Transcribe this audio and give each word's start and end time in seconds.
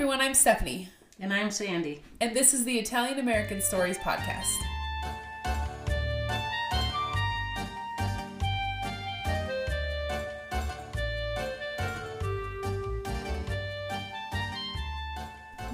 everyone, 0.00 0.22
I'm 0.22 0.32
Stephanie, 0.32 0.88
And 1.20 1.30
I'm 1.30 1.50
Sandy. 1.50 2.00
and 2.22 2.34
this 2.34 2.54
is 2.54 2.64
the 2.64 2.78
Italian 2.78 3.18
American 3.18 3.60
Stories 3.60 3.98
Podcast. 3.98 4.56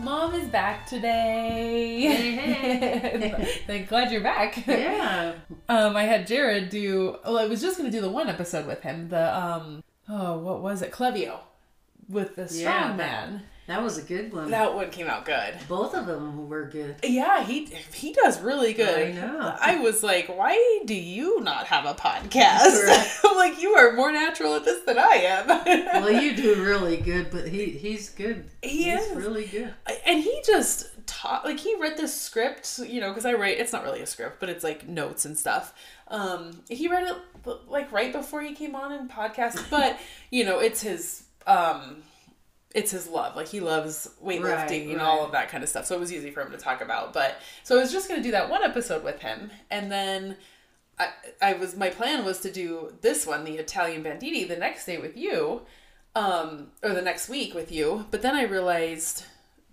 Mom 0.01 0.35
is 0.35 0.47
back 0.49 0.87
today. 0.87 2.01
Hey, 2.01 3.51
Thank 3.67 3.89
glad 3.89 4.13
you're 4.13 4.21
back. 4.23 4.65
Yeah. 4.67 5.35
Um, 5.69 5.97
I 5.97 6.05
had 6.05 6.27
Jared 6.27 6.69
do. 6.69 7.17
Well, 7.25 7.39
I 7.39 7.47
was 7.47 7.61
just 7.61 7.77
gonna 7.79 7.91
do 7.91 8.01
the 8.01 8.11
one 8.11 8.29
episode 8.29 8.67
with 8.67 8.83
him. 8.83 9.09
The 9.09 9.37
um, 9.37 9.83
oh, 10.09 10.39
what 10.39 10.61
was 10.63 10.83
it? 10.83 10.93
Clevio 10.93 11.39
with 12.09 12.37
the 12.37 12.47
strong 12.49 12.91
Yeah. 12.91 12.95
man. 12.97 13.33
That 13.35 13.43
was 13.69 13.99
a 13.99 14.03
good 14.03 14.33
one. 14.33 14.51
That 14.51 14.75
one 14.75 14.91
came 14.91 15.09
out 15.09 15.25
good. 15.25 15.55
Both 15.69 15.95
of 15.95 16.07
them 16.07 16.49
were 16.49 16.67
good. 16.67 16.97
Yeah, 17.03 17.43
he 17.45 17.65
he 17.93 18.13
does 18.13 18.41
really 18.41 18.73
good. 18.73 19.09
I 19.09 19.13
know. 19.13 19.57
I 19.61 19.79
was 19.81 20.03
like, 20.03 20.29
why 20.29 20.83
do 20.85 20.95
you 20.95 21.41
not 21.41 21.67
have 21.67 21.85
a 21.85 21.95
podcast? 21.95 22.85
Right. 22.87 23.19
I'm 23.25 23.37
like, 23.37 23.61
you 23.61 23.71
are 23.71 23.93
more 23.93 24.13
natural 24.13 24.55
at 24.55 24.65
this 24.65 24.83
than 24.85 24.99
I 24.99 25.15
am. 25.25 25.47
Well, 26.07 26.23
you 26.23 26.37
do 26.37 26.55
really 26.65 26.97
good, 26.99 27.31
but 27.31 27.49
he 27.49 27.67
he's 27.71 28.11
good. 28.11 28.45
He 28.63 28.85
he's 28.85 29.01
is. 29.01 29.17
really 29.17 29.47
good. 29.47 29.75
and 30.07 30.23
he 30.23 30.41
just 30.47 30.89
taught 31.07 31.45
like 31.45 31.59
he 31.59 31.75
read 31.81 31.97
the 31.97 32.09
script 32.09 32.81
you 32.81 33.01
know 33.01 33.11
because 33.11 33.25
i 33.25 33.33
write 33.33 33.59
it's 33.61 33.73
not 33.73 33.85
really 33.85 34.01
a 34.01 34.07
script 34.07 34.41
but 34.41 34.49
it's 34.49 34.65
like 34.65 34.89
notes 34.89 35.25
and 35.25 35.39
stuff 35.39 35.73
um 36.09 36.51
he 36.69 36.89
read 36.89 37.07
it 37.07 37.57
like 37.69 37.93
right 37.93 38.13
before 38.13 38.43
he 38.43 38.53
came 38.55 38.75
on 38.75 38.91
in 38.91 39.09
podcast 39.09 39.71
but 39.71 39.97
you 40.31 40.45
know 40.45 40.59
it's 40.59 40.83
his 40.83 41.23
um 41.47 42.03
it's 42.77 42.93
his 42.93 43.09
love 43.09 43.35
like 43.35 43.49
he 43.49 43.59
loves 43.59 44.09
weightlifting 44.25 44.87
Right, 44.87 44.89
and 44.93 45.01
all 45.01 45.25
of 45.25 45.33
that 45.33 45.49
kind 45.49 45.65
of 45.65 45.69
stuff 45.69 45.87
so 45.87 45.97
it 45.97 46.01
was 46.01 46.13
easy 46.13 46.31
for 46.31 46.43
him 46.43 46.53
to 46.53 46.59
talk 46.59 46.81
about 46.81 47.13
but 47.13 47.41
so 47.65 47.77
i 47.77 47.81
was 47.81 47.91
just 47.91 48.09
going 48.09 48.21
to 48.21 48.27
do 48.27 48.31
that 48.33 48.49
one 48.49 48.63
episode 48.63 49.03
with 49.03 49.21
him 49.21 49.51
and 49.71 49.91
then 49.91 50.37
I, 50.99 51.09
I 51.43 51.53
was 51.55 51.77
my 51.77 51.91
plan 51.91 52.25
was 52.25 52.41
to 52.41 52.53
do 52.53 52.95
this 53.01 53.27
one 53.27 53.45
the 53.45 53.57
italian 53.57 54.03
Banditti, 54.03 54.45
the 54.45 54.57
next 54.57 54.87
day 54.87 54.99
with 54.99 55.17
you 55.17 55.63
um 56.15 56.69
or 56.83 56.93
the 56.93 57.03
next 57.03 57.29
week 57.29 57.55
with 57.55 57.73
you 57.73 58.07
but 58.11 58.23
then 58.23 58.35
i 58.37 58.43
realized 58.43 59.25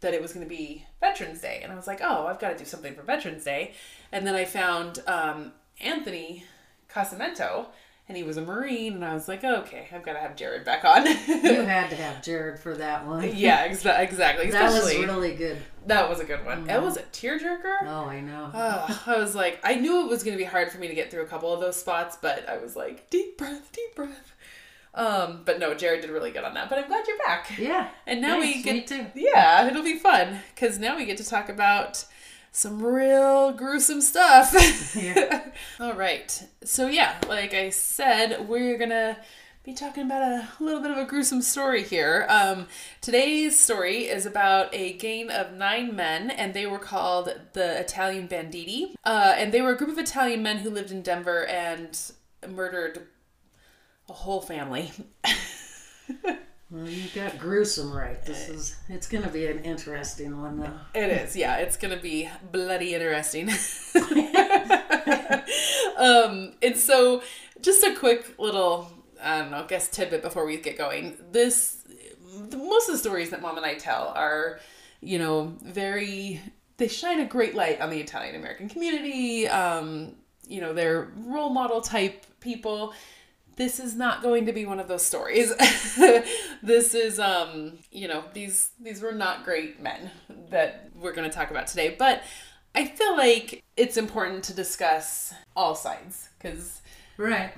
that 0.03 0.13
it 0.13 0.21
was 0.21 0.33
going 0.33 0.45
to 0.45 0.49
be 0.49 0.85
Veterans 0.99 1.41
Day. 1.41 1.61
And 1.63 1.71
I 1.71 1.75
was 1.75 1.87
like, 1.87 1.99
oh, 2.03 2.27
I've 2.27 2.39
got 2.39 2.51
to 2.51 2.57
do 2.57 2.65
something 2.65 2.93
for 2.93 3.01
Veterans 3.01 3.43
Day. 3.43 3.73
And 4.11 4.27
then 4.27 4.35
I 4.35 4.45
found 4.45 5.01
um, 5.07 5.53
Anthony 5.81 6.43
Casamento, 6.89 7.67
and 8.07 8.17
he 8.17 8.23
was 8.23 8.37
a 8.37 8.41
Marine. 8.41 8.93
And 8.93 9.05
I 9.05 9.13
was 9.13 9.27
like, 9.27 9.43
okay, 9.43 9.87
I've 9.91 10.03
got 10.03 10.13
to 10.13 10.19
have 10.19 10.35
Jared 10.35 10.65
back 10.65 10.83
on. 10.85 11.05
You 11.05 11.13
had 11.63 11.89
to 11.89 11.95
have 11.95 12.21
Jared 12.21 12.59
for 12.59 12.75
that 12.75 13.05
one. 13.05 13.31
yeah, 13.35 13.67
exa- 13.67 13.99
exactly. 13.99 14.51
That 14.51 14.71
was 14.71 14.93
really 14.97 15.35
good. 15.35 15.57
that 15.87 16.09
was 16.09 16.19
a 16.19 16.25
good 16.25 16.45
one. 16.45 16.69
It 16.69 16.81
was 16.81 16.97
a 16.97 17.03
tearjerker. 17.03 17.83
Oh, 17.85 18.05
I 18.05 18.19
know. 18.19 18.49
I 18.53 19.17
was 19.17 19.35
like, 19.35 19.59
I 19.63 19.75
knew 19.75 20.01
it 20.05 20.09
was 20.09 20.23
going 20.23 20.37
to 20.37 20.43
be 20.43 20.43
hard 20.49 20.71
for 20.71 20.77
me 20.79 20.87
to 20.87 20.95
get 20.95 21.11
through 21.11 21.23
a 21.23 21.27
couple 21.27 21.53
of 21.53 21.59
those 21.61 21.75
spots, 21.77 22.17
but 22.21 22.47
I 22.49 22.57
was 22.57 22.75
like, 22.75 23.09
deep 23.09 23.37
breath, 23.37 23.71
deep 23.71 23.95
breath. 23.95 24.33
Um, 24.95 25.41
but 25.43 25.57
no, 25.59 25.73
Jared 25.73 26.01
did 26.01 26.11
really 26.11 26.29
good 26.31 26.43
on 26.43 26.53
that. 26.53 26.69
But 26.69 26.77
I'm 26.79 26.87
glad 26.87 27.07
you're 27.07 27.17
back. 27.17 27.57
yeah. 27.57 27.89
And 28.05 28.21
now 28.21 28.39
we 28.39 28.61
get 28.61 28.85
too. 28.85 29.07
Yeah, 29.15 29.65
it'll 29.67 29.81
be 29.83 29.97
fun 29.97 30.39
because 30.53 30.77
now 30.77 30.95
we 30.97 31.05
get 31.05 31.17
to 31.17 31.27
talk 31.27 31.49
about 31.49 32.05
some 32.53 32.81
real 32.81 33.51
gruesome 33.51 33.99
stuff. 33.99 34.53
Yeah. 34.95 35.49
All 35.79 35.95
right. 35.95 36.43
So 36.63 36.87
yeah, 36.87 37.17
like 37.27 37.53
I 37.53 37.71
said, 37.71 38.47
we're 38.47 38.77
gonna 38.77 39.17
be 39.63 39.73
talking 39.73 40.05
about 40.05 40.21
a 40.21 40.47
little 40.59 40.81
bit 40.81 40.91
of 40.91 40.97
a 40.97 41.05
gruesome 41.05 41.41
story 41.41 41.83
here. 41.83 42.27
Um, 42.29 42.67
today's 43.01 43.59
story 43.59 44.03
is 44.03 44.27
about 44.27 44.73
a 44.73 44.93
gang 44.93 45.31
of 45.31 45.53
nine 45.53 45.95
men, 45.95 46.29
and 46.29 46.53
they 46.53 46.67
were 46.67 46.77
called 46.79 47.33
the 47.53 47.79
Italian 47.79 48.27
Banditti. 48.27 48.95
Uh, 49.03 49.33
and 49.35 49.51
they 49.51 49.61
were 49.61 49.71
a 49.71 49.77
group 49.77 49.89
of 49.89 49.97
Italian 49.97 50.43
men 50.43 50.59
who 50.59 50.69
lived 50.69 50.91
in 50.91 51.01
Denver 51.01 51.45
and 51.47 51.99
murdered 52.47 53.07
a 54.07 54.13
whole 54.13 54.41
family. 54.41 54.91
Well, 56.73 56.89
you 56.89 57.07
got 57.13 57.37
gruesome 57.37 57.93
right. 57.93 58.19
This 58.25 58.49
is. 58.49 58.75
It's 58.89 59.05
going 59.05 59.23
to 59.23 59.29
be 59.29 59.45
an 59.45 59.59
interesting 59.59 60.41
one, 60.41 60.59
though. 60.59 60.73
It 60.95 61.11
is, 61.11 61.35
yeah. 61.35 61.57
It's 61.57 61.77
gonna 61.77 61.97
be 61.97 62.27
bloody 62.51 62.95
interesting. 62.95 63.47
um, 65.99 66.53
and 66.63 66.75
so, 66.75 67.21
just 67.61 67.83
a 67.83 67.93
quick 67.93 68.39
little, 68.39 68.91
I 69.21 69.41
don't 69.41 69.51
know, 69.51 69.63
guess 69.67 69.87
tidbit 69.87 70.23
before 70.23 70.47
we 70.47 70.57
get 70.57 70.75
going. 70.75 71.15
This, 71.31 71.83
the, 72.49 72.57
most 72.57 72.89
of 72.89 72.93
the 72.93 72.99
stories 72.99 73.29
that 73.29 73.43
Mom 73.43 73.57
and 73.57 73.65
I 73.67 73.75
tell 73.75 74.07
are, 74.15 74.59
you 74.99 75.19
know, 75.19 75.55
very. 75.61 76.41
They 76.77 76.87
shine 76.87 77.19
a 77.19 77.25
great 77.25 77.53
light 77.53 77.81
on 77.81 77.91
the 77.91 77.99
Italian 77.99 78.35
American 78.35 78.67
community. 78.67 79.47
Um, 79.47 80.15
you 80.47 80.59
know, 80.59 80.73
they're 80.73 81.11
role 81.17 81.51
model 81.51 81.81
type 81.81 82.25
people 82.39 82.95
this 83.55 83.79
is 83.79 83.95
not 83.95 84.21
going 84.21 84.45
to 84.45 84.53
be 84.53 84.65
one 84.65 84.79
of 84.79 84.87
those 84.87 85.05
stories. 85.05 85.53
this 86.63 86.93
is 86.95 87.19
um, 87.19 87.79
you 87.91 88.07
know, 88.07 88.23
these 88.33 88.71
these 88.81 89.01
were 89.01 89.11
not 89.11 89.43
great 89.43 89.81
men 89.81 90.11
that 90.49 90.89
we're 90.95 91.13
going 91.13 91.29
to 91.29 91.35
talk 91.35 91.51
about 91.51 91.67
today, 91.67 91.95
but 91.97 92.23
I 92.75 92.85
feel 92.85 93.15
like 93.15 93.63
it's 93.77 93.97
important 93.97 94.43
to 94.45 94.53
discuss 94.53 95.33
all 95.55 95.75
sides 95.75 96.29
cuz 96.39 96.81
Right. 97.17 97.53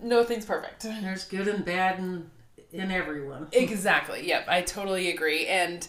nothing's 0.00 0.44
perfect. 0.44 0.82
There's 0.82 1.24
good 1.24 1.46
and 1.46 1.64
bad 1.64 1.98
in, 2.00 2.30
in 2.72 2.90
everyone. 2.90 3.48
Exactly. 3.52 4.26
Yep, 4.26 4.46
I 4.48 4.62
totally 4.62 5.10
agree 5.10 5.46
and 5.46 5.86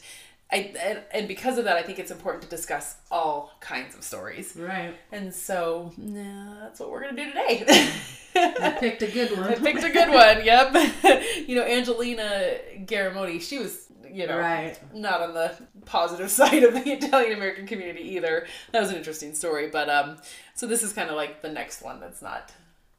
I 0.51 0.73
and, 0.81 0.99
and 1.11 1.27
because 1.27 1.57
of 1.59 1.65
that 1.65 1.77
I 1.77 1.83
think 1.83 1.99
it's 1.99 2.11
important 2.11 2.43
to 2.43 2.49
discuss 2.49 2.95
all 3.11 3.51
kinds 3.59 3.95
of 3.95 4.03
stories. 4.03 4.55
Right. 4.55 4.95
And 5.11 5.33
so, 5.33 5.91
yeah, 5.97 6.55
that's 6.61 6.79
what 6.79 6.89
we're 6.89 7.01
going 7.01 7.15
to 7.15 7.23
do 7.23 7.29
today. 7.31 7.91
I 8.35 8.77
picked 8.79 9.01
a 9.03 9.07
good 9.07 9.38
one. 9.38 9.43
I 9.49 9.55
picked 9.55 9.83
a 9.83 9.89
good 9.91 10.09
one. 10.09 10.43
Yep. 10.43 10.75
you 11.47 11.55
know, 11.55 11.63
Angelina 11.63 12.55
Garamoti, 12.85 13.41
she 13.41 13.59
was, 13.59 13.88
you 14.11 14.25
know, 14.25 14.39
Right. 14.39 14.77
not 14.93 15.21
on 15.21 15.33
the 15.35 15.55
positive 15.85 16.31
side 16.39 16.63
of 16.63 16.73
the 16.73 16.89
Italian 16.93 17.33
American 17.33 17.67
community 17.67 18.15
either. 18.15 18.47
That 18.71 18.79
was 18.81 18.89
an 18.89 18.95
interesting 18.95 19.35
story, 19.35 19.69
but 19.69 19.88
um, 19.89 20.17
so 20.55 20.65
this 20.65 20.81
is 20.83 20.93
kind 20.93 21.09
of 21.09 21.15
like 21.15 21.41
the 21.43 21.49
next 21.49 21.81
one 21.83 21.99
that's 21.99 22.21
not 22.23 22.51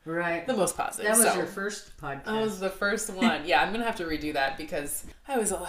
Right. 0.05 0.47
the 0.47 0.56
most 0.56 0.77
positive. 0.77 1.10
That 1.10 1.19
was 1.19 1.27
so. 1.33 1.37
your 1.37 1.47
first 1.47 1.97
podcast. 2.00 2.25
That 2.27 2.41
was 2.43 2.60
the 2.60 2.71
first 2.71 3.10
one. 3.10 3.43
Yeah, 3.44 3.60
I'm 3.62 3.72
gonna 3.72 3.84
have 3.84 3.97
to 3.97 4.05
redo 4.05 4.33
that 4.34 4.56
because 4.56 5.05
I 5.28 5.37
was 5.37 5.53
a, 5.53 5.69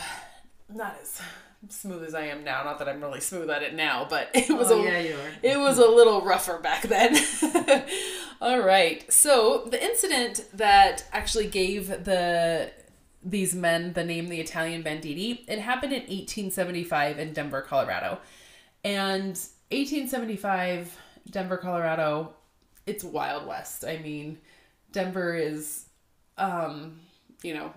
not 0.74 0.96
as 1.02 1.22
smooth 1.70 2.04
as 2.04 2.14
I 2.14 2.26
am 2.28 2.44
now. 2.44 2.64
Not 2.64 2.80
that 2.80 2.90
I'm 2.90 3.02
really 3.02 3.22
smooth 3.22 3.50
at 3.50 3.64
it 3.64 3.74
now, 3.74 4.08
but 4.10 4.30
it 4.34 4.50
was 4.50 4.72
oh, 4.72 4.82
a 4.82 4.84
yeah, 4.84 5.16
it 5.44 5.60
was 5.60 5.78
a 5.78 5.88
little 5.88 6.22
rougher 6.22 6.60
back 6.60 6.84
then. 6.84 7.18
All 8.42 8.60
right. 8.60 9.12
So 9.12 9.66
the 9.70 9.84
incident 9.84 10.46
that 10.54 11.06
actually 11.12 11.48
gave 11.48 11.88
the 11.88 12.72
these 13.24 13.54
men 13.54 13.94
the 13.94 14.04
name 14.04 14.30
the 14.30 14.40
Italian 14.40 14.82
Banditti, 14.82 15.46
it 15.48 15.60
happened 15.60 15.94
in 15.94 16.02
1875 16.02 17.20
in 17.20 17.34
Denver, 17.34 17.62
Colorado. 17.62 18.20
And 18.84 19.38
1875 19.70 20.98
Denver, 21.30 21.58
Colorado, 21.58 22.34
it's 22.88 23.04
Wild 23.04 23.46
West. 23.46 23.86
I 23.86 23.98
mean, 23.98 24.40
Denver 24.92 25.36
is 25.36 25.86
um, 26.38 27.00
you 27.44 27.54
know, 27.54 27.72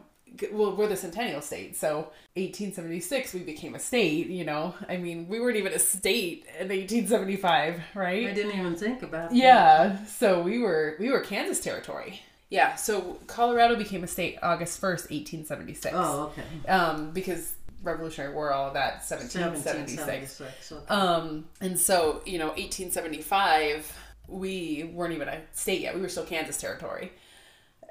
well, 0.52 0.74
we're 0.76 0.88
the 0.88 0.96
Centennial 0.96 1.40
State, 1.40 1.76
so 1.76 2.10
1876 2.34 3.34
we 3.34 3.40
became 3.40 3.74
a 3.74 3.78
state. 3.78 4.28
You 4.28 4.44
know, 4.44 4.74
I 4.88 4.96
mean, 4.96 5.28
we 5.28 5.40
weren't 5.40 5.56
even 5.56 5.72
a 5.72 5.78
state 5.78 6.46
in 6.58 6.68
1875, 6.68 7.80
right? 7.94 8.28
I 8.28 8.32
didn't 8.32 8.58
even 8.58 8.76
think 8.76 9.02
about 9.02 9.30
that. 9.30 9.36
Yeah, 9.36 10.04
so 10.06 10.42
we 10.42 10.58
were 10.58 10.96
we 10.98 11.10
were 11.10 11.20
Kansas 11.20 11.60
territory. 11.60 12.22
Yeah, 12.50 12.76
so 12.76 13.18
Colorado 13.26 13.74
became 13.76 14.04
a 14.04 14.06
state 14.06 14.38
August 14.42 14.80
1st, 14.80 15.10
1876. 15.10 15.94
Oh, 15.96 16.32
okay. 16.32 16.70
Um, 16.70 17.10
because 17.10 17.54
Revolutionary 17.82 18.34
War, 18.34 18.52
all 18.52 18.68
of 18.68 18.74
that, 18.74 19.02
1776. 19.02 20.40
1776. 20.40 20.72
Okay. 20.72 20.86
Um, 20.88 21.46
and 21.60 21.78
so, 21.78 22.22
you 22.24 22.38
know, 22.38 22.48
1875, 22.48 23.98
we 24.28 24.90
weren't 24.94 25.14
even 25.14 25.28
a 25.28 25.40
state 25.52 25.80
yet. 25.80 25.94
We 25.94 26.00
were 26.00 26.08
still 26.08 26.24
Kansas 26.24 26.56
territory. 26.56 27.12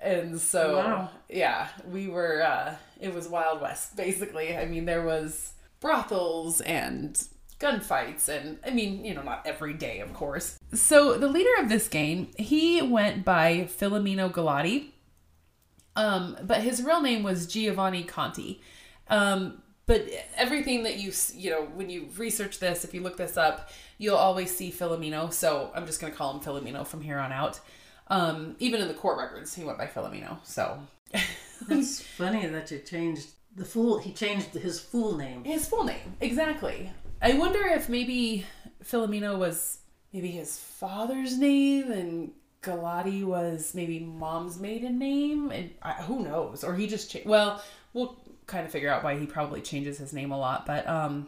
And 0.02 0.40
so, 0.40 0.78
Wow. 0.78 1.10
yeah, 1.30 1.68
we 1.90 2.08
were, 2.08 2.42
uh, 2.44 2.76
it 3.00 3.14
was 3.14 3.28
Wild 3.28 3.62
West, 3.62 3.96
basically. 3.96 4.56
I 4.58 4.66
mean, 4.66 4.86
there 4.86 5.04
was 5.06 5.54
brothels 5.80 6.62
and 6.62 7.22
gunfights 7.60 8.28
and 8.28 8.60
I 8.66 8.72
mean, 8.72 9.06
you 9.06 9.14
know, 9.14 9.22
not 9.24 9.46
every 9.46 9.74
day, 9.74 10.00
of 10.00 10.14
course. 10.14 10.60
So 10.74 11.18
the 11.18 11.28
leader 11.28 11.50
of 11.60 11.70
this 11.70 11.88
gang, 11.88 12.34
he 12.38 12.82
went 12.82 13.24
by 13.24 13.70
Filomeno 13.80 14.32
Galati. 14.32 14.90
Um, 15.96 16.38
but 16.44 16.62
his 16.62 16.82
real 16.84 17.02
name 17.02 17.24
was 17.24 17.48
Giovanni 17.48 18.04
Conti. 18.04 18.62
Um, 19.10 19.62
but 19.86 20.08
everything 20.38 20.84
that 20.84 20.98
you 20.98 21.12
you 21.36 21.52
know 21.52 21.64
when 21.76 21.90
you 21.90 22.08
research 22.18 22.60
this, 22.60 22.84
if 22.84 22.94
you 22.94 23.02
look 23.02 23.18
this 23.18 23.38
up, 23.38 23.70
you'll 23.98 24.16
always 24.18 24.56
see 24.56 24.72
Filomeno. 24.72 25.32
So 25.32 25.72
I'm 25.76 25.86
just 25.86 26.00
gonna 26.02 26.14
call 26.14 26.34
him 26.34 26.40
Filomeno 26.40 26.88
from 26.88 27.02
here 27.02 27.20
on 27.20 27.32
out. 27.32 27.60
Um, 28.08 28.56
even 28.60 28.82
in 28.82 28.88
the 28.88 28.94
court 28.94 29.18
records, 29.18 29.54
he 29.54 29.64
went 29.64 29.78
by 29.78 29.88
Filomeno. 29.88 30.38
So 30.44 30.80
It's 31.70 32.02
funny 32.02 32.46
that 32.46 32.72
you 32.72 32.80
changed 32.80 33.30
the 33.56 33.66
fool. 33.66 34.00
He 34.00 34.12
changed 34.12 34.54
his 34.54 34.80
full 34.80 35.18
name. 35.18 35.44
His 35.44 35.68
full 35.68 35.84
name, 35.84 36.16
exactly. 36.20 36.92
I 37.22 37.34
wonder 37.34 37.66
if 37.66 37.88
maybe 37.88 38.46
Filomeno 38.84 39.38
was 39.38 39.80
maybe 40.12 40.30
his 40.30 40.60
father's 40.60 41.38
name 41.38 41.92
and 41.92 42.32
Galati 42.62 43.24
was 43.24 43.74
maybe 43.76 44.00
mom's 44.00 44.60
maiden 44.60 44.98
name, 44.98 45.52
and 45.52 45.72
I, 45.82 45.94
who 45.94 46.24
knows? 46.24 46.64
Or 46.64 46.76
he 46.76 46.88
just 46.88 47.12
cha- 47.12 47.20
well, 47.26 47.62
we'll 47.94 48.18
kind 48.48 48.66
of 48.66 48.72
figure 48.72 48.90
out 48.90 49.04
why 49.04 49.18
he 49.18 49.26
probably 49.26 49.62
changes 49.62 49.98
his 49.98 50.14
name 50.14 50.32
a 50.32 50.38
lot, 50.38 50.66
but 50.66 50.88
um, 50.88 51.28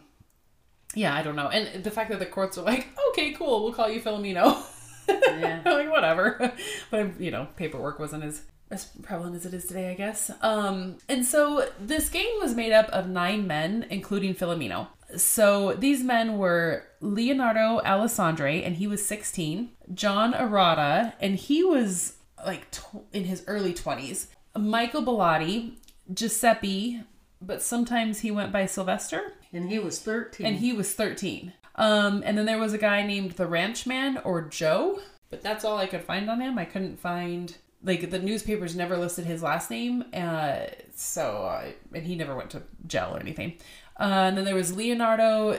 yeah, 0.94 1.14
I 1.14 1.22
don't 1.22 1.36
know. 1.36 1.48
And 1.48 1.84
the 1.84 1.90
fact 1.90 2.10
that 2.10 2.18
the 2.20 2.26
courts 2.26 2.56
are 2.58 2.62
like, 2.64 2.86
okay, 3.10 3.32
cool, 3.32 3.64
we'll 3.64 3.72
call 3.74 3.88
you 3.90 4.00
Filomeno. 4.00 4.62
Yeah. 5.08 5.60
like 5.66 5.90
whatever. 5.90 6.52
But 6.90 7.20
you 7.20 7.30
know, 7.30 7.48
paperwork 7.56 7.98
wasn't 7.98 8.24
as 8.24 8.42
as 8.70 8.86
prevalent 9.02 9.36
as 9.36 9.46
it 9.46 9.54
is 9.54 9.64
today, 9.66 9.90
I 9.90 9.94
guess. 9.94 10.30
Um, 10.42 10.96
and 11.08 11.24
so 11.24 11.68
this 11.80 12.08
gang 12.08 12.30
was 12.40 12.54
made 12.54 12.72
up 12.72 12.88
of 12.88 13.08
nine 13.08 13.46
men, 13.46 13.86
including 13.90 14.34
Filomeno. 14.34 14.88
So 15.16 15.74
these 15.74 16.02
men 16.02 16.36
were 16.36 16.82
Leonardo 17.00 17.80
Alessandre, 17.84 18.66
and 18.66 18.74
he 18.76 18.88
was 18.88 19.06
16. 19.06 19.70
John 19.94 20.32
Arata, 20.32 21.12
and 21.20 21.36
he 21.36 21.62
was 21.62 22.14
like 22.44 22.68
tw- 22.72 23.04
in 23.12 23.24
his 23.24 23.44
early 23.46 23.72
20s. 23.72 24.26
Michael 24.58 25.02
Bellotti, 25.04 25.74
Giuseppe, 26.12 27.02
but 27.40 27.62
sometimes 27.62 28.20
he 28.20 28.30
went 28.32 28.50
by 28.52 28.66
Sylvester 28.66 29.34
And 29.52 29.68
he 29.70 29.78
was 29.78 30.00
13. 30.00 30.44
and 30.46 30.56
he 30.56 30.72
was 30.72 30.92
13. 30.92 31.52
Um, 31.76 32.22
and 32.24 32.36
then 32.36 32.46
there 32.46 32.58
was 32.58 32.72
a 32.72 32.78
guy 32.78 33.06
named 33.06 33.32
the 33.32 33.44
Ranchman 33.44 34.20
or 34.24 34.42
Joe, 34.42 35.00
but 35.30 35.42
that's 35.42 35.64
all 35.64 35.78
I 35.78 35.86
could 35.86 36.02
find 36.02 36.28
on 36.28 36.40
him. 36.40 36.58
I 36.58 36.64
couldn't 36.64 36.98
find 36.98 37.56
like 37.84 38.10
the 38.10 38.18
newspapers 38.18 38.74
never 38.74 38.96
listed 38.96 39.26
his 39.26 39.42
last 39.42 39.70
name, 39.70 40.04
uh, 40.12 40.60
so 40.94 41.44
uh, 41.44 41.66
and 41.92 42.04
he 42.04 42.16
never 42.16 42.34
went 42.34 42.50
to 42.50 42.62
jail 42.86 43.12
or 43.14 43.20
anything. 43.20 43.58
Uh, 43.98 44.26
and 44.28 44.36
then 44.36 44.44
there 44.44 44.54
was 44.54 44.76
Leonardo 44.76 45.58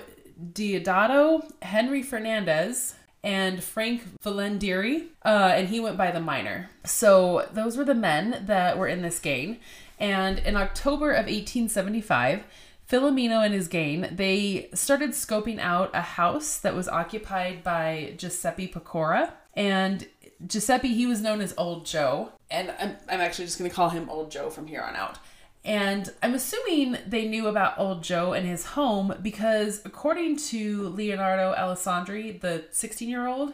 Diodato, 0.53 1.49
Henry 1.61 2.03
Fernandez, 2.03 2.95
and 3.23 3.63
Frank 3.63 4.03
Valendieri, 4.23 5.07
uh, 5.25 5.53
and 5.55 5.69
he 5.69 5.79
went 5.79 5.97
by 5.97 6.11
the 6.11 6.19
Miner. 6.19 6.69
So 6.85 7.47
those 7.51 7.77
were 7.77 7.85
the 7.85 7.95
men 7.95 8.43
that 8.45 8.77
were 8.77 8.87
in 8.87 9.01
this 9.01 9.19
gang. 9.19 9.59
And 9.99 10.39
in 10.39 10.55
October 10.55 11.11
of 11.11 11.25
1875, 11.25 12.43
Filomeno 12.89 13.43
and 13.43 13.53
his 13.53 13.67
gang, 13.67 14.07
they 14.11 14.69
started 14.73 15.11
scoping 15.11 15.59
out 15.59 15.91
a 15.93 16.01
house 16.01 16.57
that 16.59 16.73
was 16.73 16.87
occupied 16.87 17.63
by 17.63 18.13
Giuseppe 18.17 18.67
Pecora. 18.67 19.31
And 19.55 20.07
Giuseppe, 20.45 20.93
he 20.93 21.05
was 21.05 21.21
known 21.21 21.41
as 21.41 21.53
Old 21.57 21.85
Joe. 21.85 22.31
And 22.49 22.73
I'm, 22.79 22.95
I'm 23.09 23.19
actually 23.19 23.45
just 23.45 23.59
going 23.59 23.69
to 23.69 23.75
call 23.75 23.89
him 23.89 24.09
Old 24.09 24.31
Joe 24.31 24.49
from 24.49 24.67
here 24.67 24.81
on 24.81 24.95
out. 24.95 25.17
And 25.65 26.13
I'm 26.23 26.33
assuming 26.33 26.97
they 27.05 27.27
knew 27.27 27.47
about 27.47 27.77
Old 27.77 28.03
Joe 28.03 28.31
and 28.31 28.47
his 28.47 28.67
home 28.67 29.13
because, 29.21 29.81
according 29.83 30.37
to 30.37 30.87
Leonardo 30.89 31.53
Alessandri, 31.57 32.39
the 32.39 32.65
16 32.71 33.09
year 33.09 33.27
old, 33.27 33.53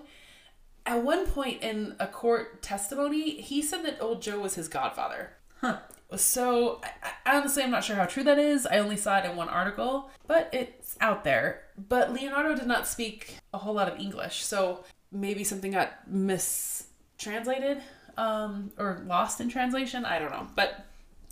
at 0.85 1.01
one 1.01 1.25
point 1.25 1.63
in 1.63 1.95
a 1.99 2.05
court 2.05 2.61
testimony, 2.61 3.41
he 3.41 3.63
said 3.63 3.83
that 3.83 3.99
Old 3.99 4.21
Joe 4.21 4.39
was 4.39 4.53
his 4.53 4.67
godfather. 4.67 5.31
Huh. 5.59 5.79
So, 6.17 6.81
I, 7.25 7.37
honestly, 7.37 7.63
I'm 7.63 7.71
not 7.71 7.83
sure 7.83 7.95
how 7.95 8.05
true 8.05 8.23
that 8.23 8.37
is. 8.37 8.65
I 8.65 8.77
only 8.79 8.97
saw 8.97 9.17
it 9.19 9.25
in 9.25 9.35
one 9.35 9.49
article, 9.49 10.09
but 10.27 10.49
it's 10.53 10.95
out 11.01 11.23
there. 11.23 11.61
But 11.89 12.13
Leonardo 12.13 12.55
did 12.55 12.67
not 12.67 12.87
speak 12.87 13.37
a 13.53 13.57
whole 13.57 13.73
lot 13.73 13.91
of 13.91 13.99
English, 13.99 14.43
so 14.43 14.83
maybe 15.11 15.43
something 15.43 15.71
got 15.71 16.09
mistranslated 16.09 17.81
um, 18.17 18.71
or 18.77 19.01
lost 19.05 19.41
in 19.41 19.49
translation. 19.49 20.05
I 20.05 20.19
don't 20.19 20.31
know, 20.31 20.47
but 20.55 20.85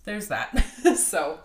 there's 0.03 0.27
that. 0.29 0.57
so, 0.95 1.39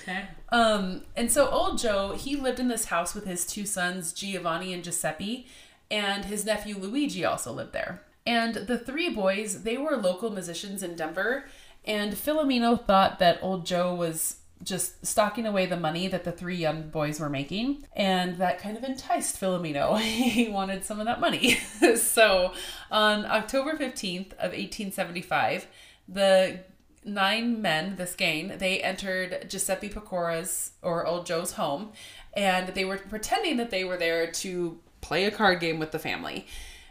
Okay. 0.00 0.24
um, 0.50 1.02
and 1.16 1.30
so 1.30 1.48
old 1.48 1.78
Joe, 1.78 2.12
he 2.16 2.36
lived 2.36 2.58
in 2.60 2.68
this 2.68 2.86
house 2.86 3.14
with 3.14 3.24
his 3.26 3.44
two 3.46 3.66
sons, 3.66 4.12
Giovanni 4.12 4.72
and 4.72 4.82
Giuseppe, 4.82 5.46
and 5.90 6.24
his 6.24 6.44
nephew 6.44 6.76
Luigi 6.76 7.24
also 7.24 7.52
lived 7.52 7.72
there. 7.72 8.02
And 8.26 8.54
the 8.54 8.78
three 8.78 9.08
boys, 9.08 9.62
they 9.62 9.76
were 9.76 9.96
local 9.96 10.30
musicians 10.30 10.82
in 10.82 10.94
Denver, 10.94 11.46
and 11.84 12.12
Filomeno 12.12 12.84
thought 12.84 13.18
that 13.18 13.38
old 13.42 13.66
Joe 13.66 13.94
was 13.94 14.36
just 14.62 15.06
stocking 15.06 15.46
away 15.46 15.64
the 15.64 15.76
money 15.76 16.06
that 16.06 16.24
the 16.24 16.32
three 16.32 16.56
young 16.56 16.90
boys 16.90 17.18
were 17.18 17.30
making, 17.30 17.84
and 17.94 18.36
that 18.36 18.58
kind 18.58 18.76
of 18.76 18.84
enticed 18.84 19.40
Filomeno. 19.40 19.98
he 20.00 20.48
wanted 20.48 20.84
some 20.84 21.00
of 21.00 21.06
that 21.06 21.20
money. 21.20 21.54
so 21.96 22.52
on 22.90 23.24
October 23.24 23.72
15th 23.72 24.32
of 24.34 24.52
1875, 24.52 25.66
the 26.08 26.60
nine 27.04 27.62
men, 27.62 27.96
this 27.96 28.14
gang, 28.14 28.58
they 28.58 28.82
entered 28.82 29.46
Giuseppe 29.48 29.88
Pecora's 29.88 30.72
or 30.82 31.06
Old 31.06 31.26
Joe's 31.26 31.52
home, 31.52 31.92
and 32.34 32.68
they 32.68 32.84
were 32.84 32.98
pretending 32.98 33.56
that 33.56 33.70
they 33.70 33.84
were 33.84 33.96
there 33.96 34.30
to 34.30 34.78
play 35.00 35.24
a 35.24 35.30
card 35.30 35.60
game 35.60 35.78
with 35.78 35.92
the 35.92 35.98
family. 35.98 36.46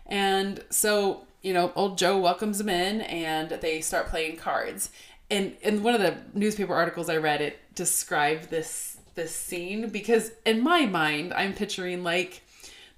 And 0.05 0.63
so, 0.71 1.27
you 1.41 1.53
know, 1.53 1.71
Old 1.75 1.97
Joe 1.97 2.17
welcomes 2.17 2.57
them 2.57 2.69
in, 2.69 3.01
and 3.01 3.49
they 3.49 3.81
start 3.81 4.07
playing 4.07 4.37
cards. 4.37 4.89
And 5.31 5.55
in 5.61 5.83
one 5.83 5.95
of 5.95 6.01
the 6.01 6.17
newspaper 6.33 6.73
articles 6.73 7.09
I 7.09 7.17
read, 7.17 7.41
it 7.41 7.59
described 7.75 8.49
this 8.49 8.97
this 9.15 9.35
scene 9.35 9.89
because 9.89 10.31
in 10.45 10.63
my 10.63 10.85
mind, 10.85 11.33
I'm 11.33 11.53
picturing 11.53 12.03
like 12.03 12.41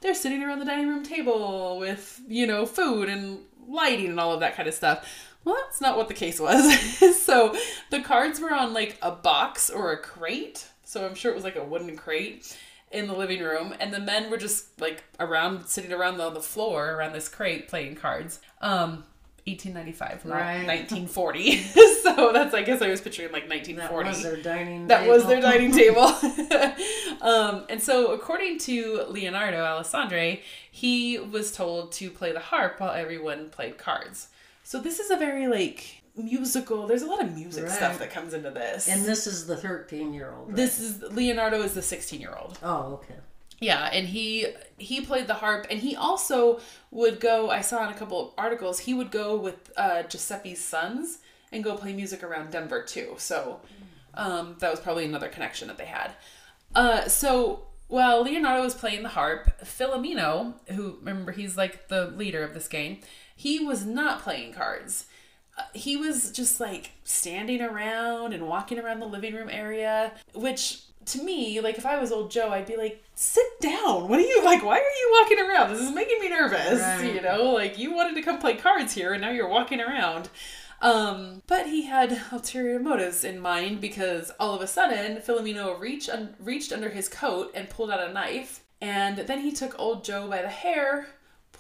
they're 0.02 0.14
sitting 0.14 0.44
around 0.44 0.60
the 0.60 0.66
dining 0.66 0.88
room 0.88 1.04
table 1.04 1.80
with 1.80 2.22
you 2.28 2.48
know 2.48 2.66
food 2.66 3.10
and 3.10 3.40
lighting 3.68 4.08
and 4.08 4.20
all 4.20 4.34
of 4.34 4.40
that 4.40 4.56
kind 4.56 4.68
of 4.68 4.74
stuff. 4.74 5.08
Well, 5.44 5.56
that's 5.56 5.82
not 5.82 5.98
what 5.98 6.08
the 6.08 6.14
case 6.14 6.40
was. 6.40 6.80
so 7.24 7.56
the 7.90 8.02
cards 8.02 8.40
were 8.40 8.54
on 8.54 8.74
like 8.74 8.98
a 9.02 9.12
box 9.12 9.70
or 9.70 9.92
a 9.92 9.98
crate. 9.98 10.68
So 10.84 11.06
I'm 11.06 11.16
sure 11.16 11.32
it 11.32 11.36
was 11.36 11.44
like 11.44 11.56
a 11.56 11.64
wooden 11.64 11.96
crate 11.96 12.56
in 12.92 13.08
the 13.08 13.14
living 13.14 13.42
room, 13.42 13.74
and 13.80 13.94
the 13.94 14.00
men 14.00 14.30
were 14.30 14.38
just 14.38 14.80
like 14.80 15.04
around, 15.20 15.68
sitting 15.68 15.92
around 15.94 16.20
on 16.20 16.34
the 16.34 16.42
floor 16.42 16.94
around 16.94 17.14
this 17.14 17.30
crate 17.30 17.68
playing 17.68 17.96
cards. 17.96 18.40
Um, 18.62 19.06
1895, 19.48 20.26
not 20.26 20.36
Right. 20.36 20.68
1940. 20.68 21.58
so 22.04 22.32
that's 22.32 22.54
I 22.54 22.62
guess 22.62 22.82
I 22.82 22.90
was 22.90 23.02
picturing 23.02 23.32
like 23.32 23.50
1940. 23.50 24.04
That 24.04 24.14
was 24.14 24.24
their 24.24 24.38
dining 24.38 24.88
that 24.88 25.08
was 25.08 25.26
their 25.26 25.42
dining 25.50 25.72
table. 25.72 26.04
um, 27.22 27.66
and 27.70 27.82
so, 27.82 28.14
according 28.14 28.60
to 28.60 29.06
Leonardo 29.10 29.58
Alessandre, 29.58 30.42
he 30.70 31.18
was 31.18 31.52
told 31.52 31.92
to 31.94 32.12
play 32.12 32.32
the 32.32 32.40
harp 32.40 32.80
while 32.80 32.92
everyone 32.92 33.50
played 33.50 33.78
cards. 33.78 34.28
So 34.64 34.80
this 34.80 35.00
is 35.00 35.10
a 35.10 35.18
very 35.18 35.48
like 35.48 36.01
musical. 36.16 36.88
There's 36.88 37.02
a 37.02 37.08
lot 37.08 37.22
of 37.24 37.36
music 37.36 37.64
Right. 37.66 37.72
stuff 37.74 38.00
that 38.00 38.12
comes 38.12 38.34
into 38.34 38.52
this. 38.52 38.88
And 38.88 39.06
this 39.06 39.28
is 39.28 39.48
the 39.48 39.58
13 39.58 40.14
year 40.14 40.34
old. 40.38 40.56
this 40.56 40.80
is 40.80 41.02
Leonardo 41.02 41.62
is 41.62 41.74
the 41.74 41.82
16 41.82 42.20
year 42.22 42.36
old. 42.40 42.58
Oh, 42.64 42.94
okay. 43.04 43.16
Yeah, 43.60 43.90
and 43.94 44.08
he 44.08 44.48
he 44.80 45.02
played 45.02 45.28
the 45.28 45.36
harp, 45.36 45.68
and 45.70 45.80
he 45.80 45.96
also 45.96 46.60
would 46.90 47.20
go. 47.20 47.52
I 47.52 47.62
saw 47.62 47.84
in 47.88 47.94
a 47.94 47.98
couple 47.98 48.20
of 48.30 48.34
articles 48.36 48.80
he 48.80 48.94
would 48.96 49.12
go 49.12 49.38
with 49.38 49.72
uh, 49.78 50.02
Giuseppe's 50.04 50.60
sons 50.62 51.20
and 51.52 51.64
go 51.64 51.76
play 51.76 51.94
music 51.94 52.24
around 52.24 52.50
Denver 52.52 52.82
too. 52.82 53.14
So 53.18 53.60
um, 54.16 54.56
that 54.60 54.72
was 54.72 54.80
probably 54.80 55.06
another 55.06 55.28
connection 55.30 55.68
that 55.68 55.78
they 55.78 55.86
had. 55.86 56.14
Uh, 56.74 57.08
so 57.08 57.68
while 57.88 58.24
Leonardo 58.24 58.64
was 58.64 58.74
playing 58.74 59.04
the 59.04 59.10
harp, 59.10 59.52
Filomeno, 59.64 60.54
who 60.70 60.98
remember 61.00 61.32
he's 61.32 61.56
like 61.56 61.88
the 61.88 62.08
leader 62.08 62.42
of 62.44 62.56
this 62.56 62.68
game, 62.68 63.02
he 63.36 63.60
was 63.60 63.86
not 63.86 64.22
playing 64.24 64.54
cards. 64.54 65.06
He 65.74 65.98
was 65.98 66.32
just 66.32 66.60
like 66.60 66.92
standing 67.04 67.62
around 67.62 68.34
and 68.34 68.48
walking 68.48 68.80
around 68.80 69.00
the 69.00 69.06
living 69.06 69.36
room 69.36 69.50
area, 69.50 70.14
which 70.34 70.82
to 71.06 71.24
me, 71.24 71.60
like 71.62 71.78
if 71.78 71.86
I 71.86 72.00
was 72.00 72.12
old 72.12 72.32
Joe, 72.32 72.50
I'd 72.52 72.68
be 72.68 72.78
like, 72.78 73.04
sit 73.16 73.60
down. 73.60 74.08
What 74.08 74.20
are 74.20 74.24
you 74.24 74.44
like? 74.44 74.64
Why 74.64 74.78
are 74.78 74.80
you 74.80 75.18
walking 75.20 75.40
around? 75.40 75.72
This 75.72 75.82
is 75.82 75.94
making 75.94 76.20
me 76.20 76.30
nervous. 76.30 76.80
Right. 76.80 77.14
You 77.14 77.22
know, 77.22 77.52
like 77.52 77.78
you 77.78 77.94
wanted 77.94 78.16
to 78.16 78.22
come 78.22 78.40
play 78.40 78.56
cards 78.56 78.94
here 78.94 79.14
and 79.14 79.22
now 79.22 79.32
you're 79.32 79.48
walking 79.48 79.82
around. 79.82 80.30
Um, 80.82 81.44
but 81.46 81.68
he 81.68 81.84
had 81.84 82.22
ulterior 82.32 82.80
motives 82.80 83.24
in 83.24 83.40
mind 83.40 83.82
because 83.82 84.32
all 84.40 84.56
of 84.56 84.62
a 84.62 84.68
sudden, 84.68 85.18
Filomeno 85.18 85.80
reached 85.80 86.10
un- 86.10 86.36
reached 86.40 86.74
under 86.74 86.90
his 86.90 87.08
coat 87.08 87.52
and 87.54 87.70
pulled 87.70 87.92
out 87.92 88.08
a 88.08 88.12
knife, 88.12 88.64
and 88.82 89.20
then 89.20 89.42
he 89.42 89.52
took 89.52 89.78
old 89.78 90.04
Joe 90.04 90.28
by 90.28 90.42
the 90.42 90.50
hair, 90.50 91.08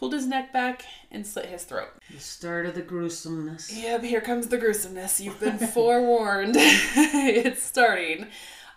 pulled 0.02 0.14
his 0.14 0.26
neck 0.26 0.52
back, 0.52 0.84
and 1.12 1.28
slit 1.28 1.46
his 1.46 1.64
throat. 1.64 1.90
The 2.10 2.20
start 2.20 2.66
of 2.66 2.74
the 2.74 2.82
gruesomeness. 2.82 3.72
Yep, 3.72 4.02
here 4.02 4.20
comes 4.20 4.48
the 4.48 4.58
gruesomeness. 4.58 5.22
You've 5.22 5.40
been 5.40 5.60
forewarned. 5.76 6.56
it's 6.58 7.62
starting. 7.62 8.26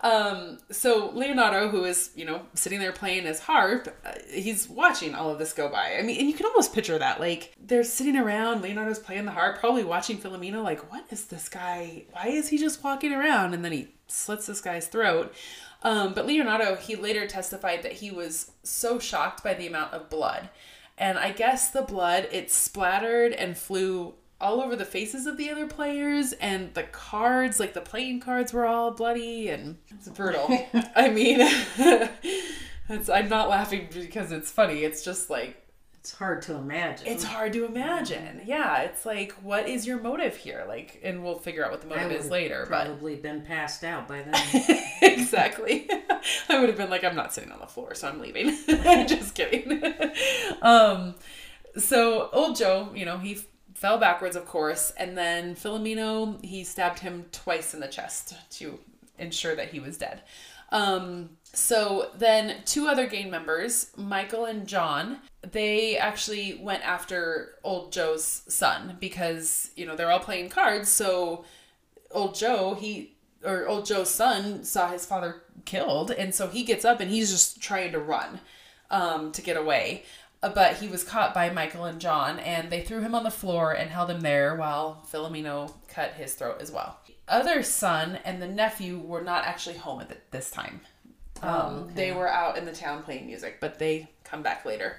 Um, 0.03 0.59
so 0.71 1.11
Leonardo, 1.15 1.71
who 1.71 1.85
is, 1.85 2.11
you 2.15 2.27
know, 2.27 2.43
sitting 2.53 2.79
there 2.79 2.93
playing 2.93 3.25
his 3.25 3.41
harp, 3.41 3.89
uh, 4.05 4.13
he's 4.31 4.69
watching 4.69 5.15
all 5.15 5.31
of 5.31 5.39
this 5.39 5.55
go 5.55 5.71
by. 5.71 5.97
I 5.99 6.03
mean, 6.03 6.21
and 6.21 6.29
you 6.29 6.35
can 6.35 6.45
almost 6.45 6.75
picture 6.75 6.99
that. 6.99 7.21
Like, 7.21 7.55
they're 7.59 7.85
sitting 7.85 8.19
around, 8.19 8.61
Leonardo's 8.61 8.99
playing 8.99 9.25
the 9.25 9.33
harp, 9.33 9.59
probably 9.61 9.83
watching 9.83 10.19
Filomeno, 10.19 10.63
like, 10.63 10.93
what 10.93 11.07
is 11.09 11.25
this 11.25 11.49
guy? 11.49 12.05
Why 12.11 12.27
is 12.27 12.49
he 12.49 12.59
just 12.59 12.85
walking 12.85 13.15
around? 13.15 13.55
And 13.55 13.65
then 13.65 13.73
he 13.73 13.95
slits 14.09 14.45
this 14.45 14.61
guy's 14.61 14.89
throat. 14.89 15.35
Um, 15.83 16.13
but 16.13 16.27
Leonardo, 16.27 16.77
he 16.77 16.97
later 16.97 17.27
testified 17.27 17.83
that 17.83 17.93
he 17.93 18.11
was 18.11 18.51
so 18.63 18.99
shocked 18.99 19.43
by 19.43 19.55
the 19.55 19.67
amount 19.67 19.95
of 19.95 20.11
blood. 20.11 20.51
And 20.97 21.19
I 21.19 21.33
guess 21.33 21.71
the 21.71 21.83
blood, 21.83 22.29
it 22.31 22.51
splattered 22.51 23.33
and 23.33 23.57
flew 23.59 24.15
all 24.41 24.61
over 24.61 24.77
the 24.77 24.85
faces 24.85 25.27
of 25.27 25.37
the 25.37 25.51
other 25.51 25.67
players 25.67 26.33
and 26.35 26.75
the 26.75 26.83
cards 26.83 27.59
like 27.59 27.73
the 27.73 27.81
playing 27.81 28.21
cards 28.21 28.53
were 28.53 28.67
all 28.67 28.91
bloody 28.91 29.49
and 29.49 29.79
it's 29.91 30.09
brutal. 30.09 30.67
I 30.97 31.09
mean 31.09 31.41
i'm 33.09 33.29
not 33.29 33.49
laughing 33.49 33.89
because 33.93 34.33
it's 34.33 34.51
funny. 34.51 34.85
It's 34.85 35.05
just 35.05 35.31
like 35.31 35.64
It's 36.05 36.13
hard 36.13 36.43
to 36.43 36.55
imagine. 36.57 37.07
it's 37.07 37.25
hard 37.25 37.55
to 37.55 37.65
imagine 37.65 38.43
yeah 38.45 38.83
it's 38.83 39.07
like 39.07 39.33
what 39.43 39.67
is 39.67 39.87
your 39.87 39.99
motive 39.99 40.37
here 40.37 40.67
like 40.69 41.01
and 41.03 41.25
we'll 41.25 41.39
figure 41.39 41.65
out 41.65 41.71
what 41.71 41.81
the 41.81 41.87
motive 41.87 42.13
is 42.13 42.29
later 42.29 42.67
but 42.69 42.85
probably 42.85 43.17
been 43.17 43.41
passed 43.41 43.83
out 43.85 44.07
by 44.07 44.21
then. 44.21 44.35
exactly. 45.03 45.89
I 46.49 46.59
would 46.59 46.69
have 46.69 46.77
been 46.79 46.91
like, 46.91 47.05
I'm 47.05 47.17
not 47.17 47.33
sitting 47.33 47.53
on 47.53 47.61
the 47.61 47.67
floor, 47.67 47.95
so 47.95 48.09
I'm 48.09 48.21
leaving. 48.21 48.57
Just 49.07 49.35
kidding. 49.35 49.83
um, 50.63 51.15
so 51.77 52.29
old 52.33 52.57
Joe, 52.57 52.91
you 52.95 53.05
know, 53.05 53.19
he 53.19 53.39
fell 53.75 53.99
backwards, 53.99 54.37
of 54.37 54.47
course, 54.47 54.93
and 54.97 55.17
then 55.17 55.55
Filomeno, 55.55 56.43
he 56.45 56.65
stabbed 56.65 57.01
him 57.01 57.27
twice 57.33 57.75
in 57.75 57.81
the 57.81 57.89
chest 57.89 58.35
to 58.59 58.79
ensure 59.19 59.55
that 59.57 59.69
he 59.69 59.81
was 59.81 59.97
dead. 59.97 60.23
Um, 60.71 61.31
so 61.55 62.11
then 62.19 62.63
two 62.65 62.87
other 62.87 63.07
gang 63.07 63.31
members, 63.31 63.91
Michael 63.97 64.45
and 64.45 64.67
John, 64.67 65.21
they 65.43 65.97
actually 65.97 66.59
went 66.63 66.85
after 66.85 67.55
old 67.65 67.93
Joe's 67.93 68.43
son 68.49 68.97
because, 69.01 69.71
you 69.77 69.87
know, 69.87 69.97
they're 69.97 70.11
all 70.11 70.21
playing 70.21 70.51
cards, 70.51 70.89
so 70.89 71.45
old 72.11 72.35
Joe, 72.35 72.75
he 72.75 73.17
or 73.45 73.69
old 73.69 73.87
Joe's 73.87 74.11
son 74.11 74.65
saw 74.65 74.91
his 74.91 75.05
father 75.05 75.43
killed, 75.65 76.11
and 76.11 76.35
so 76.35 76.49
he 76.49 76.63
gets 76.63 76.85
up 76.85 77.01
and 77.01 77.11
he's 77.11 77.31
just 77.31 77.61
trying 77.61 77.93
to 77.93 77.99
run 77.99 78.41
um, 78.91 79.33
to 79.33 79.43
get 79.43 79.57
away. 79.57 80.05
Uh, 80.43 80.49
But 80.49 80.77
he 80.77 80.89
was 80.89 81.05
caught 81.05 81.35
by 81.35 81.51
Michael 81.51 81.85
and 81.85 82.01
John, 82.01 82.39
and 82.39 82.71
they 82.71 82.83
threw 82.83 83.01
him 83.01 83.15
on 83.15 83.25
the 83.25 83.31
floor 83.31 83.73
and 83.73 83.91
held 83.91 84.11
him 84.11 84.21
there 84.21 84.55
while 84.57 85.07
Filomeno 85.11 85.75
cut 85.89 86.13
his 86.13 86.35
throat 86.35 86.59
as 86.61 86.71
well. 86.71 87.01
Other 87.29 87.63
son 87.63 88.19
and 88.25 88.41
the 88.41 88.49
nephew 88.49 88.99
were 88.99 89.23
not 89.23 89.45
actually 89.45 89.77
home 89.77 90.01
at 90.01 90.31
this 90.31 90.51
time. 90.51 90.83
Um, 91.43 91.91
They 91.95 92.13
were 92.13 92.29
out 92.29 92.57
in 92.57 92.65
the 92.65 92.73
town 92.73 93.03
playing 93.03 93.27
music, 93.27 93.59
but 93.61 93.79
they 93.79 94.09
come 94.25 94.43
back 94.43 94.65
later. 94.65 94.99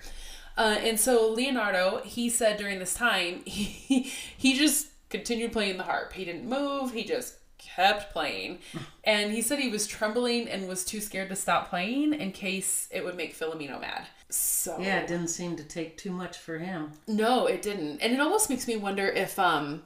Uh, 0.58 0.78
and 0.80 1.00
so 1.00 1.30
Leonardo, 1.30 2.02
he 2.06 2.30
said 2.30 2.58
during 2.58 2.80
this 2.80 2.94
time, 2.94 3.42
he, 3.46 4.12
he 4.38 4.58
just 4.58 4.88
continued 5.10 5.52
playing 5.52 5.78
the 5.78 5.84
harp. 5.84 6.14
He 6.14 6.24
didn't 6.26 6.48
move. 6.48 6.92
He 6.94 7.04
just 7.04 7.36
kept 7.58 8.12
playing. 8.14 8.60
And 9.08 9.32
he 9.32 9.44
said 9.44 9.60
he 9.60 9.70
was 9.70 9.86
trembling 9.86 10.48
and 10.50 10.68
was 10.68 10.84
too 10.84 11.00
scared 11.00 11.30
to 11.30 11.36
stop 11.36 11.70
playing 11.70 12.14
in 12.16 12.32
case 12.32 12.88
it 12.92 13.06
would 13.06 13.16
make 13.16 13.38
Filomeno 13.38 13.80
mad. 13.80 14.08
So 14.30 14.78
yeah, 14.80 14.98
it 15.02 15.08
didn't 15.08 15.28
seem 15.28 15.56
to 15.58 15.64
take 15.64 15.96
too 15.96 16.10
much 16.10 16.38
for 16.40 16.58
him. 16.58 16.94
no, 17.08 17.46
it 17.46 17.62
didn't. 17.62 18.00
And 18.02 18.14
it 18.14 18.20
almost 18.20 18.50
makes 18.50 18.68
me 18.68 18.78
wonder 18.78 19.08
if 19.08 19.38
um 19.38 19.84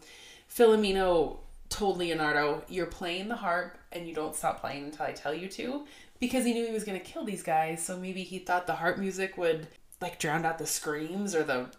Filomeno 0.49 1.37
told 1.69 1.97
Leonardo, 1.97 2.63
You're 2.69 2.85
playing 2.85 3.27
the 3.27 3.35
harp 3.35 3.77
and 3.91 4.07
you 4.07 4.13
don't 4.15 4.35
stop 4.35 4.61
playing 4.61 4.85
until 4.85 5.05
I 5.05 5.11
tell 5.11 5.33
you 5.33 5.47
to. 5.49 5.85
Because 6.19 6.45
he 6.45 6.53
knew 6.53 6.65
he 6.65 6.71
was 6.73 6.83
gonna 6.83 6.99
kill 6.99 7.23
these 7.23 7.43
guys, 7.43 7.83
so 7.83 7.97
maybe 7.97 8.23
he 8.23 8.39
thought 8.39 8.67
the 8.67 8.75
harp 8.75 8.97
music 8.97 9.37
would 9.37 9.67
like 10.01 10.19
drown 10.19 10.45
out 10.45 10.57
the 10.57 10.65
screams 10.65 11.33
or 11.35 11.43
the 11.43 11.69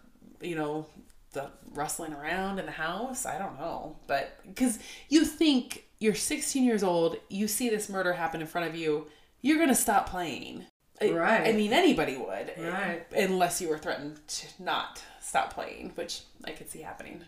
you 0.41 0.55
know, 0.55 0.87
the 1.33 1.49
rustling 1.73 2.13
around 2.13 2.57
in 2.59 2.65
the 2.65 2.71
house. 2.71 3.25
I 3.25 3.37
don't 3.37 3.59
know. 3.59 3.97
But 4.07 4.39
because 4.47 4.79
you 5.09 5.23
think 5.23 5.85
you're 5.99 6.15
16 6.15 6.63
years 6.63 6.81
old, 6.83 7.17
you 7.29 7.47
see 7.47 7.69
this 7.69 7.89
murder 7.89 8.13
happen 8.13 8.41
in 8.41 8.47
front 8.47 8.67
of 8.67 8.75
you, 8.75 9.07
you're 9.41 9.59
gonna 9.59 9.75
stop 9.75 10.09
playing. 10.09 10.65
I- 10.99 11.09
Right. 11.11 11.47
I 11.47 11.51
mean, 11.53 11.73
anybody 11.73 12.17
would. 12.17 12.53
Eh, 12.55 12.67
right. 12.69 13.05
Unless 13.15 13.61
you 13.61 13.69
were 13.69 13.77
threatened 13.77 14.19
to 14.27 14.47
not 14.63 15.01
stop 15.19 15.53
playing, 15.53 15.91
which 15.95 16.21
I 16.43 16.51
could 16.51 16.69
see 16.69 16.81
happening. 16.81 17.23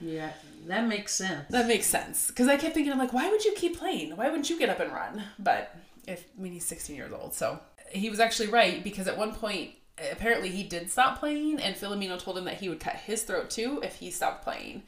Yeah, 0.00 0.30
that 0.66 0.86
makes 0.86 1.14
sense. 1.14 1.46
That 1.50 1.66
makes 1.66 1.86
sense. 1.86 2.26
Because 2.28 2.48
I 2.48 2.56
kept 2.56 2.74
thinking, 2.74 2.92
I'm 2.92 2.98
like, 2.98 3.12
why 3.12 3.30
would 3.30 3.44
you 3.44 3.52
keep 3.54 3.78
playing? 3.78 4.16
Why 4.16 4.28
wouldn't 4.28 4.50
you 4.50 4.58
get 4.58 4.68
up 4.68 4.80
and 4.80 4.92
run? 4.92 5.22
But 5.38 5.74
if, 6.06 6.24
I 6.38 6.42
mean, 6.42 6.52
he's 6.52 6.64
16 6.64 6.94
years 6.94 7.12
old. 7.12 7.34
So 7.34 7.58
he 7.90 8.10
was 8.10 8.20
actually 8.20 8.48
right 8.48 8.82
because 8.82 9.06
at 9.06 9.16
one 9.16 9.34
point, 9.34 9.70
apparently 10.12 10.50
he 10.50 10.62
did 10.62 10.90
stop 10.90 11.18
playing, 11.18 11.60
and 11.60 11.76
Filomeno 11.76 12.18
told 12.18 12.38
him 12.38 12.44
that 12.44 12.60
he 12.60 12.68
would 12.68 12.80
cut 12.80 12.96
his 12.96 13.22
throat 13.22 13.50
too 13.50 13.80
if 13.82 13.96
he 13.96 14.10
stopped 14.10 14.44
playing. 14.44 14.82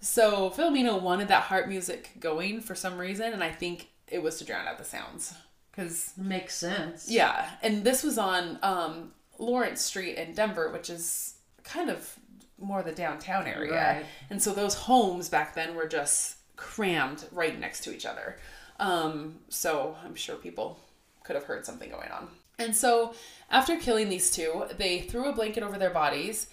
So 0.00 0.50
Filomeno 0.50 1.00
wanted 1.00 1.28
that 1.28 1.44
harp 1.44 1.68
music 1.68 2.10
going 2.18 2.60
for 2.60 2.74
some 2.74 2.98
reason, 2.98 3.32
and 3.32 3.42
I 3.42 3.50
think 3.50 3.88
it 4.08 4.22
was 4.22 4.38
to 4.38 4.44
drown 4.44 4.66
out 4.66 4.78
the 4.78 4.84
sounds. 4.84 5.34
Because 5.70 6.12
makes 6.18 6.54
sense. 6.54 7.08
yeah, 7.10 7.48
and 7.62 7.82
this 7.82 8.02
was 8.02 8.18
on 8.18 8.58
um, 8.62 9.12
Lawrence 9.38 9.80
Street 9.80 10.16
in 10.16 10.34
Denver, 10.34 10.70
which 10.70 10.90
is 10.90 11.36
kind 11.64 11.88
of 11.88 12.14
more 12.58 12.82
the 12.82 12.92
downtown 12.92 13.46
area. 13.46 13.72
Right. 13.72 14.06
And 14.28 14.42
so 14.42 14.52
those 14.52 14.74
homes 14.74 15.28
back 15.28 15.54
then 15.54 15.74
were 15.74 15.88
just 15.88 16.36
crammed 16.56 17.24
right 17.32 17.58
next 17.58 17.84
to 17.84 17.94
each 17.94 18.06
other. 18.06 18.36
Um, 18.78 19.36
so 19.48 19.96
I'm 20.04 20.14
sure 20.14 20.36
people 20.36 20.78
could 21.24 21.36
have 21.36 21.44
heard 21.44 21.64
something 21.64 21.90
going 21.90 22.10
on. 22.10 22.28
And 22.58 22.74
so 22.74 23.14
after 23.50 23.76
killing 23.76 24.08
these 24.08 24.30
two, 24.30 24.64
they 24.76 25.00
threw 25.00 25.28
a 25.28 25.32
blanket 25.32 25.62
over 25.62 25.78
their 25.78 25.90
bodies. 25.90 26.48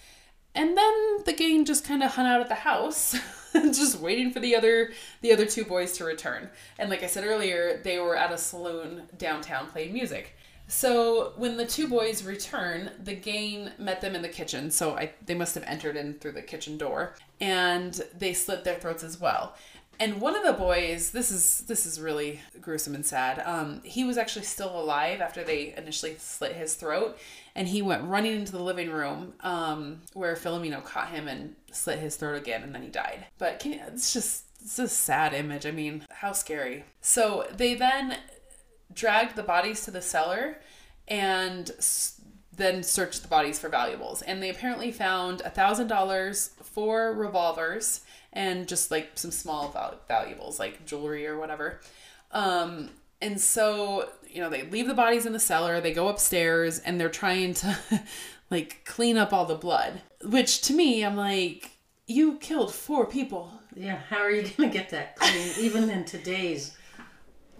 And 0.54 0.76
then 0.76 1.18
the 1.24 1.32
gang 1.32 1.64
just 1.64 1.84
kind 1.84 2.02
of 2.02 2.12
hung 2.12 2.26
out 2.26 2.40
at 2.40 2.48
the 2.48 2.54
house, 2.56 3.16
just 3.52 4.00
waiting 4.00 4.32
for 4.32 4.40
the 4.40 4.56
other 4.56 4.90
the 5.20 5.32
other 5.32 5.46
two 5.46 5.64
boys 5.64 5.92
to 5.92 6.04
return. 6.04 6.50
And 6.78 6.90
like 6.90 7.04
I 7.04 7.06
said 7.06 7.24
earlier, 7.24 7.80
they 7.84 8.00
were 8.00 8.16
at 8.16 8.32
a 8.32 8.38
saloon 8.38 9.02
downtown 9.16 9.68
playing 9.68 9.92
music. 9.92 10.36
So 10.66 11.32
when 11.36 11.56
the 11.56 11.66
two 11.66 11.88
boys 11.88 12.22
return, 12.22 12.92
the 13.02 13.14
gang 13.14 13.70
met 13.78 14.00
them 14.00 14.14
in 14.14 14.22
the 14.22 14.28
kitchen. 14.28 14.70
So 14.70 14.96
I, 14.96 15.10
they 15.26 15.34
must 15.34 15.56
have 15.56 15.64
entered 15.64 15.96
in 15.96 16.14
through 16.14 16.32
the 16.32 16.42
kitchen 16.42 16.78
door, 16.78 17.16
and 17.40 18.00
they 18.16 18.32
slit 18.32 18.62
their 18.62 18.78
throats 18.78 19.02
as 19.02 19.20
well. 19.20 19.56
And 20.00 20.18
one 20.18 20.34
of 20.34 20.42
the 20.42 20.54
boys, 20.54 21.10
this 21.10 21.30
is 21.30 21.64
this 21.68 21.84
is 21.84 22.00
really 22.00 22.40
gruesome 22.58 22.94
and 22.94 23.04
sad. 23.04 23.38
Um, 23.44 23.82
he 23.84 24.02
was 24.02 24.16
actually 24.16 24.46
still 24.46 24.80
alive 24.80 25.20
after 25.20 25.44
they 25.44 25.74
initially 25.76 26.16
slit 26.16 26.56
his 26.56 26.74
throat, 26.74 27.18
and 27.54 27.68
he 27.68 27.82
went 27.82 28.04
running 28.04 28.34
into 28.34 28.50
the 28.50 28.62
living 28.62 28.90
room 28.90 29.34
um, 29.40 30.00
where 30.14 30.34
Filomeno 30.34 30.82
caught 30.82 31.10
him 31.10 31.28
and 31.28 31.54
slit 31.70 31.98
his 31.98 32.16
throat 32.16 32.38
again, 32.38 32.62
and 32.62 32.74
then 32.74 32.82
he 32.82 32.88
died. 32.88 33.26
But 33.36 33.62
you, 33.66 33.78
it's 33.88 34.14
just 34.14 34.44
it's 34.62 34.78
a 34.78 34.88
sad 34.88 35.34
image. 35.34 35.66
I 35.66 35.70
mean, 35.70 36.06
how 36.10 36.32
scary. 36.32 36.84
So 37.02 37.46
they 37.54 37.74
then 37.74 38.16
dragged 38.92 39.36
the 39.36 39.42
bodies 39.42 39.84
to 39.84 39.90
the 39.90 40.00
cellar 40.02 40.60
and 41.08 41.70
then 42.56 42.82
searched 42.82 43.22
the 43.22 43.28
bodies 43.28 43.58
for 43.58 43.68
valuables. 43.68 44.22
And 44.22 44.42
they 44.42 44.50
apparently 44.50 44.92
found 44.92 45.42
a 45.42 45.50
thousand 45.50 45.88
dollars, 45.88 46.50
four 46.62 47.14
revolvers, 47.14 48.00
and 48.32 48.68
just 48.68 48.90
like 48.90 49.10
some 49.14 49.30
small 49.30 49.68
val- 49.70 50.00
valuables 50.08 50.58
like 50.58 50.84
jewelry 50.86 51.26
or 51.26 51.38
whatever. 51.38 51.80
Um, 52.32 52.90
and 53.20 53.40
so 53.40 54.08
you 54.28 54.40
know 54.40 54.48
they 54.50 54.62
leave 54.62 54.86
the 54.86 54.94
bodies 54.94 55.26
in 55.26 55.32
the 55.32 55.40
cellar. 55.40 55.80
They 55.80 55.92
go 55.92 56.08
upstairs 56.08 56.78
and 56.78 57.00
they're 57.00 57.08
trying 57.08 57.54
to 57.54 57.78
like 58.50 58.84
clean 58.84 59.16
up 59.16 59.32
all 59.32 59.46
the 59.46 59.54
blood. 59.56 60.00
Which 60.24 60.60
to 60.62 60.72
me, 60.72 61.04
I'm 61.04 61.16
like, 61.16 61.70
you 62.06 62.36
killed 62.38 62.74
four 62.74 63.06
people. 63.06 63.52
Yeah, 63.74 63.98
how 64.08 64.18
are 64.18 64.30
you 64.30 64.42
going 64.42 64.70
to 64.70 64.76
get 64.76 64.90
that 64.90 65.16
clean, 65.16 65.52
even 65.58 65.88
in 65.90 66.04
today's 66.04 66.76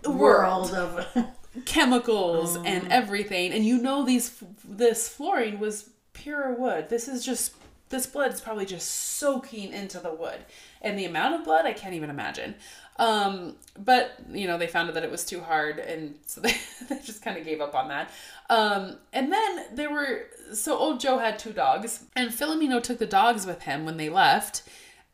World. 0.05 0.71
world 0.71 0.75
of. 0.75 1.27
chemicals 1.65 2.57
and 2.65 2.87
everything 2.93 3.53
and 3.53 3.65
you 3.67 3.77
know 3.79 4.05
these 4.05 4.41
this 4.65 5.09
flooring 5.09 5.59
was 5.59 5.91
pure 6.13 6.55
wood 6.55 6.89
this 6.89 7.09
is 7.09 7.25
just 7.25 7.55
this 7.91 8.07
blood 8.07 8.33
is 8.33 8.41
probably 8.41 8.65
just 8.65 8.89
soaking 8.89 9.73
into 9.73 9.99
the 9.99 10.13
wood. 10.15 10.39
And 10.81 10.99
the 10.99 11.05
amount 11.05 11.35
of 11.35 11.45
blood 11.45 11.67
i 11.67 11.73
can't 11.73 11.95
even 11.95 12.11
imagine. 12.11 12.55
Um 12.97 13.57
but 13.79 14.13
you 14.31 14.47
know 14.47 14.57
they 14.57 14.67
found 14.67 14.89
out 14.89 14.95
that 14.95 15.05
it 15.05 15.11
was 15.11 15.25
too 15.25 15.41
hard 15.41 15.79
and 15.79 16.15
so 16.25 16.41
they, 16.45 16.55
they 16.89 16.99
just 17.01 17.23
kind 17.23 17.37
of 17.37 17.45
gave 17.45 17.61
up 17.61 17.75
on 17.75 17.89
that. 17.89 18.11
Um 18.49 18.97
and 19.13 19.33
then 19.33 19.67
there 19.75 19.91
were 19.91 20.27
so 20.53 20.77
old 20.77 21.01
joe 21.01 21.19
had 21.19 21.39
two 21.39 21.53
dogs 21.53 22.05
and 22.17 22.31
filomeno 22.31 22.83
took 22.83 22.99
the 22.99 23.07
dogs 23.07 23.47
with 23.47 23.63
him 23.63 23.85
when 23.85 23.99
they 23.99 24.09
left 24.09 24.63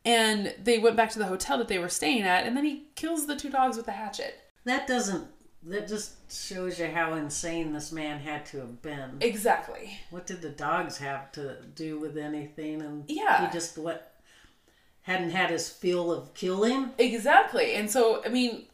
and 0.05 0.55
they 0.63 0.79
went 0.79 0.95
back 0.95 1.11
to 1.11 1.19
the 1.19 1.25
hotel 1.25 1.57
that 1.57 1.67
they 1.67 1.77
were 1.79 1.89
staying 1.89 2.23
at 2.23 2.45
and 2.45 2.55
then 2.55 2.63
he 2.63 2.85
kills 2.95 3.27
the 3.27 3.35
two 3.35 3.49
dogs 3.49 3.75
with 3.75 3.87
a 3.87 3.91
hatchet. 3.91 4.39
That 4.63 4.87
doesn't. 4.87 5.27
That 5.69 5.87
just 5.87 6.13
shows 6.31 6.79
you 6.79 6.87
how 6.87 7.13
insane 7.15 7.73
this 7.73 7.91
man 7.91 8.19
had 8.19 8.45
to 8.47 8.57
have 8.59 8.81
been. 8.81 9.17
exactly 9.21 9.99
What 10.09 10.25
did 10.25 10.41
the 10.41 10.49
dogs 10.49 10.97
have 10.97 11.31
to 11.33 11.57
do 11.75 11.99
with 11.99 12.17
anything? 12.17 12.81
And 12.81 13.03
Yeah. 13.07 13.45
he 13.47 13.51
just 13.53 13.77
what 13.77 14.13
hadn't 15.01 15.31
had 15.31 15.49
his 15.49 15.69
feel 15.69 16.11
of 16.11 16.33
killing. 16.33 16.91
Exactly. 16.97 17.75
And 17.75 17.89
so, 17.89 18.21
I 18.25 18.29
mean, 18.29 18.65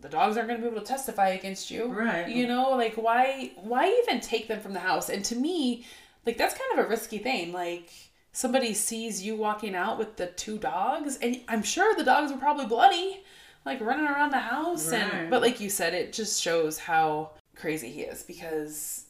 the 0.00 0.08
dogs 0.08 0.36
aren't 0.36 0.48
going 0.48 0.60
to 0.60 0.66
be 0.66 0.70
able 0.72 0.80
to 0.80 0.86
testify 0.86 1.28
against 1.30 1.70
you. 1.70 1.86
Right. 1.86 2.28
You 2.28 2.46
know, 2.46 2.70
like 2.70 2.94
why 2.94 3.52
why 3.56 3.88
even 4.02 4.20
take 4.20 4.48
them 4.48 4.60
from 4.60 4.72
the 4.74 4.80
house? 4.80 5.08
And 5.08 5.24
to 5.26 5.36
me, 5.36 5.84
like 6.26 6.36
that's 6.38 6.54
kind 6.58 6.78
of 6.78 6.86
a 6.86 6.88
risky 6.88 7.18
thing. 7.18 7.52
Like 7.52 7.90
somebody 8.32 8.74
sees 8.74 9.22
you 9.22 9.36
walking 9.36 9.74
out 9.74 9.98
with 9.98 10.16
the 10.16 10.26
two 10.26 10.58
dogs 10.58 11.18
and 11.22 11.40
I'm 11.48 11.62
sure 11.62 11.94
the 11.96 12.04
dogs 12.04 12.32
were 12.32 12.38
probably 12.38 12.66
bloody, 12.66 13.22
like 13.64 13.80
running 13.80 14.06
around 14.06 14.32
the 14.32 14.38
house 14.38 14.92
and 14.92 15.30
but 15.30 15.40
like 15.42 15.60
you 15.60 15.70
said 15.70 15.94
it 15.94 16.12
just 16.12 16.42
shows 16.42 16.78
how 16.78 17.30
crazy 17.54 17.90
he 17.90 18.02
is 18.02 18.22
because 18.22 19.06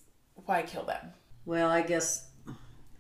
why 0.47 0.63
kill 0.63 0.85
them? 0.85 1.13
Well, 1.45 1.69
I 1.69 1.83
guess 1.83 2.27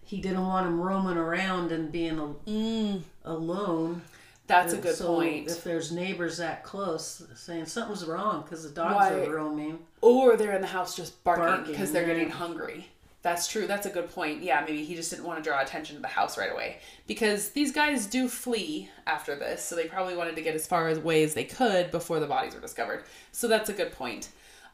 he 0.05 0.21
didn't 0.21 0.47
want 0.47 0.67
him 0.67 0.81
roaming 0.81 1.17
around 1.17 1.73
and 1.73 1.91
being 1.91 2.19
al- 2.19 2.41
mm. 2.47 3.03
alone. 3.25 4.03
That's 4.47 4.75
a 4.75 4.79
uh, 4.79 4.81
good 4.81 4.95
So 4.97 5.07
point. 5.17 5.49
If 5.49 5.65
there's 5.65 5.93
neighbors 5.93 6.39
that 6.39 6.65
close 6.65 7.23
saying 7.37 7.67
something's 7.67 8.05
wrong 8.05 8.43
because 8.43 8.65
the 8.65 8.71
dogs 8.71 9.11
Right. 9.11 9.29
are 9.29 9.35
roaming. 9.37 9.79
Or 10.01 10.37
they're 10.37 10.55
in 10.55 10.61
the 10.61 10.67
house 10.67 10.97
just 10.97 11.23
barking 11.25 11.71
because 11.71 11.93
they're 11.93 12.07
getting 12.07 12.31
hungry. 12.31 12.89
That's 13.23 13.47
true. 13.47 13.67
That's 13.69 13.87
a 13.87 13.91
good 13.91 14.11
point. 14.11 14.43
Yeah, 14.43 14.61
maybe 14.67 14.85
he 14.85 14.95
just 14.97 15.11
didn't 15.11 15.25
want 15.25 15.43
to 15.43 15.49
draw 15.49 15.61
attention 15.61 15.95
to 15.97 16.03
the 16.03 16.09
house 16.09 16.37
right 16.37 16.51
away. 16.51 16.79
Because 17.07 17.51
these 17.51 17.71
guys 17.73 18.07
do 18.07 18.29
flee 18.29 18.91
after 19.07 19.37
this, 19.37 19.65
so 19.65 19.77
they 19.77 19.87
probably 19.87 20.17
wanted 20.17 20.35
to 20.37 20.43
get 20.43 20.55
as 20.57 20.67
far 20.67 20.89
away 20.89 21.23
as 21.23 21.35
they 21.35 21.45
could 21.45 21.91
before 21.93 22.19
the 22.19 22.27
bodies 22.27 22.55
were 22.55 22.61
discovered. 22.61 23.05
So 23.31 23.47
that's 23.47 23.71
a 23.71 23.73
good 23.73 23.93
point. 23.93 24.29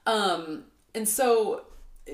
Um, 0.07 0.65
and 0.95 1.07
so 1.07 1.67
uh, 2.09 2.13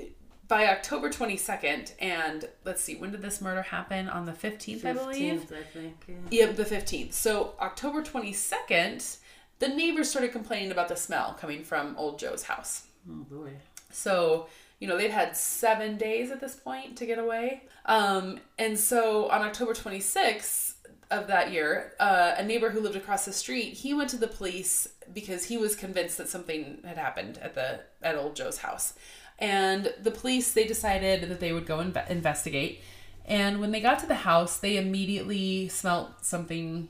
by 0.48 0.66
October 0.66 1.08
22nd, 1.08 1.92
and 2.00 2.48
let's 2.64 2.82
see, 2.82 2.96
when 2.96 3.12
did 3.12 3.22
this 3.22 3.40
murder 3.40 3.62
happen? 3.62 4.08
On 4.08 4.26
the 4.26 4.32
15th, 4.32 4.84
I 4.84 4.92
believe? 4.92 5.40
15th, 5.42 5.52
I 5.56 5.62
think. 5.62 6.04
yeah. 6.30 6.46
Yep, 6.46 6.56
the 6.56 6.64
15th. 6.64 7.12
So 7.12 7.54
October 7.60 8.02
22nd, 8.02 9.18
the 9.60 9.68
neighbors 9.68 10.10
started 10.10 10.32
complaining 10.32 10.72
about 10.72 10.88
the 10.88 10.96
smell 10.96 11.36
coming 11.40 11.62
from 11.62 11.94
old 11.96 12.18
Joe's 12.18 12.42
house. 12.42 12.86
Oh 13.08 13.24
boy. 13.30 13.50
So, 13.92 14.48
you 14.80 14.88
know, 14.88 14.96
they'd 14.96 15.10
had 15.10 15.36
seven 15.36 15.96
days 15.96 16.30
at 16.30 16.40
this 16.40 16.54
point 16.54 16.96
to 16.98 17.06
get 17.06 17.18
away. 17.18 17.62
Um, 17.86 18.40
and 18.58 18.78
so 18.78 19.28
on 19.30 19.42
October 19.42 19.72
26th 19.72 20.74
of 21.10 21.26
that 21.28 21.52
year, 21.52 21.92
uh, 22.00 22.34
a 22.36 22.44
neighbor 22.44 22.70
who 22.70 22.80
lived 22.80 22.96
across 22.96 23.24
the 23.24 23.32
street, 23.32 23.74
he 23.74 23.94
went 23.94 24.10
to 24.10 24.16
the 24.16 24.26
police 24.26 24.88
because 25.12 25.44
he 25.44 25.56
was 25.56 25.76
convinced 25.76 26.18
that 26.18 26.28
something 26.28 26.78
had 26.84 26.98
happened 26.98 27.38
at 27.38 27.54
the 27.54 27.80
at 28.02 28.16
old 28.16 28.36
Joe's 28.36 28.58
house. 28.58 28.94
And 29.38 29.92
the 30.00 30.10
police, 30.10 30.52
they 30.52 30.66
decided 30.66 31.28
that 31.28 31.40
they 31.40 31.52
would 31.52 31.66
go 31.66 31.80
and 31.80 31.92
inve- 31.92 32.10
investigate. 32.10 32.80
And 33.26 33.60
when 33.60 33.72
they 33.72 33.80
got 33.80 33.98
to 34.00 34.06
the 34.06 34.14
house, 34.14 34.58
they 34.58 34.76
immediately 34.76 35.68
smelt 35.68 36.24
something 36.24 36.88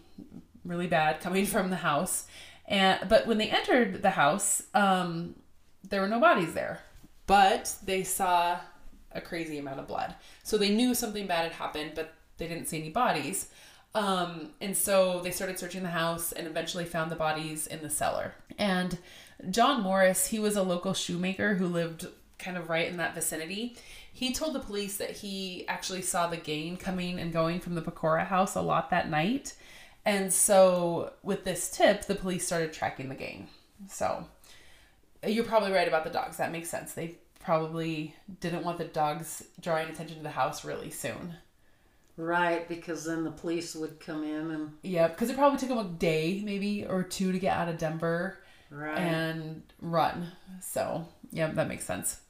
really 0.64 0.86
bad 0.86 1.20
coming 1.20 1.46
from 1.54 1.70
the 1.70 1.76
house. 1.76 2.26
And 2.66 3.08
but 3.08 3.26
when 3.26 3.38
they 3.38 3.50
entered 3.50 4.02
the 4.02 4.10
house, 4.10 4.62
um, 4.74 5.34
there 5.88 6.00
were 6.00 6.08
no 6.08 6.20
bodies 6.20 6.54
there. 6.54 6.80
But 7.26 7.74
they 7.84 8.02
saw 8.04 8.58
a 9.12 9.20
crazy 9.20 9.58
amount 9.58 9.80
of 9.80 9.88
blood. 9.88 10.14
So 10.42 10.58
they 10.58 10.70
knew 10.70 10.94
something 10.94 11.26
bad 11.26 11.44
had 11.44 11.52
happened, 11.52 11.92
but 11.94 12.14
they 12.36 12.48
didn't 12.48 12.66
see 12.66 12.78
any 12.78 12.90
bodies. 12.90 13.48
Um, 13.94 14.50
and 14.60 14.76
so 14.76 15.20
they 15.20 15.30
started 15.30 15.58
searching 15.58 15.84
the 15.84 15.90
house 15.90 16.32
and 16.32 16.46
eventually 16.46 16.84
found 16.84 17.10
the 17.10 17.16
bodies 17.16 17.66
in 17.66 17.80
the 17.80 17.90
cellar. 17.90 18.34
And 18.58 18.98
John 19.50 19.82
Morris, 19.82 20.26
he 20.26 20.38
was 20.38 20.56
a 20.56 20.62
local 20.62 20.94
shoemaker 20.94 21.54
who 21.54 21.66
lived 21.66 22.06
kind 22.38 22.56
of 22.56 22.68
right 22.68 22.88
in 22.88 22.96
that 22.96 23.14
vicinity. 23.14 23.76
He 24.12 24.32
told 24.32 24.54
the 24.54 24.60
police 24.60 24.96
that 24.96 25.10
he 25.10 25.66
actually 25.68 26.02
saw 26.02 26.26
the 26.26 26.36
gang 26.36 26.76
coming 26.76 27.18
and 27.20 27.32
going 27.32 27.60
from 27.60 27.74
the 27.74 27.82
Pecora 27.82 28.26
house 28.26 28.54
a 28.56 28.60
lot 28.60 28.90
that 28.90 29.08
night. 29.08 29.54
And 30.04 30.32
so 30.32 31.12
with 31.22 31.44
this 31.44 31.70
tip, 31.70 32.04
the 32.04 32.14
police 32.14 32.46
started 32.46 32.72
tracking 32.72 33.08
the 33.08 33.14
gang. 33.14 33.48
So 33.88 34.26
you're 35.26 35.44
probably 35.44 35.72
right 35.72 35.88
about 35.88 36.04
the 36.04 36.10
dogs. 36.10 36.36
That 36.36 36.52
makes 36.52 36.68
sense. 36.68 36.94
They 36.94 37.16
probably 37.40 38.14
didn't 38.40 38.64
want 38.64 38.78
the 38.78 38.84
dogs 38.84 39.44
drawing 39.60 39.88
attention 39.88 40.16
to 40.16 40.22
the 40.22 40.30
house 40.30 40.64
really 40.64 40.90
soon. 40.90 41.34
Right, 42.16 42.68
because 42.68 43.04
then 43.04 43.24
the 43.24 43.32
police 43.32 43.74
would 43.74 43.98
come 43.98 44.22
in 44.22 44.50
and 44.52 44.72
Yeah, 44.82 45.08
because 45.08 45.30
it 45.30 45.36
probably 45.36 45.58
took 45.58 45.68
them 45.68 45.78
a 45.78 45.84
day, 45.84 46.42
maybe 46.44 46.86
or 46.86 47.02
two, 47.02 47.32
to 47.32 47.38
get 47.38 47.56
out 47.56 47.68
of 47.68 47.76
Denver 47.76 48.38
right. 48.70 48.96
and 48.96 49.62
run. 49.80 50.28
So 50.60 51.08
yeah, 51.32 51.48
that 51.48 51.68
makes 51.68 51.84
sense. 51.84 52.20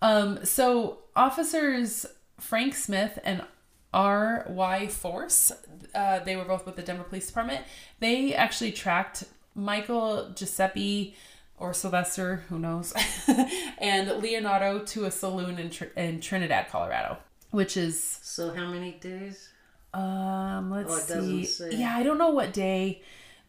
Um, 0.00 0.44
so 0.44 1.00
officers 1.14 2.06
Frank 2.40 2.74
Smith 2.74 3.18
and 3.22 3.44
R. 3.92 4.46
Y. 4.48 4.86
Force, 4.86 5.52
uh, 5.94 6.20
they 6.20 6.36
were 6.36 6.44
both 6.44 6.64
with 6.66 6.76
the 6.76 6.82
Denver 6.82 7.04
Police 7.04 7.26
Department. 7.26 7.64
They 8.00 8.34
actually 8.34 8.72
tracked 8.72 9.24
Michael 9.54 10.30
Giuseppe 10.34 11.16
or 11.60 11.74
Sylvester, 11.74 12.44
who 12.48 12.58
knows, 12.58 12.92
and 13.78 14.08
Leonardo 14.22 14.80
to 14.84 15.04
a 15.04 15.10
saloon 15.10 15.58
in, 15.58 15.70
Tr- 15.70 15.84
in 15.96 16.20
Trinidad, 16.20 16.68
Colorado, 16.68 17.18
which 17.50 17.76
is 17.76 18.00
so 18.22 18.54
how 18.54 18.66
many 18.66 18.92
days? 18.92 19.48
um, 19.94 20.70
let's 20.70 21.10
Oh, 21.10 21.20
see. 21.22 21.44
say. 21.44 21.70
Yeah, 21.74 21.96
I 21.96 22.02
don't 22.02 22.18
know 22.18 22.30
what 22.30 22.52
day. 22.52 23.02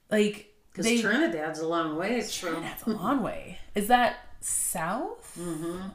Like 0.10 0.54
Because 0.72 1.02
Trinidad's 1.02 1.60
a 1.60 1.68
long 1.68 1.98
from. 1.98 2.54
Trinidad's 2.54 2.84
a 2.88 2.90
long 2.92 3.22
way. 3.22 3.60
Is 3.76 3.88
that 3.88 4.18
south? 4.40 5.38
Mm-hmm. 5.40 5.90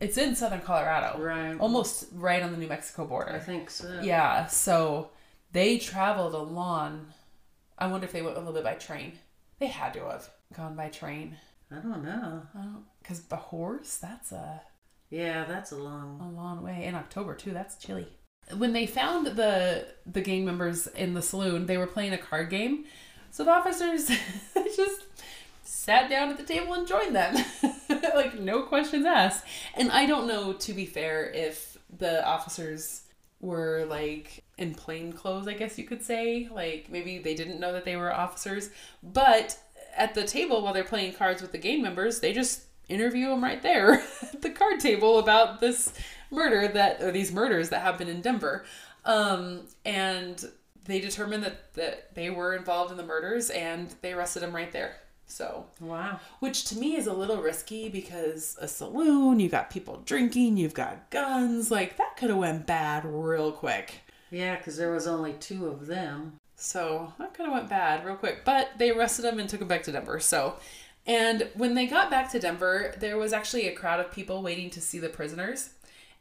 It's 0.00 0.16
in 0.18 0.34
southern 0.34 0.60
Colorado, 0.62 1.20
Right. 1.22 1.56
almost 1.60 2.06
right 2.12 2.42
on 2.42 2.50
the 2.52 2.58
New 2.58 2.66
Mexico 2.68 3.04
border. 3.06 3.32
I 3.34 3.38
think 3.38 3.70
so. 3.70 4.00
Yeah, 4.02 4.46
so 4.46 5.10
they 5.52 5.78
traveled 5.78 6.34
a 6.34 6.38
long. 6.42 7.12
I 7.78 7.86
wonder 7.88 8.06
if 8.06 8.12
they 8.12 8.22
went 8.22 8.36
a 8.36 8.40
little 8.40 8.54
bit 8.54 8.64
by 8.64 8.74
train. 8.74 9.12
They 9.58 9.66
had 9.66 9.92
to 9.94 10.00
have 10.06 10.28
gone 10.52 10.74
by 10.76 10.88
train. 10.88 11.36
I 11.70 11.76
don't 11.76 12.04
know. 12.04 12.42
Because 13.00 13.22
the 13.24 13.36
horse, 13.36 13.96
that's 13.96 14.32
a, 14.32 14.60
Yeah, 15.10 15.44
that's 15.44 15.72
a 15.72 15.76
long. 15.76 16.20
a 16.20 16.30
long 16.30 16.62
way. 16.62 16.84
In 16.84 16.94
October, 16.94 17.34
too, 17.34 17.52
that's 17.52 17.76
chilly. 17.76 18.06
When 18.56 18.72
they 18.72 18.86
found 18.86 19.26
the 19.28 19.86
the 20.04 20.20
gang 20.20 20.44
members 20.44 20.86
in 20.88 21.14
the 21.14 21.22
saloon, 21.22 21.66
they 21.66 21.78
were 21.78 21.86
playing 21.86 22.12
a 22.12 22.18
card 22.18 22.50
game. 22.50 22.84
So 23.30 23.44
the 23.44 23.52
officers 23.52 24.08
just 24.76 25.02
sat 25.62 26.10
down 26.10 26.28
at 26.30 26.36
the 26.38 26.44
table 26.44 26.74
and 26.74 26.86
joined 26.86 27.14
them. 27.14 27.36
like, 28.14 28.38
no 28.38 28.62
questions 28.64 29.06
asked. 29.06 29.44
And 29.74 29.90
I 29.90 30.06
don't 30.06 30.26
know, 30.26 30.52
to 30.54 30.72
be 30.74 30.84
fair, 30.86 31.30
if 31.30 31.78
the 31.96 32.26
officers 32.26 33.02
were 33.40 33.86
like 33.88 34.44
in 34.58 34.74
plain 34.74 35.12
clothes, 35.12 35.48
I 35.48 35.54
guess 35.54 35.78
you 35.78 35.84
could 35.84 36.02
say. 36.02 36.48
Like, 36.52 36.90
maybe 36.90 37.18
they 37.18 37.34
didn't 37.34 37.60
know 37.60 37.72
that 37.72 37.84
they 37.84 37.96
were 37.96 38.12
officers. 38.12 38.70
But 39.02 39.56
at 39.96 40.14
the 40.14 40.24
table, 40.24 40.62
while 40.62 40.72
they're 40.72 40.84
playing 40.84 41.14
cards 41.14 41.42
with 41.42 41.52
the 41.52 41.58
gang 41.58 41.82
members, 41.82 42.20
they 42.20 42.32
just 42.32 42.62
interview 42.88 43.28
them 43.28 43.42
right 43.42 43.62
there 43.62 43.94
at 44.22 44.42
the 44.42 44.50
card 44.50 44.80
table 44.80 45.18
about 45.18 45.60
this 45.60 45.92
murder 46.30 46.68
that, 46.68 47.00
or 47.00 47.12
these 47.12 47.32
murders 47.32 47.70
that 47.70 47.82
happened 47.82 48.10
in 48.10 48.20
Denver. 48.20 48.64
Um, 49.04 49.62
and 49.84 50.42
they 50.84 51.00
determined 51.00 51.44
that, 51.44 51.72
that 51.74 52.14
they 52.14 52.30
were 52.30 52.54
involved 52.54 52.90
in 52.90 52.96
the 52.96 53.02
murders 53.04 53.50
and 53.50 53.94
they 54.02 54.12
arrested 54.12 54.40
them 54.40 54.54
right 54.54 54.72
there. 54.72 54.96
So, 55.26 55.66
Wow. 55.80 56.20
which 56.40 56.64
to 56.66 56.76
me 56.76 56.96
is 56.96 57.06
a 57.06 57.12
little 57.12 57.40
risky 57.40 57.88
because 57.88 58.56
a 58.60 58.68
saloon, 58.68 59.40
you 59.40 59.48
got 59.48 59.70
people 59.70 60.02
drinking, 60.04 60.58
you've 60.58 60.74
got 60.74 61.08
guns, 61.10 61.70
like 61.70 61.96
that 61.96 62.16
could 62.18 62.28
have 62.28 62.38
went 62.38 62.66
bad 62.66 63.04
real 63.06 63.50
quick. 63.52 64.02
Yeah, 64.32 64.56
because 64.56 64.78
there 64.78 64.90
was 64.90 65.06
only 65.06 65.34
two 65.34 65.66
of 65.66 65.86
them. 65.86 66.38
So 66.56 67.12
that 67.18 67.34
kind 67.34 67.48
of 67.50 67.54
went 67.54 67.68
bad 67.68 68.04
real 68.04 68.16
quick. 68.16 68.44
But 68.44 68.70
they 68.78 68.90
arrested 68.90 69.26
him 69.26 69.38
and 69.38 69.48
took 69.48 69.60
him 69.60 69.68
back 69.68 69.82
to 69.84 69.92
Denver. 69.92 70.18
So, 70.20 70.56
and 71.06 71.48
when 71.54 71.74
they 71.74 71.86
got 71.86 72.10
back 72.10 72.30
to 72.32 72.38
Denver, 72.38 72.94
there 72.98 73.18
was 73.18 73.32
actually 73.32 73.68
a 73.68 73.74
crowd 73.74 74.00
of 74.00 74.10
people 74.10 74.42
waiting 74.42 74.70
to 74.70 74.80
see 74.80 74.98
the 74.98 75.10
prisoners. 75.10 75.70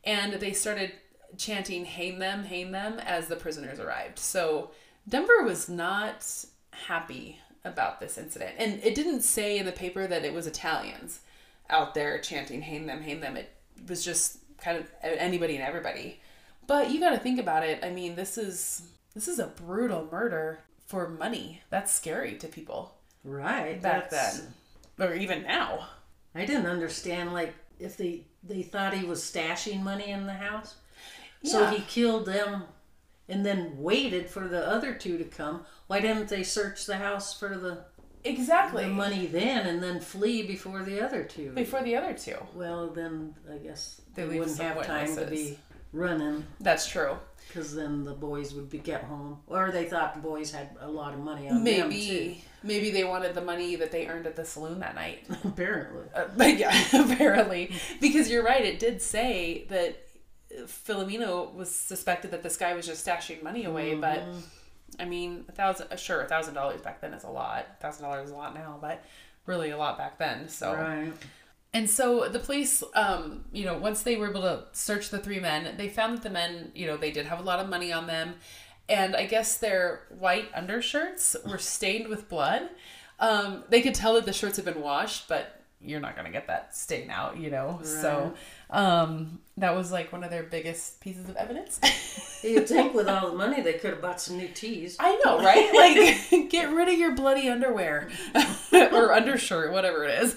And 0.04 0.34
they 0.34 0.52
started 0.52 0.92
chanting, 1.38 1.86
hang 1.86 2.20
them, 2.20 2.44
hang 2.44 2.72
them, 2.72 3.00
as 3.00 3.28
the 3.28 3.36
prisoners 3.38 3.80
arrived. 3.80 4.20
So 4.20 4.72
Denver 5.08 5.44
was 5.44 5.70
not 5.70 6.28
happy 6.72 7.40
about 7.64 8.00
this 8.00 8.18
incident. 8.18 8.56
And 8.58 8.84
it 8.84 8.96
didn't 8.96 9.22
say 9.22 9.58
in 9.58 9.66
the 9.66 9.72
paper 9.72 10.08
that 10.08 10.26
it 10.26 10.34
was 10.34 10.48
Italians 10.48 11.22
out 11.70 11.94
there 11.94 12.20
chanting, 12.20 12.62
hang 12.62 12.88
them, 12.88 13.02
hang 13.02 13.22
them. 13.22 13.38
It 13.38 13.52
was 13.88 14.04
just 14.04 14.40
kind 14.58 14.78
of 14.78 14.88
anybody 15.02 15.56
and 15.56 15.64
everybody. 15.64 16.20
But 16.72 16.90
you 16.90 17.02
got 17.02 17.10
to 17.10 17.18
think 17.18 17.38
about 17.38 17.66
it. 17.66 17.84
I 17.84 17.90
mean, 17.90 18.16
this 18.16 18.38
is 18.38 18.84
this 19.14 19.28
is 19.28 19.40
a 19.40 19.48
brutal 19.48 20.08
murder 20.10 20.60
for 20.88 21.10
money. 21.10 21.62
That's 21.70 21.94
scary 21.94 22.38
to 22.38 22.48
people 22.48 22.96
Right. 23.26 23.82
back 23.82 24.10
that's- 24.10 24.44
then, 24.98 25.10
or 25.10 25.14
even 25.14 25.44
now. 25.44 25.90
I 26.34 26.46
didn't 26.46 26.68
understand 26.68 27.34
like 27.34 27.54
if 27.78 27.98
they 27.98 28.24
they 28.42 28.62
thought 28.64 28.94
he 28.94 29.06
was 29.06 29.22
stashing 29.22 29.82
money 29.84 30.12
in 30.12 30.26
the 30.28 30.34
house. 30.48 30.76
So 31.44 31.66
he 31.66 31.82
killed 31.82 32.26
them 32.26 32.64
and 33.28 33.46
then 33.46 33.74
waited 33.78 34.30
for 34.30 34.48
the 34.48 34.66
other 34.66 34.94
two 34.94 35.18
to 35.18 35.26
come. 35.26 35.66
Why 35.88 36.00
didn't 36.00 36.30
they 36.30 36.44
search 36.44 36.86
the 36.86 36.98
house 36.98 37.38
for 37.38 37.58
the, 37.58 37.84
Exactly. 38.24 38.84
the 38.86 38.90
money 38.92 39.26
then 39.26 39.68
and 39.68 39.84
then 39.84 40.00
flee 40.00 40.44
before 40.44 40.84
the 40.84 41.02
other 41.02 41.24
two? 41.26 41.52
Before 41.52 41.82
the 41.84 41.98
other 41.98 42.14
two. 42.14 42.38
Well, 42.54 42.88
then 42.92 43.36
I 43.54 43.58
guess 43.58 44.00
They 44.16 44.24
they, 44.26 44.40
wouldn't 44.40 44.58
have 44.60 44.86
time 44.86 45.14
to 45.18 45.26
be 45.26 45.60
running 45.94 46.46
That's 46.60 46.88
true. 46.88 47.18
because 47.48 47.76
then 47.76 48.04
the 48.06 48.14
boys 48.14 48.54
would 48.54 48.70
be 48.70 48.78
get 48.80 49.04
home, 49.04 49.40
or 49.48 49.72
they 49.72 49.86
thought 49.86 50.14
the 50.16 50.22
boys 50.22 50.52
had 50.52 50.70
a 50.80 50.90
lot 50.90 51.14
of 51.14 51.20
money 51.20 51.48
on 51.50 51.56
them 51.56 51.64
Maybe 51.64 52.44
maybe 52.64 52.92
they 52.92 53.04
wanted 53.04 53.34
the 53.34 53.42
money 53.42 53.76
that 53.76 53.92
they 53.92 54.08
earned 54.08 54.26
at 54.28 54.36
the 54.36 54.46
saloon 54.46 54.80
that 54.80 54.96
night. 54.96 55.26
too. 55.28 55.36
Apparently, 55.50 56.04
Uh, 56.16 56.26
but 56.38 56.58
yeah, 56.58 56.74
apparently, 56.94 57.72
because 58.00 58.30
you're 58.30 58.44
right. 58.44 58.64
It 58.64 58.80
did 58.80 59.02
say 59.02 59.66
that 59.70 60.08
Filomeno 60.66 61.54
was 61.54 61.74
suspected 61.74 62.32
that 62.32 62.44
this 62.44 62.58
guy 62.58 62.74
was 62.74 62.86
just 62.86 63.06
stashing 63.06 63.42
money 63.44 63.66
away. 63.66 63.96
But 63.96 64.24
I 65.00 65.06
mean, 65.06 65.46
a 65.50 65.52
thousand, 65.52 65.88
uh, 65.92 65.96
sure, 65.96 66.22
a 66.22 66.28
thousand 66.28 66.54
dollars 66.54 66.82
back 66.82 67.02
then 67.02 67.14
is 67.14 67.24
a 67.24 67.30
lot. 67.30 67.66
A 67.80 67.82
thousand 67.82 68.04
dollars 68.04 68.26
is 68.28 68.32
a 68.32 68.36
lot 68.36 68.54
now, 68.54 68.78
but 68.82 69.04
really 69.46 69.72
a 69.72 69.78
lot 69.78 69.98
back 69.98 70.18
then. 70.18 70.48
So 70.50 70.74
right? 70.74 71.14
And 71.74 71.90
so 71.90 72.28
the 72.28 72.40
police, 72.40 72.84
um, 72.96 73.46
you 73.54 73.66
know, 73.66 73.78
once 73.78 74.04
they 74.04 74.18
were 74.18 74.30
able 74.30 74.42
to 74.42 74.66
search 74.74 75.10
the 75.10 75.20
three 75.20 75.40
men, 75.40 75.76
they 75.78 75.88
found 75.88 76.18
that 76.18 76.24
the 76.24 76.30
men, 76.30 76.72
you 76.76 76.86
know, 76.86 76.98
they 76.98 77.12
did 77.12 77.26
have 77.26 77.40
a 77.40 77.44
lot 77.44 77.60
of 77.60 77.70
money 77.70 77.94
on 77.94 78.08
them. 78.08 78.36
And 78.90 79.16
I 79.16 79.26
guess 79.26 79.58
their 79.58 80.02
white 80.10 80.50
undershirts 80.54 81.38
were 81.46 81.58
stained 81.60 82.10
with 82.10 82.28
blood. 82.28 82.70
Um, 83.20 83.64
they 83.70 83.82
could 83.82 83.96
tell 83.96 84.16
that 84.16 84.26
the 84.26 84.34
shirts 84.34 84.58
had 84.58 84.66
been 84.66 84.82
washed, 84.82 85.30
but 85.30 85.62
you're 85.80 86.00
not 86.00 86.16
going 86.16 86.26
to 86.26 86.32
get 86.32 86.48
that 86.48 86.76
stain 86.76 87.10
out, 87.10 87.38
you 87.40 87.50
know? 87.50 87.80
So 87.84 88.34
um, 88.70 89.40
that 89.58 89.76
was 89.76 89.92
like 89.92 90.12
one 90.12 90.24
of 90.24 90.30
their 90.30 90.44
biggest 90.44 91.00
pieces 91.02 91.30
of 91.30 91.36
evidence. 91.38 91.80
You'd 92.44 92.68
think 92.68 92.94
with 92.96 93.08
all 93.08 93.32
the 93.32 93.38
money 93.38 93.62
they 93.62 93.74
could 93.74 93.92
have 93.92 94.02
bought 94.02 94.20
some 94.20 94.38
new 94.38 94.48
tees. 94.50 94.98
I 95.00 95.20
know, 95.24 95.40
right? 95.40 96.20
Like, 96.32 96.50
get 96.50 96.72
rid 96.72 96.90
of 96.90 97.00
your 97.00 97.16
bloody 97.16 97.50
underwear 97.50 98.10
or 98.74 99.14
undershirt, 99.14 99.72
whatever 99.72 100.04
it 100.04 100.22
is. 100.22 100.36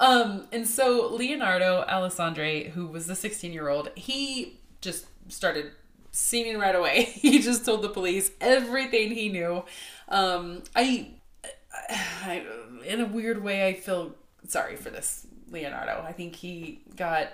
Um, 0.00 0.46
and 0.50 0.66
so 0.66 1.08
Leonardo 1.12 1.84
Alessandre, 1.86 2.70
who 2.70 2.86
was 2.86 3.06
the 3.06 3.14
16 3.14 3.52
year 3.52 3.68
old, 3.68 3.90
he 3.94 4.58
just 4.80 5.06
started 5.28 5.72
seeming 6.10 6.58
right 6.58 6.74
away. 6.74 7.04
He 7.20 7.38
just 7.38 7.64
told 7.64 7.82
the 7.82 7.90
police 7.90 8.30
everything 8.40 9.12
he 9.12 9.28
knew. 9.28 9.62
Um, 10.08 10.62
I, 10.74 11.08
I, 11.90 12.44
in 12.86 13.02
a 13.02 13.06
weird 13.06 13.44
way, 13.44 13.68
I 13.68 13.74
feel 13.74 14.14
sorry 14.48 14.76
for 14.76 14.88
this 14.88 15.26
Leonardo. 15.50 16.02
I 16.06 16.12
think 16.12 16.34
he 16.34 16.82
got, 16.96 17.28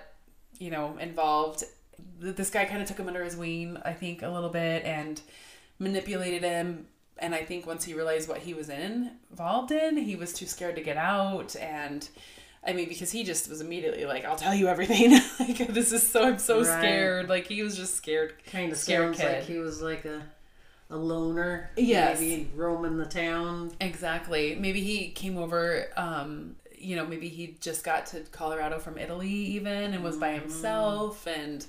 you 0.59 0.69
know, 0.69 0.97
involved. 0.99 1.63
This 2.19 2.49
guy 2.49 2.65
kind 2.65 2.81
of 2.81 2.87
took 2.87 2.99
him 2.99 3.07
under 3.07 3.23
his 3.23 3.37
wing, 3.37 3.77
I 3.85 3.93
think, 3.93 4.21
a 4.21 4.29
little 4.29 4.49
bit 4.49 4.83
and 4.83 5.21
manipulated 5.79 6.43
him. 6.43 6.87
And 7.19 7.33
I 7.33 7.43
think 7.45 7.65
once 7.65 7.85
he 7.85 7.93
realized 7.93 8.27
what 8.27 8.39
he 8.39 8.53
was 8.53 8.69
in, 8.69 9.11
involved 9.31 9.71
in, 9.71 9.97
he 9.97 10.15
was 10.15 10.33
too 10.33 10.45
scared 10.45 10.75
to 10.75 10.81
get 10.81 10.97
out. 10.97 11.55
And 11.55 12.07
I 12.67 12.73
mean, 12.73 12.89
because 12.89 13.11
he 13.11 13.23
just 13.23 13.49
was 13.49 13.61
immediately 13.61 14.05
like, 14.05 14.25
"I'll 14.25 14.35
tell 14.35 14.53
you 14.53 14.67
everything." 14.67 15.11
like 15.39 15.67
this 15.69 15.91
is 15.93 16.05
so 16.05 16.23
I'm 16.27 16.37
so 16.37 16.57
Right. 16.63 16.79
scared. 16.79 17.29
Like 17.29 17.47
he 17.47 17.63
was 17.63 17.75
just 17.77 17.95
scared. 17.95 18.33
Kind 18.51 18.71
of 18.71 18.77
Scared 18.77 19.15
sounds 19.15 19.19
kid. 19.19 19.33
like 19.39 19.43
he 19.47 19.57
was 19.59 19.81
like 19.81 20.05
a 20.05 20.21
a 20.89 20.97
loner. 20.97 21.69
Yes. 21.77 22.19
Maybe 22.19 22.49
roaming 22.55 22.97
the 22.97 23.05
town. 23.05 23.71
Exactly. 23.81 24.55
Maybe 24.55 24.81
he 24.81 25.09
came 25.09 25.37
over. 25.37 25.87
Um, 25.97 26.55
you 26.79 26.95
know, 26.95 27.05
maybe 27.05 27.27
he 27.27 27.57
just 27.59 27.83
got 27.83 28.05
to 28.07 28.19
Colorado 28.31 28.77
from 28.79 28.97
Italy, 28.99 29.27
even, 29.29 29.93
and 29.93 30.03
was 30.03 30.17
by 30.17 30.33
himself. 30.33 31.25
And 31.25 31.65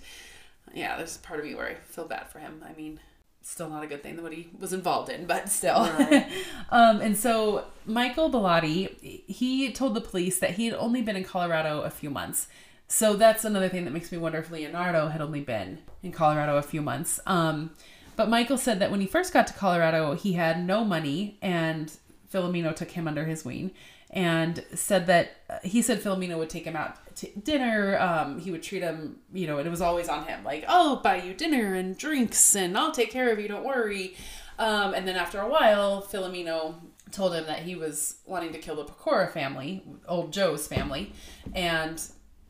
yeah, 0.74 0.96
there's 0.98 1.16
part 1.18 1.40
of 1.40 1.46
me 1.46 1.54
where 1.54 1.66
I 1.68 1.74
feel 1.74 2.04
bad 2.06 2.28
for 2.28 2.38
him. 2.40 2.62
I 2.68 2.74
mean, 2.78 3.00
still 3.48 3.70
not 3.70 3.82
a 3.82 3.86
good 3.86 4.02
thing 4.02 4.14
that 4.14 4.22
what 4.22 4.32
he 4.32 4.50
was 4.58 4.74
involved 4.74 5.10
in, 5.10 5.24
but 5.24 5.48
still. 5.48 5.80
Right. 5.80 6.28
um, 6.70 7.00
and 7.00 7.16
so 7.16 7.64
Michael 7.86 8.30
Bellotti, 8.30 9.24
he 9.26 9.72
told 9.72 9.94
the 9.94 10.02
police 10.02 10.38
that 10.40 10.52
he 10.52 10.66
had 10.66 10.74
only 10.74 11.00
been 11.00 11.16
in 11.16 11.24
Colorado 11.24 11.80
a 11.80 11.90
few 11.90 12.10
months. 12.10 12.48
So 12.88 13.16
that's 13.16 13.44
another 13.44 13.68
thing 13.68 13.84
that 13.86 13.90
makes 13.90 14.12
me 14.12 14.18
wonder 14.18 14.38
if 14.38 14.50
Leonardo 14.50 15.08
had 15.08 15.22
only 15.22 15.40
been 15.40 15.78
in 16.02 16.12
Colorado 16.12 16.56
a 16.56 16.62
few 16.62 16.82
months. 16.82 17.20
Um, 17.26 17.70
but 18.16 18.28
Michael 18.28 18.58
said 18.58 18.80
that 18.80 18.90
when 18.90 19.00
he 19.00 19.06
first 19.06 19.32
got 19.32 19.46
to 19.46 19.54
Colorado, 19.54 20.14
he 20.14 20.34
had 20.34 20.64
no 20.64 20.84
money, 20.84 21.38
and 21.40 21.90
Filomeno 22.32 22.76
took 22.76 22.90
him 22.90 23.08
under 23.08 23.24
his 23.24 23.44
wing, 23.44 23.70
and 24.10 24.64
said 24.74 25.06
that 25.06 25.36
uh, 25.50 25.58
he 25.62 25.82
said 25.82 26.00
Filomeno 26.00 26.38
would 26.38 26.50
take 26.50 26.64
him 26.64 26.76
out 26.76 27.14
to 27.16 27.28
dinner. 27.38 27.98
Um, 27.98 28.40
he 28.40 28.50
would 28.50 28.62
treat 28.62 28.82
him, 28.82 29.18
you 29.32 29.46
know, 29.46 29.58
and 29.58 29.66
it 29.66 29.70
was 29.70 29.82
always 29.82 30.08
on 30.08 30.26
him, 30.26 30.44
like, 30.44 30.64
"Oh, 30.68 31.00
buy 31.02 31.22
you 31.22 31.34
dinner 31.34 31.74
and 31.74 31.96
drinks, 31.96 32.54
and 32.54 32.76
I'll 32.76 32.92
take 32.92 33.10
care 33.10 33.30
of 33.30 33.38
you. 33.38 33.48
Don't 33.48 33.64
worry." 33.64 34.16
Um, 34.58 34.94
and 34.94 35.06
then 35.06 35.16
after 35.16 35.40
a 35.40 35.48
while, 35.48 36.02
Filomeno 36.02 36.74
told 37.10 37.34
him 37.34 37.46
that 37.46 37.60
he 37.60 37.74
was 37.74 38.18
wanting 38.26 38.52
to 38.52 38.58
kill 38.58 38.76
the 38.76 38.84
Pecora 38.84 39.30
family, 39.32 39.82
old 40.06 40.32
Joe's 40.32 40.66
family, 40.66 41.12
and 41.54 42.02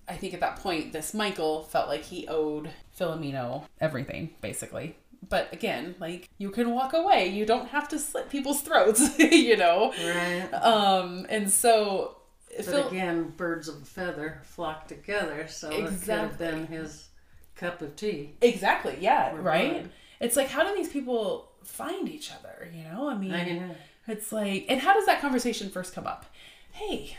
I 0.09 0.15
think 0.15 0.33
at 0.33 0.41
that 0.41 0.57
point, 0.57 0.93
this 0.93 1.13
Michael 1.13 1.65
felt 1.65 1.89
like 1.89 2.03
he 2.03 2.27
owed 2.29 2.71
Filomeno 2.99 3.65
everything, 3.81 4.31
basically. 4.41 4.97
But 5.27 5.53
again, 5.53 5.95
like 6.01 6.29
you 6.39 6.51
can 6.51 6.71
walk 6.73 6.93
away. 6.93 7.29
You 7.29 7.45
don't 7.47 7.69
have 7.69 7.89
to 7.89 7.99
slit 7.99 8.29
people's 8.31 8.61
throats, 8.63 9.19
you 9.19 9.57
know. 9.57 9.93
Right. 9.93 10.49
Um, 10.55 11.27
and 11.29 11.51
so 11.51 12.17
But 12.57 12.65
Phil, 12.67 12.89
again, 12.89 13.33
birds 13.37 13.69
of 13.69 13.83
a 13.83 13.85
feather 13.85 14.41
flock 14.45 14.87
together, 14.89 15.47
so 15.49 15.69
it 15.69 15.75
could 15.75 15.85
have 15.85 15.93
Exactly. 15.93 16.47
been 16.47 16.67
his 16.67 17.09
cup 17.57 17.83
of 17.83 17.97
tea. 17.97 18.37
exactly, 18.41 18.97
yeah, 19.01 19.33
right. 19.37 19.73
blood. 19.83 19.91
It's 20.21 20.37
like 20.37 20.49
how 20.49 20.63
do 20.69 20.75
these 20.77 20.89
people 20.89 21.51
find 21.65 22.09
each 22.09 22.31
other? 22.33 22.71
You 22.75 22.85
know, 22.85 23.09
I 23.11 23.15
mean, 23.17 23.33
I. 23.33 23.77
It's 24.11 24.33
like, 24.33 24.65
and 24.71 24.81
how 24.81 24.95
does 24.95 25.05
that 25.07 25.21
conversation 25.21 25.69
first 25.69 25.95
come 25.95 26.07
up? 26.07 26.25
Hey, 26.73 27.17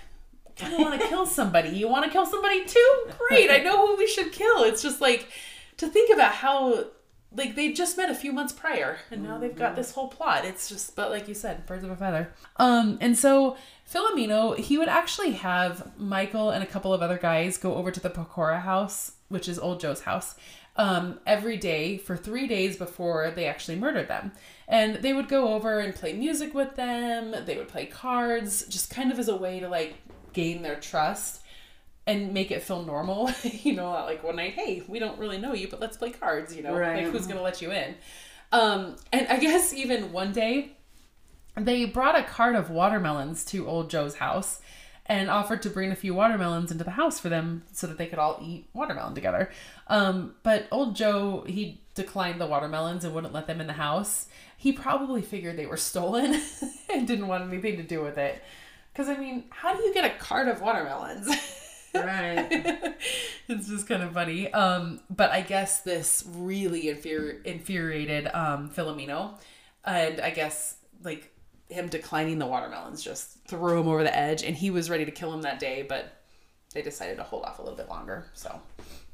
of 0.58 0.80
want 0.82 1.00
to 1.00 1.08
kill 1.08 1.26
somebody. 1.28 1.70
You 1.70 1.88
want 1.88 2.06
to 2.06 2.10
kill 2.12 2.26
somebody 2.26 2.66
too? 2.66 3.04
Great. 3.30 3.52
I 3.52 3.58
know 3.58 3.86
who 3.86 3.96
we 3.98 4.08
should 4.08 4.32
kill. 4.32 4.64
It's 4.64 4.82
just 4.82 5.00
like 5.00 5.28
to 5.78 5.88
think 5.88 6.12
about 6.14 6.32
how, 6.34 6.86
like, 7.36 7.56
they 7.56 7.74
just 7.74 7.96
met 7.96 8.10
a 8.10 8.16
few 8.16 8.34
months 8.34 8.54
prior, 8.54 8.98
and 9.12 9.24
now 9.24 9.38
they've 9.38 9.56
got 9.56 9.76
this 9.76 9.92
whole 9.92 10.08
plot. 10.08 10.46
It's 10.46 10.68
just, 10.68 10.96
but 10.96 11.12
like 11.12 11.28
you 11.28 11.36
said, 11.36 11.66
birds 11.66 11.84
of 11.84 11.92
a 11.92 11.96
feather. 11.96 12.34
Um, 12.58 12.98
and 13.02 13.18
so 13.18 13.56
Filomeno, 13.92 14.58
he 14.58 14.78
would 14.78 14.90
actually 14.90 15.32
have 15.32 15.92
Michael 15.98 16.50
and 16.50 16.64
a 16.64 16.68
couple 16.68 16.94
of 16.94 17.02
other 17.02 17.18
guys 17.18 17.58
go 17.58 17.76
over 17.76 17.92
to 17.92 18.00
the 18.00 18.10
Pecora 18.10 18.62
house, 18.62 19.14
which 19.28 19.48
is 19.48 19.60
Old 19.60 19.80
Joe's 19.80 20.02
house, 20.02 20.36
um, 20.76 21.20
every 21.28 21.58
day 21.58 21.98
for 21.98 22.18
three 22.18 22.48
days 22.48 22.78
before 22.78 23.32
they 23.32 23.46
actually 23.46 23.78
murdered 23.78 24.08
them. 24.08 24.32
And 24.68 24.96
they 24.98 25.14
would 25.14 25.28
go 25.28 25.54
over 25.54 25.80
and 25.80 25.94
play 25.94 26.14
music 26.14 26.54
with 26.56 26.76
them. 26.76 27.36
They 27.46 27.58
would 27.58 27.68
play 27.68 27.86
cards, 27.86 28.66
just 28.68 28.90
kind 28.90 29.12
of 29.12 29.20
as 29.20 29.28
a 29.28 29.36
way 29.36 29.60
to 29.60 29.70
like 29.70 29.96
gain 30.34 30.62
their 30.62 30.80
trust 30.80 31.44
and 32.10 32.34
make 32.34 32.50
it 32.52 32.64
feel 32.64 32.84
normal. 32.84 33.30
you 33.44 33.74
know, 33.74 33.92
like 33.92 34.24
one 34.24 34.36
night, 34.38 34.54
hey, 34.54 34.84
we 34.88 35.00
don't 35.00 35.20
really 35.20 35.38
know 35.38 35.54
you, 35.54 35.68
but 35.68 35.80
let's 35.80 35.96
play 35.98 36.10
cards. 36.12 36.56
You 36.56 36.64
know, 36.64 36.76
Right. 36.76 37.04
like 37.04 37.14
who's 37.14 37.28
gonna 37.28 37.42
let 37.42 37.62
you 37.62 37.72
in? 37.72 37.96
Um, 38.52 38.96
and 39.14 39.28
I 39.28 39.38
guess 39.38 39.74
even 39.74 40.12
one 40.12 40.32
day 40.32 40.72
they 41.56 41.86
brought 41.86 42.18
a 42.18 42.24
cart 42.24 42.56
of 42.56 42.70
watermelons 42.70 43.46
to 43.46 43.68
old 43.68 43.90
Joe's 43.90 44.16
house 44.16 44.60
and 45.06 45.30
offered 45.30 45.62
to 45.64 45.70
bring 45.70 45.92
a 45.92 45.96
few 45.96 46.14
watermelons 46.14 46.72
into 46.72 46.84
the 46.84 46.92
house 46.92 47.20
for 47.20 47.30
them 47.30 47.64
so 47.72 47.88
that 47.88 47.98
they 47.98 48.06
could 48.08 48.20
all 48.20 48.40
eat 48.42 48.68
watermelon 48.74 49.14
together. 49.16 49.50
Um, 49.88 50.36
but 50.44 50.68
old 50.72 50.96
Joe, 50.96 51.44
he 51.48 51.82
declined 51.96 52.40
the 52.40 52.46
watermelons 52.48 53.04
and 53.04 53.14
wouldn't 53.14 53.34
let 53.34 53.48
them 53.48 53.60
in 53.60 53.68
the 53.68 53.74
house. 53.74 54.28
He 54.58 54.72
probably 54.72 55.22
figured 55.22 55.58
they 55.58 55.66
were 55.66 55.78
stolen 55.78 56.40
and 56.94 57.08
didn't 57.08 57.28
want 57.28 57.52
anything 57.52 57.78
to 57.78 57.84
do 57.84 58.02
with 58.02 58.18
it. 58.18 58.42
Because, 58.94 59.10
I 59.10 59.18
mean, 59.18 59.46
how 59.50 59.76
do 59.76 59.82
you 59.84 59.94
get 59.94 60.06
a 60.06 60.18
cart 60.18 60.48
of 60.48 60.62
watermelons? 60.62 61.28
Right. 61.94 62.48
it's 63.48 63.68
just 63.68 63.88
kind 63.88 64.04
of 64.04 64.14
funny. 64.14 64.52
Um, 64.54 65.00
but 65.10 65.32
I 65.32 65.42
guess 65.42 65.82
this 65.82 66.24
really 66.28 66.84
infuri- 66.84 67.44
infuriated 67.46 68.28
um, 68.34 68.70
Filomeno, 68.70 69.38
and 69.84 70.20
I 70.22 70.30
guess 70.30 70.76
like 71.04 71.32
him 71.70 71.88
declining 71.88 72.40
the 72.40 72.46
watermelons 72.46 73.04
just 73.04 73.44
threw 73.48 73.80
him 73.80 73.88
over 73.88 74.04
the 74.04 74.16
edge, 74.16 74.44
and 74.44 74.56
he 74.56 74.70
was 74.70 74.90
ready 74.90 75.06
to 75.06 75.12
kill 75.12 75.34
him 75.34 75.42
that 75.44 75.60
day, 75.60 75.86
but 75.88 76.14
they 76.74 76.82
decided 76.82 77.18
to 77.18 77.24
hold 77.24 77.46
off 77.46 77.60
a 77.60 77.62
little 77.62 77.78
bit 77.78 77.90
longer. 77.90 78.28
So 78.34 78.60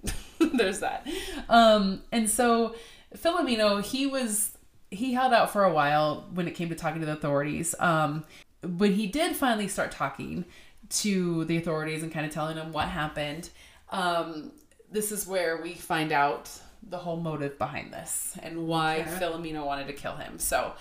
there's 0.40 0.80
that. 0.80 1.08
Um, 1.50 2.02
and 2.12 2.30
so 2.30 2.76
Filomeno, 3.16 3.84
he 3.84 4.08
was 4.08 4.52
he 4.92 5.14
held 5.14 5.34
out 5.34 5.52
for 5.52 5.64
a 5.64 5.74
while 5.74 6.28
when 6.34 6.48
it 6.48 6.56
came 6.56 6.70
to 6.70 6.76
talking 6.76 7.02
to 7.02 7.06
the 7.06 7.14
authorities. 7.14 7.76
Um, 7.80 8.24
when 8.62 8.94
he 8.94 9.08
did 9.08 9.36
finally 9.36 9.68
start 9.68 9.92
talking 9.92 10.46
to 10.90 11.46
the 11.46 11.58
authorities 11.58 12.04
and 12.04 12.12
kind 12.12 12.26
of 12.26 12.32
telling 12.32 12.56
them 12.56 12.72
what 12.72 12.88
happened, 12.88 13.50
um, 13.90 14.52
this 14.92 15.12
is 15.12 15.28
where 15.28 15.62
we 15.62 15.74
find 15.74 16.12
out 16.12 16.50
the 16.88 16.98
whole 16.98 17.18
motive 17.18 17.58
behind 17.58 17.92
this 17.92 18.38
and 18.44 18.68
why 18.68 19.00
Okay. 19.00 19.12
Filomeno 19.12 19.66
wanted 19.66 19.88
to 19.88 19.94
kill 19.94 20.16
him. 20.16 20.38
So, 20.38 20.74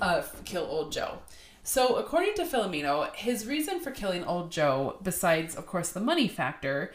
uh, 0.00 0.22
kill 0.44 0.64
old 0.64 0.92
Joe. 0.92 1.18
So, 1.62 1.96
according 1.96 2.34
to 2.34 2.44
Filomeno, 2.44 3.14
his 3.14 3.46
reason 3.46 3.80
for 3.80 3.90
killing 3.90 4.24
old 4.24 4.50
Joe, 4.50 4.98
besides, 5.02 5.54
of 5.54 5.66
course, 5.66 5.90
the 5.90 6.00
money 6.00 6.26
factor, 6.26 6.92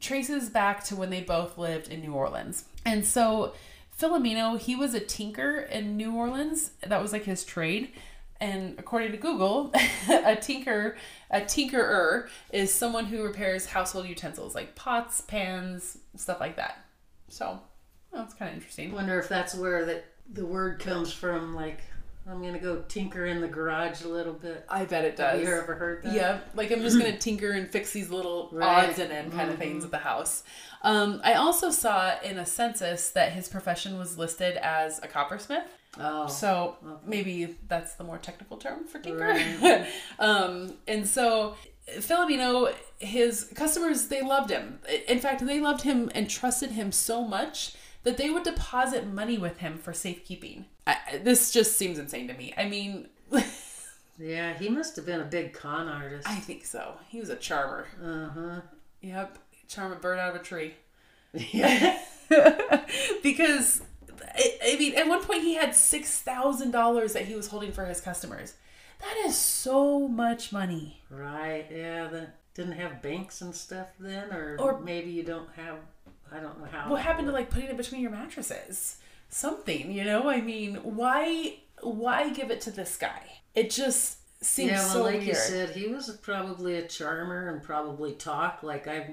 traces 0.00 0.50
back 0.50 0.82
to 0.84 0.96
when 0.96 1.10
they 1.10 1.20
both 1.20 1.56
lived 1.56 1.88
in 1.88 2.00
New 2.00 2.14
Orleans. 2.14 2.64
And 2.84 3.06
so, 3.06 3.54
Filomeno, 3.98 4.58
he 4.58 4.74
was 4.74 4.94
a 4.94 5.00
tinker 5.00 5.58
in 5.58 5.96
New 5.96 6.14
Orleans. 6.14 6.72
That 6.86 7.00
was 7.00 7.12
like 7.12 7.24
his 7.24 7.44
trade. 7.44 7.92
And 8.40 8.78
according 8.78 9.10
to 9.12 9.18
Google, 9.18 9.72
a 10.08 10.36
tinker, 10.36 10.96
a 11.30 11.40
tinkerer 11.40 12.28
is 12.52 12.72
someone 12.72 13.04
who 13.06 13.22
repairs 13.24 13.66
household 13.66 14.06
utensils 14.06 14.54
like 14.54 14.74
pots, 14.76 15.20
pans, 15.20 15.98
stuff 16.16 16.38
like 16.40 16.56
that. 16.56 16.84
So, 17.28 17.60
that's 18.12 18.34
kind 18.34 18.50
of 18.50 18.54
interesting. 18.56 18.92
Wonder 18.92 19.18
if 19.18 19.28
that's 19.28 19.54
where 19.54 19.84
that 19.86 20.04
the 20.32 20.46
word 20.46 20.78
comes 20.78 21.12
from. 21.12 21.54
Like, 21.54 21.80
I'm 22.30 22.42
gonna 22.42 22.58
go 22.60 22.82
tinker 22.88 23.26
in 23.26 23.40
the 23.40 23.48
garage 23.48 24.02
a 24.04 24.08
little 24.08 24.34
bit. 24.34 24.64
I 24.68 24.84
bet 24.84 25.04
it 25.04 25.18
Have 25.18 25.34
does. 25.38 25.48
you 25.48 25.54
ever 25.54 25.74
heard 25.74 26.02
that? 26.04 26.12
Yeah, 26.14 26.38
like 26.54 26.70
I'm 26.70 26.80
just 26.82 26.96
gonna 26.98 27.16
tinker 27.18 27.50
and 27.52 27.68
fix 27.68 27.92
these 27.92 28.08
little 28.10 28.50
Right. 28.52 28.88
odds 28.88 28.98
and 28.98 29.10
end 29.10 29.32
kind 29.32 29.50
of 29.50 29.58
things 29.58 29.84
at 29.84 29.90
the 29.90 29.98
house. 29.98 30.44
Um, 30.82 31.20
I 31.24 31.34
also 31.34 31.70
saw 31.70 32.12
in 32.22 32.38
a 32.38 32.46
census 32.46 33.08
that 33.10 33.32
his 33.32 33.48
profession 33.48 33.98
was 33.98 34.16
listed 34.16 34.56
as 34.58 34.98
a 35.00 35.08
coppersmith. 35.08 35.64
Oh. 35.98 36.26
So 36.28 36.76
maybe 37.04 37.56
that's 37.66 37.94
the 37.94 38.04
more 38.04 38.18
technical 38.18 38.56
term 38.56 38.86
for 38.86 38.98
tinker. 38.98 39.18
Right. 39.18 39.86
um, 40.18 40.74
and 40.86 41.06
so 41.06 41.56
Filomeno, 41.96 42.74
his 42.98 43.50
customers, 43.54 44.08
they 44.08 44.22
loved 44.22 44.50
him. 44.50 44.78
In 45.08 45.18
fact, 45.18 45.44
they 45.44 45.60
loved 45.60 45.82
him 45.82 46.10
and 46.14 46.28
trusted 46.28 46.72
him 46.72 46.92
so 46.92 47.24
much 47.24 47.74
that 48.04 48.16
they 48.16 48.30
would 48.30 48.44
deposit 48.44 49.06
money 49.06 49.38
with 49.38 49.58
him 49.58 49.78
for 49.78 49.92
safekeeping. 49.92 50.66
I, 50.86 51.20
this 51.22 51.50
just 51.50 51.76
seems 51.76 51.98
insane 51.98 52.28
to 52.28 52.34
me. 52.34 52.54
I 52.56 52.68
mean, 52.68 53.08
Yeah, 54.18 54.54
he 54.58 54.68
must 54.68 54.96
have 54.96 55.06
been 55.06 55.20
a 55.20 55.24
big 55.24 55.52
con 55.52 55.86
artist. 55.88 56.28
I 56.28 56.36
think 56.36 56.64
so. 56.64 56.94
He 57.08 57.20
was 57.20 57.28
a 57.28 57.36
charmer. 57.36 57.86
Uh 58.02 58.28
huh. 58.28 58.60
Yep, 59.00 59.38
charm 59.68 59.92
a 59.92 59.96
bird 59.96 60.18
out 60.18 60.34
of 60.34 60.40
a 60.40 60.44
tree. 60.44 60.74
Yeah. 61.52 61.98
because 63.22 63.82
I, 64.34 64.58
I 64.74 64.78
mean, 64.78 64.94
at 64.94 65.06
one 65.08 65.22
point 65.24 65.42
he 65.42 65.54
had 65.54 65.74
six 65.74 66.20
thousand 66.20 66.70
dollars 66.70 67.12
that 67.12 67.26
he 67.26 67.34
was 67.34 67.48
holding 67.48 67.72
for 67.72 67.84
his 67.86 68.00
customers. 68.00 68.54
That 69.00 69.16
is 69.26 69.36
so 69.36 70.08
much 70.08 70.52
money. 70.52 71.02
right. 71.10 71.66
Yeah. 71.70 72.08
The, 72.08 72.28
didn't 72.54 72.72
have 72.72 73.00
banks 73.00 73.40
and 73.40 73.54
stuff 73.54 73.86
then, 74.00 74.32
or, 74.32 74.56
Or- 74.58 74.80
maybe 74.80 75.10
you 75.10 75.22
don't 75.22 75.48
have. 75.54 75.76
I 76.32 76.40
don't 76.40 76.58
know 76.58 76.66
how. 76.70 76.90
What 76.90 77.00
happened 77.02 77.28
to 77.28 77.32
like 77.32 77.50
putting 77.50 77.68
it 77.70 77.76
between 77.76 78.00
your 78.00 78.10
mattresses? 78.10 78.96
Something, 79.28 79.92
you 79.92 80.04
know? 80.04 80.28
I 80.28 80.40
mean, 80.40 80.74
why 80.76 81.58
why 81.82 82.30
give 82.30 82.50
it 82.50 82.60
to 82.62 82.70
this 82.72 82.96
guy? 82.96 83.22
It 83.54 83.70
just 83.70 84.18
seems 84.44 84.72
Yeah, 84.72 84.78
well, 84.80 84.88
so 84.88 85.02
like 85.04 85.14
weird. 85.14 85.26
you 85.28 85.34
said, 85.34 85.70
he 85.70 85.86
was 85.86 86.10
probably 86.22 86.74
a 86.76 86.86
charmer 86.88 87.48
and 87.50 87.62
probably 87.62 88.12
talk 88.14 88.62
like 88.64 88.88
I, 88.88 89.10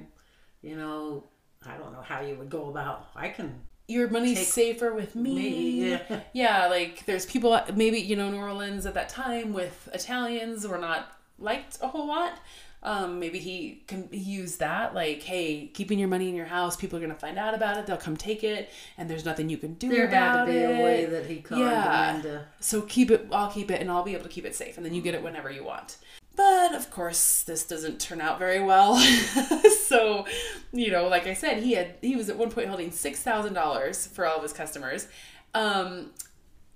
you 0.63 0.75
know, 0.75 1.25
I 1.65 1.77
don't 1.77 1.93
know 1.93 2.01
how 2.01 2.21
you 2.21 2.35
would 2.35 2.49
go 2.49 2.69
about. 2.69 3.07
I 3.15 3.29
can 3.29 3.61
your 3.87 4.09
money's 4.09 4.39
Take 4.39 4.47
safer 4.47 4.93
with 4.93 5.15
me. 5.15 5.33
me, 5.35 5.89
yeah. 5.91 6.19
Yeah, 6.33 6.67
like 6.67 7.05
there's 7.05 7.25
people 7.25 7.59
maybe 7.73 7.99
you 7.99 8.15
know 8.15 8.29
New 8.29 8.37
Orleans 8.37 8.85
at 8.85 8.93
that 8.95 9.09
time 9.09 9.53
with 9.53 9.89
Italians 9.93 10.67
were 10.67 10.77
not 10.77 11.11
liked 11.39 11.77
a 11.81 11.87
whole 11.87 12.07
lot. 12.07 12.39
Um, 12.83 13.19
maybe 13.19 13.39
he 13.39 13.81
can 13.87 14.07
use 14.11 14.57
that 14.57 14.93
like, 14.93 15.23
hey, 15.23 15.71
keeping 15.73 15.97
your 15.97 16.07
money 16.07 16.29
in 16.29 16.35
your 16.35 16.45
house, 16.45 16.75
people 16.75 16.99
are 16.99 17.01
gonna 17.01 17.15
find 17.15 17.39
out 17.39 17.55
about 17.55 17.77
it. 17.77 17.87
They'll 17.87 17.97
come 17.97 18.15
take 18.15 18.43
it, 18.43 18.69
and 18.97 19.09
there's 19.09 19.25
nothing 19.25 19.49
you 19.49 19.57
can 19.57 19.73
do 19.73 19.89
There 19.89 20.07
had 20.07 20.45
to 20.45 20.51
be 20.51 20.57
it. 20.57 20.79
a 20.79 20.83
way 20.83 21.05
that 21.05 21.25
he 21.25 21.37
conned 21.37 21.61
Yeah. 21.61 22.41
So 22.59 22.81
keep 22.83 23.09
it. 23.09 23.27
I'll 23.31 23.49
keep 23.51 23.71
it, 23.71 23.81
and 23.81 23.89
I'll 23.89 24.03
be 24.03 24.13
able 24.13 24.23
to 24.23 24.29
keep 24.29 24.45
it 24.45 24.55
safe, 24.55 24.77
and 24.77 24.85
then 24.85 24.93
you 24.93 25.01
get 25.01 25.15
it 25.15 25.23
whenever 25.23 25.49
you 25.49 25.63
want. 25.63 25.97
But 26.35 26.73
of 26.75 26.91
course, 26.91 27.43
this 27.43 27.65
doesn't 27.65 27.99
turn 27.99 28.19
out 28.19 28.39
very 28.39 28.61
well. 28.61 28.97
so, 29.87 30.25
you 30.71 30.91
know, 30.91 31.07
like 31.07 31.27
I 31.27 31.33
said, 31.33 31.63
he 31.63 31.73
had 31.73 31.95
he 32.01 32.15
was 32.15 32.29
at 32.29 32.37
one 32.37 32.51
point 32.51 32.67
holding 32.67 32.91
six 32.91 33.21
thousand 33.21 33.53
dollars 33.53 34.07
for 34.07 34.25
all 34.25 34.37
of 34.37 34.43
his 34.43 34.53
customers, 34.53 35.07
um, 35.53 36.11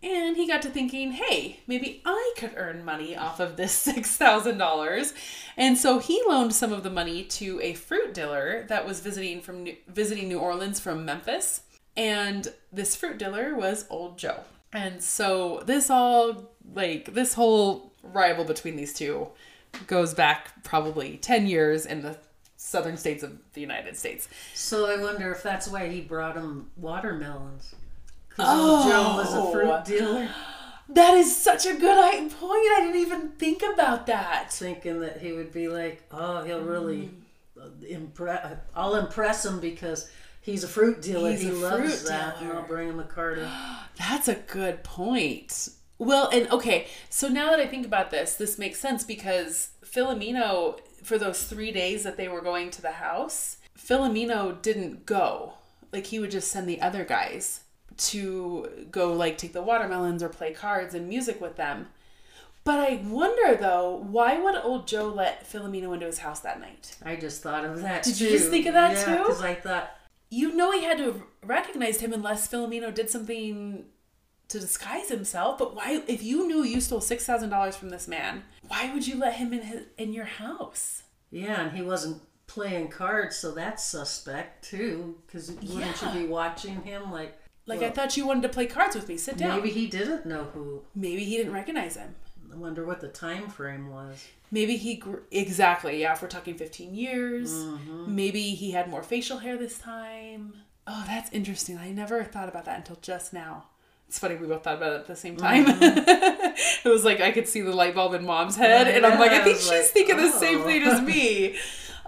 and 0.01 0.37
he 0.37 0.47
got 0.47 0.61
to 0.61 0.69
thinking, 0.69 1.11
hey, 1.11 1.59
maybe 1.67 2.01
I 2.05 2.33
could 2.37 2.53
earn 2.55 2.85
money 2.85 3.17
off 3.17 3.39
of 3.39 3.57
this 3.57 3.71
six 3.73 4.15
thousand 4.15 4.57
dollars, 4.59 5.13
and 5.57 5.77
so 5.77 5.99
he 5.99 6.21
loaned 6.27 6.53
some 6.53 6.71
of 6.71 6.83
the 6.83 6.89
money 6.89 7.23
to 7.23 7.59
a 7.61 7.73
fruit 7.73 8.13
dealer 8.13 8.65
that 8.69 8.85
was 8.85 9.01
visiting 9.01 9.41
from 9.41 9.67
visiting 9.87 10.29
New 10.29 10.39
Orleans 10.39 10.79
from 10.79 11.05
Memphis, 11.05 11.63
and 11.97 12.53
this 12.71 12.95
fruit 12.95 13.17
dealer 13.17 13.55
was 13.55 13.85
Old 13.89 14.17
Joe. 14.17 14.41
And 14.71 15.01
so 15.01 15.63
this 15.65 15.89
all 15.89 16.51
like 16.73 17.13
this 17.13 17.33
whole 17.33 17.93
rival 18.03 18.45
between 18.45 18.75
these 18.75 18.93
two 18.93 19.27
goes 19.87 20.13
back 20.13 20.63
probably 20.63 21.17
10 21.17 21.47
years 21.47 21.85
in 21.85 22.01
the 22.01 22.17
southern 22.57 22.97
states 22.97 23.23
of 23.23 23.37
the 23.53 23.61
United 23.61 23.97
States. 23.97 24.27
So 24.53 24.85
I 24.85 25.01
wonder 25.01 25.31
if 25.31 25.41
that's 25.41 25.67
why 25.67 25.87
he 25.89 26.01
brought 26.01 26.35
him 26.35 26.69
watermelons. 26.77 27.73
Because 28.29 28.45
Oh. 28.49 28.89
Joe 28.89 29.15
was 29.15 29.33
a 29.33 29.51
fruit 29.51 29.71
oh. 29.71 29.83
dealer, 29.85 30.29
That 30.89 31.13
is 31.15 31.35
such 31.35 31.65
a 31.65 31.75
good 31.75 32.31
point. 32.31 32.41
I 32.41 32.79
didn't 32.81 33.01
even 33.01 33.29
think 33.31 33.63
about 33.63 34.07
that. 34.07 34.51
thinking 34.51 35.01
that 35.01 35.21
he 35.21 35.31
would 35.31 35.51
be 35.53 35.67
like, 35.67 36.03
oh, 36.11 36.43
he'll 36.43 36.61
really 36.61 37.11
mm. 37.57 37.83
impress. 37.83 38.57
I'll 38.75 38.95
impress 38.95 39.45
him 39.45 39.59
because 39.59 40.09
he's 40.41 40.63
a 40.63 40.67
fruit 40.67 41.01
dealer. 41.01 41.31
He's 41.31 41.41
he 41.41 41.51
loves 41.51 42.03
that, 42.05 42.41
and. 42.41 42.51
I'll 42.51 42.67
bring 42.67 42.89
him 42.89 42.99
a 42.99 43.03
cart 43.03 43.37
of. 43.37 43.49
That's 43.97 44.27
a 44.27 44.35
good 44.35 44.83
point. 44.83 45.69
Well, 45.99 46.29
and 46.29 46.49
okay, 46.49 46.87
so 47.09 47.27
now 47.27 47.51
that 47.51 47.59
I 47.59 47.67
think 47.67 47.85
about 47.85 48.09
this, 48.09 48.35
this 48.35 48.57
makes 48.57 48.79
sense 48.79 49.03
because 49.03 49.71
Filomeno, 49.83 50.79
for 51.03 51.17
those 51.17 51.43
three 51.43 51.71
days 51.71 52.03
that 52.03 52.15
they 52.15 52.29
were 52.29 52.41
going 52.41 52.71
to 52.71 52.81
the 52.81 52.93
house, 52.93 53.57
Filomeno 53.77 54.61
didn't 54.61 55.05
go. 55.05 55.53
Like 55.91 56.07
he 56.07 56.19
would 56.19 56.31
just 56.31 56.51
send 56.51 56.69
the 56.69 56.81
other 56.81 57.03
guys 57.03 57.61
to 57.97 58.87
go 58.91 59.11
like 59.11 59.37
take 59.37 59.51
the 59.51 59.61
watermelons 59.61 60.23
or 60.23 60.29
play 60.29 60.53
cards 60.53 60.95
and 60.95 61.09
music 61.09 61.41
with 61.41 61.57
them. 61.57 61.87
But 62.63 62.79
I 62.79 63.01
wonder 63.05 63.55
though, 63.55 63.95
why 63.95 64.39
would 64.39 64.55
old 64.55 64.87
Joe 64.87 65.07
let 65.07 65.49
Filomeno 65.49 65.93
into 65.93 66.05
his 66.05 66.19
house 66.19 66.39
that 66.41 66.59
night? 66.61 66.95
I 67.03 67.17
just 67.17 67.41
thought 67.41 67.65
of 67.65 67.81
that. 67.81 68.03
Did 68.03 68.15
too. 68.15 68.25
you 68.25 68.31
just 68.31 68.49
think 68.49 68.67
of 68.67 68.73
that 68.73 68.91
yeah, 68.91 69.17
too? 69.17 69.23
Because 69.23 69.41
I 69.41 69.55
thought, 69.55 69.91
You 70.29 70.55
know 70.55 70.71
he 70.71 70.83
had 70.83 70.97
to 70.99 71.05
have 71.05 71.21
recognized 71.43 72.01
him 72.01 72.13
unless 72.13 72.47
Filomeno 72.47 72.93
did 72.93 73.09
something 73.09 73.85
to 74.49 74.59
disguise 74.59 75.09
himself. 75.09 75.57
But 75.57 75.75
why, 75.75 76.03
if 76.07 76.21
you 76.21 76.47
knew 76.47 76.63
you 76.63 76.81
stole 76.81 77.01
six 77.01 77.25
thousand 77.25 77.49
dollars 77.49 77.75
from 77.77 77.89
this 77.89 78.07
man, 78.07 78.43
why 78.67 78.93
would 78.93 79.07
you 79.07 79.17
let 79.17 79.33
him 79.35 79.53
in 79.53 79.61
his 79.61 79.83
in 79.97 80.13
your 80.13 80.25
house? 80.25 81.03
yeah, 81.31 81.61
and 81.61 81.71
he 81.77 81.81
wasn't 81.83 82.21
playing 82.47 82.87
cards, 82.89 83.35
so 83.37 83.51
that's 83.51 83.83
suspect 83.83 84.63
too. 84.67 85.15
Because 85.27 85.51
wouldn't 85.51 86.01
Yeah. 86.01 86.13
you 86.13 86.21
be 86.21 86.27
watching 86.27 86.81
him 86.83 87.11
like? 87.11 87.37
Like 87.65 87.83
I 87.83 87.91
thought 87.91 88.17
you 88.17 88.25
wanted 88.25 88.41
to 88.43 88.49
play 88.49 88.65
cards 88.65 88.95
with 88.95 89.07
me. 89.07 89.15
Sit 89.17 89.37
down. 89.37 89.55
maybe 89.57 89.69
he 89.69 89.85
didn't 89.87 90.25
know 90.25 90.45
who. 90.45 90.81
Maybe 90.95 91.23
he 91.23 91.37
didn't 91.37 91.53
recognize 91.53 91.95
him. 91.97 92.15
I 92.51 92.55
wonder 92.55 92.83
what 92.83 92.99
the 92.99 93.09
time 93.09 93.47
frame 93.47 93.91
was. 93.91 94.25
Maybe 94.49 94.75
he 94.75 94.95
gr- 94.95 95.17
exactly 95.29 96.01
yeah. 96.01 96.13
If 96.13 96.23
we're 96.23 96.29
talking 96.29 96.55
fifteen 96.57 96.95
years, 96.95 97.53
Mm-hmm. 97.53 98.15
maybe 98.15 98.41
he 98.55 98.71
had 98.71 98.89
more 98.89 99.03
facial 99.03 99.37
hair 99.37 99.55
this 99.55 99.77
time. 99.77 100.55
Oh, 100.87 101.03
that's 101.05 101.31
interesting. 101.31 101.77
I 101.77 101.91
never 101.91 102.23
thought 102.23 102.49
about 102.49 102.65
that 102.65 102.77
until 102.79 102.97
just 103.03 103.31
now. 103.33 103.65
It's 104.09 104.17
funny 104.17 104.37
we 104.37 104.47
both 104.47 104.63
thought 104.63 104.77
about 104.77 104.93
it 104.93 104.99
at 105.01 105.05
the 105.05 105.15
same 105.15 105.37
time. 105.37 105.65
it 105.69 106.83
was 106.85 107.05
like 107.05 107.21
I 107.21 107.29
could 107.29 107.47
see 107.47 107.61
the 107.61 107.75
light 107.75 107.93
bulb 107.93 108.15
in 108.15 108.25
mom's 108.25 108.55
head, 108.55 108.87
and 108.87 109.05
I'm 109.05 109.19
like, 109.19 109.29
I 109.29 109.35
Yeah, 109.35 109.41
I 109.41 109.43
think 109.43 109.57
she's 109.57 109.69
like, 109.69 109.83
thinking 109.83 110.17
the 110.17 110.31
same 110.31 110.61
oh. 110.61 110.65
thing 110.65 110.81
as 110.81 110.99
me. 110.99 111.55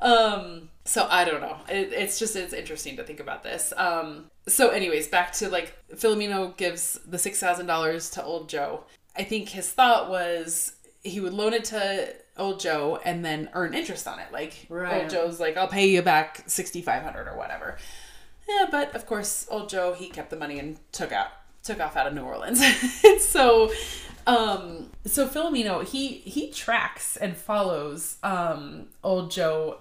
Um, 0.02 0.70
so 0.84 1.06
I 1.08 1.26
don't 1.26 1.42
know. 1.42 1.58
It, 1.70 1.94
it's 1.94 2.18
just 2.18 2.36
it's 2.36 2.54
interesting 2.54 2.98
to 2.98 3.04
think 3.04 3.20
about 3.20 3.44
this. 3.44 3.72
Um, 3.78 4.32
so, 4.48 4.70
anyways, 4.70 5.10
back 5.10 5.32
to 5.34 5.50
like 5.50 5.78
Filomeno 5.94 6.58
gives 6.58 7.00
the 7.06 7.20
six 7.20 7.40
thousand 7.40 7.68
dollars 7.68 8.10
to 8.12 8.24
old 8.24 8.50
Joe. 8.50 8.86
I 9.16 9.24
think 9.24 9.50
his 9.50 9.70
thought 9.72 10.10
was 10.10 10.74
he 11.04 11.20
would 11.20 11.34
loan 11.34 11.54
it 11.54 11.66
to 11.66 12.16
old 12.36 12.60
Joe 12.60 13.00
and 13.06 13.24
then 13.24 13.50
earn 13.54 13.76
interest 13.76 14.08
on 14.08 14.18
it. 14.18 14.32
Like 14.32 14.66
Right. 14.70 15.04
old 15.04 15.12
Joe's 15.12 15.40
like, 15.40 15.56
I'll 15.56 15.68
pay 15.68 15.88
you 15.88 16.02
back 16.02 16.46
sixty 16.48 16.82
five 16.82 17.04
hundred 17.04 17.28
or 17.28 17.38
whatever. 17.38 17.78
Yeah, 18.50 18.66
but 18.72 18.96
of 18.96 19.06
course, 19.06 19.46
old 19.52 19.70
Joe 19.70 19.94
he 19.94 20.10
kept 20.10 20.32
the 20.32 20.36
money 20.36 20.58
and 20.58 20.80
took 20.92 21.12
out 21.12 21.28
took 21.64 21.80
off 21.80 21.96
out 21.96 22.08
of 22.08 22.14
New 22.14 22.24
Orleans. 22.24 22.62
so, 23.20 23.72
um, 24.28 24.90
so 25.06 25.28
Filomeno 25.28 25.84
he 25.84 26.08
he 26.20 26.52
tracks 26.52 27.18
and 27.18 27.36
follows 27.36 28.18
um 28.24 28.88
old 29.04 29.32
Joe 29.32 29.80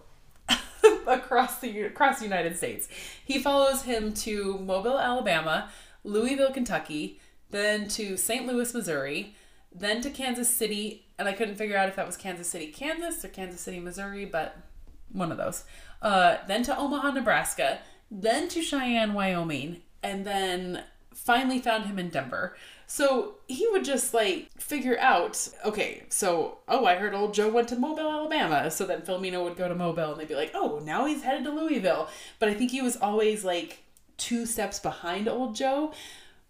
across 1.06 1.58
the 1.60 1.82
across 1.82 2.18
the 2.18 2.24
United 2.24 2.56
States. 2.56 2.88
He 3.24 3.38
follows 3.38 3.82
him 3.82 4.12
to 4.14 4.58
Mobile, 4.58 4.98
Alabama, 4.98 5.70
Louisville, 6.04 6.52
Kentucky, 6.52 7.20
then 7.50 7.88
to 7.88 8.16
St. 8.16 8.46
Louis, 8.46 8.72
Missouri, 8.72 9.34
then 9.74 10.00
to 10.02 10.10
Kansas 10.10 10.48
City, 10.48 11.06
and 11.18 11.28
I 11.28 11.32
couldn't 11.32 11.56
figure 11.56 11.76
out 11.76 11.88
if 11.88 11.96
that 11.96 12.06
was 12.06 12.16
Kansas 12.16 12.48
City, 12.48 12.68
Kansas 12.68 13.24
or 13.24 13.28
Kansas 13.28 13.60
City, 13.60 13.80
Missouri, 13.80 14.24
but 14.24 14.56
one 15.12 15.30
of 15.30 15.38
those. 15.38 15.64
Uh, 16.02 16.38
then 16.46 16.62
to 16.64 16.76
Omaha, 16.76 17.10
Nebraska, 17.12 17.80
then 18.10 18.48
to 18.48 18.62
Cheyenne, 18.62 19.12
Wyoming, 19.12 19.82
and 20.02 20.24
then 20.24 20.82
finally 21.24 21.58
found 21.58 21.86
him 21.86 21.98
in 21.98 22.08
Denver. 22.08 22.56
So 22.86 23.34
he 23.46 23.68
would 23.68 23.84
just 23.84 24.12
like 24.12 24.50
figure 24.58 24.98
out, 24.98 25.48
okay, 25.64 26.04
so 26.08 26.58
oh, 26.66 26.86
I 26.86 26.96
heard 26.96 27.14
old 27.14 27.34
Joe 27.34 27.48
went 27.48 27.68
to 27.68 27.76
Mobile, 27.76 28.10
Alabama. 28.10 28.70
So 28.70 28.84
then 28.84 29.02
Filomeno 29.02 29.44
would 29.44 29.56
go 29.56 29.68
to 29.68 29.74
Mobile 29.74 30.12
and 30.12 30.20
they'd 30.20 30.28
be 30.28 30.34
like, 30.34 30.52
oh, 30.54 30.80
now 30.84 31.06
he's 31.06 31.22
headed 31.22 31.44
to 31.44 31.50
Louisville. 31.50 32.08
But 32.38 32.48
I 32.48 32.54
think 32.54 32.70
he 32.72 32.82
was 32.82 32.96
always 32.96 33.44
like 33.44 33.84
two 34.16 34.44
steps 34.44 34.80
behind 34.80 35.28
old 35.28 35.54
Joe. 35.54 35.92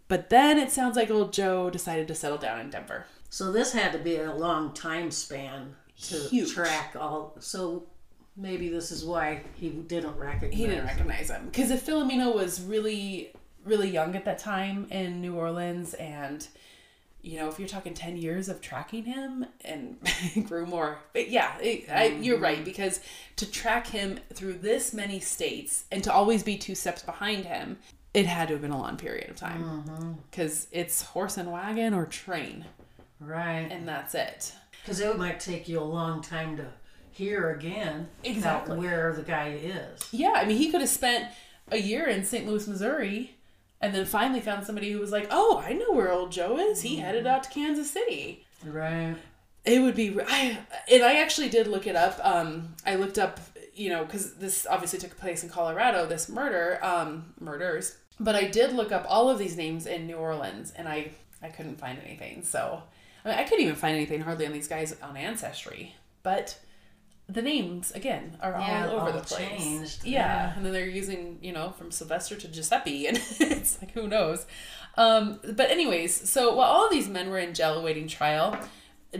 But 0.09 0.31
then 0.31 0.59
it 0.59 0.73
sounds 0.73 0.97
like 0.97 1.11
old 1.11 1.33
Joe 1.33 1.71
decided 1.71 2.09
to 2.09 2.15
settle 2.15 2.39
down 2.39 2.59
in 2.61 2.71
Denver. 2.71 3.07
So 3.29 3.53
this 3.53 3.73
had 3.73 3.93
to 3.93 3.99
be 3.99 4.17
a 4.17 4.35
long 4.35 4.73
time 4.73 5.11
span 5.11 5.77
to 6.05 6.17
Huge. 6.17 6.53
track 6.53 6.97
all. 6.99 7.37
So 7.39 7.85
maybe 8.37 8.69
this 8.69 8.91
is 8.91 9.05
why 9.05 9.43
he 9.55 9.69
didn't 9.69 10.17
recognize. 10.17 10.59
He 10.59 10.67
didn't 10.67 10.87
recognize 10.87 11.31
him 11.31 11.47
because 11.47 11.71
if 11.71 11.87
Filomeno 11.87 12.35
was 12.35 12.61
really, 12.61 13.33
really 13.65 13.91
young 13.91 14.17
at 14.17 14.25
that 14.25 14.39
time 14.39 14.87
in 14.91 15.21
New 15.21 15.35
Orleans, 15.35 15.95
and 15.95 16.47
you 17.23 17.39
know, 17.39 17.49
if 17.49 17.59
you're 17.59 17.69
talking 17.69 17.95
ten 17.95 18.17
years 18.17 18.49
of 18.49 18.61
tracking 18.61 19.05
him 19.05 19.47
and 19.65 19.99
grew 20.47 20.67
more, 20.67 20.99
but 21.13 21.29
yeah, 21.31 21.59
it, 21.59 21.91
I, 21.91 22.07
you're 22.07 22.39
right 22.39 22.57
mm-hmm. 22.57 22.65
because 22.65 23.01
to 23.37 23.51
track 23.51 23.87
him 23.87 24.19
through 24.33 24.55
this 24.55 24.93
many 24.95 25.21
states 25.21 25.85
and 25.93 26.03
to 26.05 26.13
always 26.13 26.43
be 26.43 26.57
two 26.57 26.75
steps 26.75 27.03
behind 27.03 27.45
him, 27.45 27.79
it 28.15 28.27
had 28.27 28.49
to 28.49 28.55
have 28.55 28.63
been 28.63 28.71
a 28.71 28.79
long 28.79 28.97
period 28.97 29.31
of 29.31 29.37
time 29.37 29.63
mm-hmm. 29.63 30.13
because 30.31 30.67
it's 30.73 31.03
horse 31.03 31.37
and 31.37 31.51
wagon 31.51 31.95
or 31.95 32.07
train, 32.07 32.65
Right. 33.21 33.69
and 33.71 33.87
that's 33.87 34.15
it. 34.15 34.53
Because 34.83 35.01
it 35.01 35.19
might 35.19 35.41
take 35.41 35.69
you 35.69 35.79
a 35.79 35.85
long 35.85 36.23
time 36.23 36.57
to 36.57 36.67
hear 37.13 37.51
again 37.51 38.09
Exactly. 38.25 38.73
about 38.73 38.83
where 38.83 39.13
the 39.13 39.23
guy 39.23 39.51
is. 39.63 40.09
Yeah, 40.11 40.33
I 40.37 40.45
mean, 40.47 40.57
he 40.57 40.71
could 40.71 40.81
have 40.81 40.91
spent 40.91 41.31
a 41.71 41.77
year 41.77 42.09
in 42.09 42.25
St. 42.25 42.47
Louis, 42.47 42.67
Missouri, 42.67 43.37
and 43.81 43.95
then 43.95 44.05
finally 44.05 44.41
found 44.41 44.67
somebody 44.67 44.93
who 44.93 45.01
was 45.01 45.13
like, 45.13 45.29
"Oh, 45.31 45.63
I 45.65 45.73
know 45.73 45.93
where 45.93 46.13
old 46.13 46.33
Joe 46.33 46.59
is. 46.59 46.83
He 46.83 46.97
headed 46.97 47.27
out 47.27 47.45
to 47.45 47.51
Kansas 47.51 47.91
City." 47.91 48.45
Right. 48.65 49.17
It 49.65 49.81
would 49.81 49.95
be, 49.95 50.19
I, 50.27 50.59
and 50.91 51.03
I 51.03 51.21
actually 51.21 51.51
did 51.51 51.67
look 51.67 51.87
it 51.87 51.95
up. 51.95 52.19
Um, 52.25 52.75
I 52.87 52.95
looked 52.95 53.19
up, 53.19 53.41
you 53.75 53.91
know, 53.91 54.05
because 54.05 54.35
this 54.35 54.67
obviously 54.69 54.99
took 54.99 55.19
place 55.19 55.43
in 55.43 55.51
Colorado. 55.51 56.07
This 56.07 56.29
murder, 56.29 56.79
um, 56.83 57.35
murders, 57.39 57.99
but 58.19 58.35
I 58.35 58.45
did 58.45 58.73
look 58.73 58.91
up 58.91 59.05
all 59.09 59.29
of 59.29 59.39
these 59.39 59.57
names 59.57 59.87
in 59.87 60.07
New 60.07 60.17
Orleans, 60.17 60.73
and 60.77 60.89
I, 60.89 61.11
I 61.43 61.49
couldn't 61.49 61.79
find 61.79 61.99
anything. 62.05 62.43
So, 62.43 62.83
I, 63.25 63.29
mean, 63.29 63.39
I 63.39 63.45
couldn't 63.45 63.65
even 63.65 63.77
find 63.77 63.97
anything 63.97 64.23
hardly 64.23 64.47
on 64.47 64.53
these 64.53 64.69
guys 64.69 64.97
on 65.03 65.17
Ancestry, 65.17 65.95
but 66.23 66.59
the 67.33 67.43
names 67.43 67.93
again 67.93 68.37
are 68.41 68.53
Yeah, 68.53 68.87
all 68.89 68.97
over 69.01 69.07
all 69.11 69.13
the 69.13 69.21
place. 69.25 69.49
changed, 69.63 70.05
Yeah. 70.05 70.21
yeah. 70.21 70.53
and 70.57 70.65
then 70.65 70.73
they're 70.73 70.87
using 70.89 71.39
you 71.41 71.53
know 71.53 71.71
from 71.79 71.91
Sylvester 71.91 72.37
to 72.37 72.49
Giuseppe, 72.49 73.07
and 73.07 73.17
it's 73.41 73.81
like 73.81 73.93
who 73.93 74.09
knows. 74.09 74.47
Um, 74.97 75.39
but 75.45 75.71
anyways, 75.71 76.29
so 76.29 76.55
while 76.55 76.71
all 76.71 76.91
these 76.91 77.09
men 77.09 77.31
were 77.31 77.39
in 77.39 77.55
jail 77.55 77.75
awaiting 77.79 78.09
trial, 78.09 78.59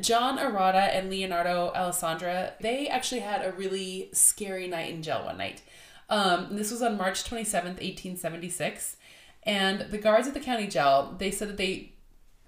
John 0.01 0.39
Arata 0.39 0.89
and 0.95 1.11
Leonardo 1.11 1.73
Alessandra 1.75 2.55
they 2.61 2.89
actually 2.89 3.21
had 3.21 3.45
a 3.45 3.53
really 3.53 4.11
scary 4.13 4.67
night 4.69 4.91
in 4.91 5.03
jail 5.03 5.25
one 5.25 5.39
night. 5.39 5.63
Um, 6.09 6.49
this 6.57 6.71
was 6.73 6.83
on 6.83 6.97
March 6.97 7.25
twenty 7.25 7.45
seventh, 7.45 7.79
eighteen 7.81 8.17
seventy 8.17 8.49
six, 8.49 8.97
and 9.45 9.81
the 9.91 9.99
guards 9.99 10.27
at 10.27 10.35
the 10.35 10.41
county 10.41 10.67
jail 10.67 11.15
they 11.19 11.31
said 11.31 11.49
that 11.49 11.57
they 11.57 11.93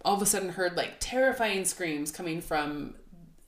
all 0.05 0.17
of 0.17 0.23
a 0.23 0.27
sudden 0.27 0.49
heard 0.51 0.77
like 0.77 0.95
terrifying 0.99 1.65
screams 1.65 2.11
coming 2.11 2.41
from 2.41 2.95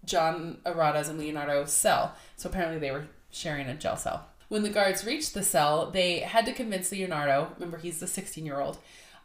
John 0.05 0.59
Arata's 0.65 1.09
and 1.09 1.19
Leonardo's 1.19 1.73
cell. 1.73 2.15
So 2.37 2.49
apparently 2.49 2.79
they 2.79 2.91
were 2.91 3.07
sharing 3.31 3.67
a 3.67 3.75
jail 3.75 3.97
cell. 3.97 4.27
When 4.49 4.63
the 4.63 4.71
guards 4.71 5.05
reached 5.05 5.35
the 5.35 5.43
cell, 5.43 5.91
they 5.91 6.21
had 6.21 6.47
to 6.47 6.53
convince 6.53 6.93
Leonardo, 6.93 7.53
remember 7.55 7.79
he's 7.79 8.01
the 8.01 8.07
16 8.07 8.45
year 8.45 8.61
old, 8.61 8.79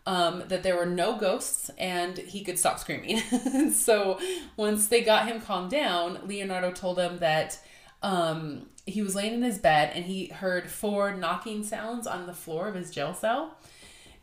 um, 0.05 0.43
that 0.47 0.63
there 0.63 0.75
were 0.75 0.85
no 0.85 1.17
ghosts 1.17 1.69
and 1.77 2.17
he 2.17 2.43
could 2.43 2.57
stop 2.57 2.79
screaming. 2.79 3.19
so 3.71 4.19
once 4.57 4.87
they 4.87 5.01
got 5.01 5.27
him 5.27 5.41
calmed 5.41 5.71
down, 5.71 6.19
Leonardo 6.25 6.71
told 6.71 6.97
him 6.97 7.19
that 7.19 7.59
um, 8.01 8.67
he 8.85 9.01
was 9.01 9.15
laying 9.15 9.33
in 9.33 9.43
his 9.43 9.57
bed 9.57 9.91
and 9.93 10.05
he 10.05 10.27
heard 10.27 10.69
four 10.69 11.13
knocking 11.13 11.63
sounds 11.63 12.07
on 12.07 12.25
the 12.25 12.33
floor 12.33 12.67
of 12.67 12.75
his 12.75 12.89
jail 12.89 13.13
cell. 13.13 13.55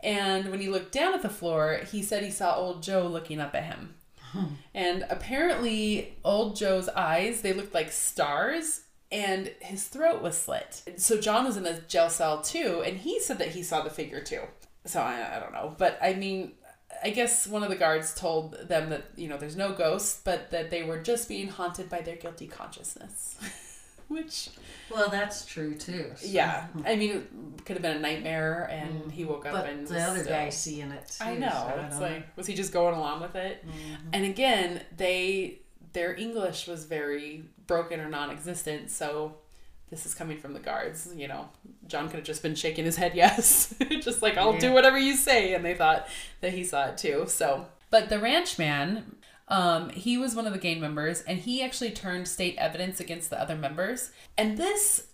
And 0.02 0.50
when 0.50 0.60
he 0.60 0.68
looked 0.68 0.92
down 0.92 1.14
at 1.14 1.22
the 1.22 1.28
floor, 1.28 1.80
he 1.90 2.02
said 2.02 2.22
he 2.22 2.30
saw 2.30 2.56
old 2.56 2.82
Joe 2.82 3.06
looking 3.06 3.40
up 3.40 3.54
at 3.54 3.64
him. 3.64 3.94
And 4.74 5.06
apparently, 5.08 6.16
old 6.24 6.56
Joe's 6.56 6.88
eyes, 6.90 7.40
they 7.40 7.52
looked 7.52 7.74
like 7.74 7.90
stars 7.90 8.82
and 9.12 9.52
his 9.60 9.84
throat 9.84 10.20
was 10.20 10.36
slit. 10.36 10.82
So 10.96 11.20
John 11.20 11.44
was 11.44 11.56
in 11.56 11.66
a 11.66 11.80
jail 11.82 12.10
cell 12.10 12.42
too, 12.42 12.82
and 12.84 12.98
he 12.98 13.20
said 13.20 13.38
that 13.38 13.48
he 13.48 13.62
saw 13.62 13.82
the 13.82 13.90
figure 13.90 14.20
too. 14.20 14.42
So 14.84 15.00
I, 15.00 15.36
I 15.36 15.40
don't 15.40 15.52
know. 15.52 15.74
But 15.78 15.98
I 16.02 16.14
mean, 16.14 16.52
I 17.02 17.10
guess 17.10 17.46
one 17.46 17.62
of 17.62 17.68
the 17.68 17.76
guards 17.76 18.14
told 18.14 18.52
them 18.68 18.90
that, 18.90 19.04
you 19.16 19.28
know, 19.28 19.36
there's 19.36 19.56
no 19.56 19.72
ghosts, 19.72 20.20
but 20.24 20.50
that 20.50 20.70
they 20.70 20.82
were 20.82 20.98
just 20.98 21.28
being 21.28 21.48
haunted 21.48 21.88
by 21.88 22.00
their 22.00 22.16
guilty 22.16 22.46
consciousness. 22.46 23.36
Which, 24.16 24.50
Well, 24.90 25.08
that's 25.08 25.44
true 25.44 25.74
too. 25.74 26.12
so- 26.14 26.26
yeah, 26.28 26.68
I 26.84 26.94
mean, 26.96 27.10
it 27.58 27.64
could 27.64 27.74
have 27.76 27.82
been 27.82 27.96
a 27.96 28.00
nightmare, 28.00 28.68
and 28.70 29.02
mm. 29.04 29.10
he 29.10 29.24
woke 29.24 29.46
up 29.46 29.52
But 29.52 29.66
and 29.66 29.86
the 29.86 30.00
other 30.00 30.20
still- 30.20 30.32
guy 30.32 30.48
seeing 30.50 30.90
it 30.92 31.08
too. 31.18 31.24
I 31.24 31.34
know. 31.36 31.48
so 31.50 31.80
it's 31.80 31.98
don't 31.98 32.02
like, 32.02 32.36
was 32.36 32.46
he 32.46 32.54
just 32.54 32.72
going 32.72 32.94
along 32.94 33.20
with 33.20 33.34
it? 33.34 33.66
Mm-hmm. 33.66 34.08
And 34.12 34.24
again, 34.24 34.80
they 34.96 35.60
their 35.92 36.14
English 36.14 36.68
was 36.68 36.84
very 36.84 37.44
broken 37.66 38.00
or 38.00 38.08
non-existent. 38.08 38.90
So 38.90 39.38
this 39.90 40.04
is 40.04 40.14
coming 40.14 40.38
from 40.38 40.52
the 40.52 40.60
guards. 40.60 41.08
You 41.16 41.26
know, 41.26 41.48
John 41.86 42.08
could 42.08 42.16
have 42.16 42.24
just 42.24 42.42
been 42.42 42.54
shaking 42.54 42.84
his 42.84 42.96
head 42.96 43.12
yes, 43.16 43.74
just 44.02 44.22
like 44.22 44.36
I'll 44.36 44.58
do 44.58 44.72
whatever 44.72 44.98
you 44.98 45.16
say. 45.16 45.54
And 45.54 45.64
they 45.64 45.74
thought 45.74 46.06
that 46.42 46.52
he 46.52 46.64
saw 46.64 46.88
it 46.88 46.98
too. 46.98 47.24
So, 47.28 47.66
but 47.90 48.08
the 48.08 48.16
ranchman. 48.16 49.02
Um, 49.48 49.90
he 49.90 50.18
was 50.18 50.34
one 50.34 50.46
of 50.46 50.52
the 50.52 50.58
gang 50.58 50.80
members, 50.80 51.22
and 51.22 51.38
he 51.38 51.62
actually 51.62 51.92
turned 51.92 52.26
state 52.26 52.56
evidence 52.58 52.98
against 52.98 53.30
the 53.30 53.40
other 53.40 53.54
members. 53.54 54.10
And 54.36 54.58
this 54.58 55.06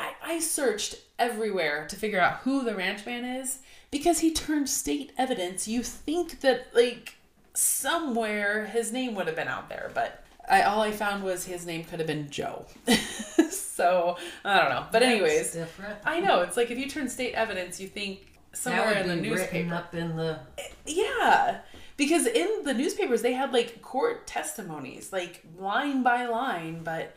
I, 0.00 0.14
I 0.22 0.38
searched 0.38 0.96
everywhere 1.18 1.86
to 1.88 1.96
figure 1.96 2.20
out 2.20 2.38
who 2.38 2.64
the 2.64 2.72
ranchman 2.72 3.40
is 3.40 3.58
because 3.90 4.20
he 4.20 4.32
turned 4.32 4.68
state 4.68 5.12
evidence. 5.18 5.68
You 5.68 5.82
think 5.82 6.40
that 6.40 6.68
like 6.74 7.16
somewhere 7.52 8.66
his 8.66 8.92
name 8.92 9.14
would 9.14 9.26
have 9.26 9.36
been 9.36 9.48
out 9.48 9.68
there, 9.68 9.90
but 9.94 10.24
I 10.48 10.62
all 10.62 10.80
I 10.80 10.90
found 10.90 11.22
was 11.22 11.44
his 11.44 11.66
name 11.66 11.84
could 11.84 12.00
have 12.00 12.08
been 12.08 12.30
Joe. 12.30 12.64
so 13.50 14.16
I 14.44 14.60
don't 14.60 14.70
know. 14.70 14.86
But 14.90 15.02
anyways. 15.02 15.56
I 16.04 16.20
know 16.20 16.40
it's 16.40 16.56
like 16.56 16.70
if 16.70 16.78
you 16.78 16.88
turn 16.88 17.08
state 17.08 17.34
evidence, 17.34 17.78
you 17.78 17.88
think 17.88 18.26
somewhere 18.52 18.94
in 18.94 19.06
the 19.06 19.16
newspaper. 19.16 19.74
up 19.74 19.94
in 19.94 20.16
the 20.16 20.40
Yeah. 20.86 21.58
Because 22.00 22.24
in 22.26 22.62
the 22.64 22.72
newspapers 22.72 23.20
they 23.20 23.34
had 23.34 23.52
like 23.52 23.82
court 23.82 24.26
testimonies, 24.26 25.12
like 25.12 25.44
line 25.58 26.02
by 26.02 26.24
line, 26.24 26.82
but 26.82 27.14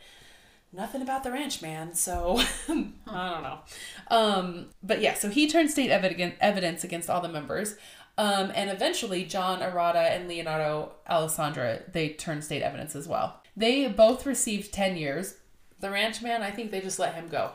nothing 0.74 1.00
about 1.00 1.24
the 1.24 1.32
ranch 1.32 1.62
man 1.62 1.94
so 1.94 2.38
I 2.68 3.30
don't 3.30 3.42
know. 3.42 3.58
Um, 4.10 4.66
but 4.82 5.00
yeah, 5.00 5.14
so 5.14 5.30
he 5.30 5.48
turned 5.48 5.70
state 5.70 5.88
evidence 5.90 6.84
against 6.84 7.08
all 7.08 7.22
the 7.22 7.30
members. 7.30 7.76
Um, 8.18 8.52
and 8.54 8.68
eventually 8.68 9.24
John 9.24 9.60
Arata 9.60 10.14
and 10.14 10.28
Leonardo 10.28 10.92
Alessandra, 11.08 11.80
they 11.90 12.10
turned 12.10 12.44
state 12.44 12.60
evidence 12.60 12.94
as 12.94 13.08
well. 13.08 13.40
They 13.56 13.88
both 13.88 14.26
received 14.26 14.74
10 14.74 14.98
years. 14.98 15.36
The 15.80 15.90
ranch 15.90 16.20
man 16.20 16.42
I 16.42 16.50
think 16.50 16.70
they 16.70 16.82
just 16.82 16.98
let 16.98 17.14
him 17.14 17.28
go 17.28 17.52